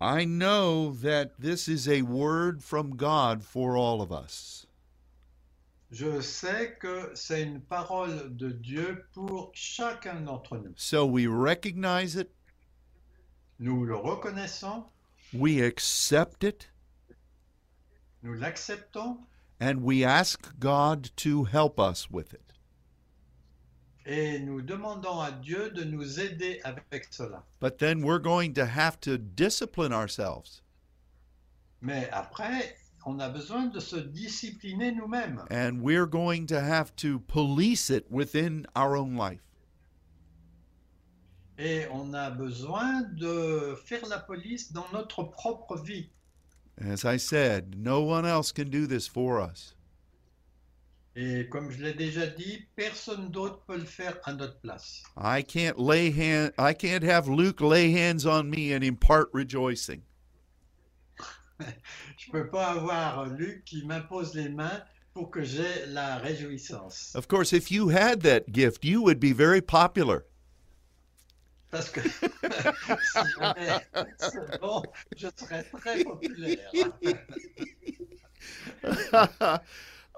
I 0.00 0.24
know 0.24 0.92
that 1.02 1.32
this 1.38 1.68
is 1.68 1.88
a 1.88 2.02
word 2.02 2.62
from 2.62 2.96
God 2.96 3.42
for 3.42 3.76
all 3.76 4.00
of 4.00 4.10
us. 4.10 4.66
Je 5.90 6.20
sais 6.20 6.76
que 6.78 7.10
c'est 7.14 7.42
une 7.42 7.60
parole 7.60 8.36
de 8.36 8.50
Dieu 8.52 9.04
pour 9.12 9.50
chacun 9.54 10.20
d'entre 10.20 10.56
nous. 10.56 10.72
So 10.76 11.04
we 11.04 11.26
recognize 11.26 12.14
it, 12.16 12.30
Nous 13.60 13.84
le 13.84 13.94
reconnaissons, 13.94 14.84
we 15.34 15.60
accept 15.60 16.42
it, 16.44 16.68
nous 18.22 18.32
l'acceptons 18.34 19.18
and 19.60 19.82
we 19.82 20.02
ask 20.02 20.58
God 20.58 21.10
to 21.16 21.44
help 21.44 21.78
us 21.78 22.10
with 22.10 22.32
it. 22.32 22.40
et 24.06 24.40
nous 24.40 24.62
demandons 24.62 25.20
à 25.20 25.30
Dieu 25.42 25.70
de 25.70 25.84
nous 25.84 26.18
aider 26.18 26.58
avec 26.64 27.08
cela. 27.12 27.44
But 27.60 27.78
then 27.78 28.00
we're 28.02 28.18
going 28.18 28.54
to 28.54 28.64
have 28.64 28.98
to 29.00 29.18
discipline 29.18 29.92
ourselves 29.92 30.62
Mais 31.82 32.08
après, 32.12 32.74
on 33.04 33.20
a 33.20 33.28
besoin 33.28 33.66
de 33.66 33.80
se 33.80 33.96
discipliner 33.96 34.92
nous-mêmes 34.92 35.44
and 35.50 35.82
we're 35.82 36.06
going 36.06 36.46
to 36.46 36.60
have 36.60 36.96
to 36.96 37.18
police 37.20 37.90
it 37.90 38.10
within 38.10 38.66
our 38.74 38.96
own 38.96 39.16
life. 39.16 39.42
Et 41.60 41.86
on 41.92 42.14
a 42.14 42.30
besoin 42.30 43.02
de 43.12 43.76
faire 43.84 44.06
la 44.08 44.18
police 44.18 44.72
dans 44.72 44.86
notre 44.92 45.24
propre 45.24 45.76
vie. 45.76 46.08
As 46.80 47.04
I 47.04 47.18
said, 47.18 47.76
no 47.76 48.02
one 48.02 48.24
else 48.24 48.50
can 48.50 48.70
do 48.70 48.86
this 48.86 49.06
for 49.06 49.40
us. 49.40 49.74
Et 51.14 51.48
comme 51.50 51.70
je 51.70 51.82
l'ai 51.82 51.92
déjà 51.92 52.26
dit, 52.26 52.66
personne 52.76 53.30
d'autre 53.30 53.60
peut 53.66 53.76
le 53.76 53.84
faire 53.84 54.16
à 54.24 54.32
notre 54.32 54.58
place. 54.60 55.02
I 55.18 55.42
can't 55.42 55.76
lay 55.76 56.10
hand 56.10 56.52
I 56.56 56.72
can't 56.72 57.04
have 57.04 57.28
Luke 57.28 57.60
lay 57.60 57.92
hands 57.92 58.24
on 58.24 58.44
me 58.44 58.72
and 58.72 58.82
impart 58.82 59.28
rejoicing. 59.34 60.00
Je 62.16 62.30
peux 62.30 62.48
pas 62.48 62.68
avoir 62.68 63.26
Luc 63.26 63.64
qui 63.66 63.84
m'impose 63.84 64.34
les 64.34 64.48
mains 64.48 64.82
pour 65.12 65.30
que 65.30 65.42
j'aie 65.42 65.84
la 65.88 66.16
réjouissance. 66.16 67.12
Of 67.14 67.28
course, 67.28 67.52
if 67.52 67.70
you 67.70 67.90
had 67.90 68.22
that 68.22 68.50
gift, 68.50 68.82
you 68.82 69.02
would 69.02 69.20
be 69.20 69.32
very 69.32 69.60
popular. 69.60 70.24
Parce 71.70 71.90
que 71.90 72.00
si 72.08 72.18
c'est 74.18 74.60
bon, 74.60 74.82
je 75.16 75.28
serai 75.36 75.64
très 75.72 76.02
populaire. 76.02 76.70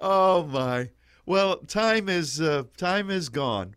oh 0.01 0.47
my. 0.49 0.91
Well, 1.27 1.57
time 1.67 2.09
is 2.09 2.41
uh, 2.41 2.65
time 2.77 3.11
is 3.11 3.29
gone. 3.29 3.75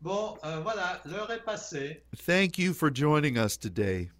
Bon, 0.00 0.36
euh, 0.44 0.60
voilà, 0.60 1.00
l'heure 1.04 1.30
est 1.30 1.44
passée. 1.44 2.04
Thank 2.26 2.58
you 2.58 2.72
for 2.72 2.90
joining 2.92 3.36
us 3.36 3.56
today. 3.56 4.10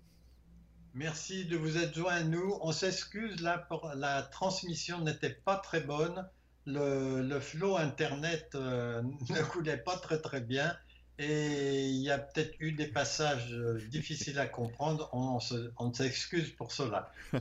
Merci 0.94 1.44
de 1.44 1.56
vous 1.56 1.76
être 1.76 1.94
joints 1.94 2.14
à 2.14 2.22
nous. 2.22 2.56
On 2.60 2.72
s'excuse 2.72 3.40
là 3.40 3.58
pour 3.68 3.90
la 3.94 4.22
transmission 4.22 5.00
n'était 5.00 5.38
pas 5.44 5.56
très 5.56 5.80
bonne. 5.80 6.28
Le, 6.66 7.22
le 7.22 7.40
flow 7.40 7.76
internet 7.76 8.50
euh, 8.54 9.02
ne 9.30 9.42
coulait 9.42 9.78
pas 9.78 9.96
très 9.96 10.20
très 10.20 10.40
bien 10.40 10.76
et 11.18 11.88
il 11.88 12.02
y 12.02 12.10
a 12.10 12.18
peut-être 12.18 12.54
eu 12.60 12.72
des 12.72 12.86
passages 12.86 13.52
euh, 13.52 13.80
difficiles 13.90 14.38
à 14.38 14.46
comprendre. 14.46 15.08
On, 15.12 15.40
se- 15.40 15.70
on 15.78 15.92
s'excuse 15.92 16.50
pour 16.50 16.70
cela. 16.72 17.12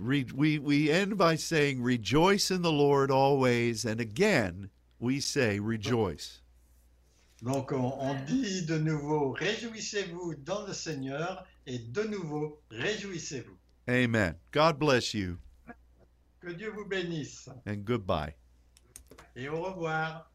We 0.00 0.58
we 0.58 0.90
end 0.90 1.16
by 1.16 1.36
saying, 1.36 1.80
"Rejoice 1.80 2.50
in 2.50 2.62
the 2.62 2.72
Lord 2.72 3.12
always," 3.12 3.84
and 3.86 4.00
again 4.00 4.70
we 4.98 5.20
say, 5.20 5.60
"Rejoice." 5.60 6.42
Donc 7.42 7.70
on, 7.70 7.92
on 8.00 8.14
dit 8.26 8.62
de 8.66 8.76
nouveau, 8.78 9.30
réjouissez-vous 9.30 10.34
dans 10.44 10.66
le 10.66 10.72
Seigneur 10.72 11.46
et 11.64 11.78
de 11.78 12.02
nouveau, 12.02 12.60
réjouissez-vous. 12.72 13.56
Amen. 13.86 14.34
God 14.50 14.80
bless 14.80 15.14
you, 15.14 15.38
Que 16.40 16.50
Dieu 16.52 16.70
vous 16.74 16.84
bénisse 16.86 17.48
and 17.64 17.84
goodbye. 17.84 18.34
et 19.36 19.48
au 19.48 19.62
revoir. 19.62 20.28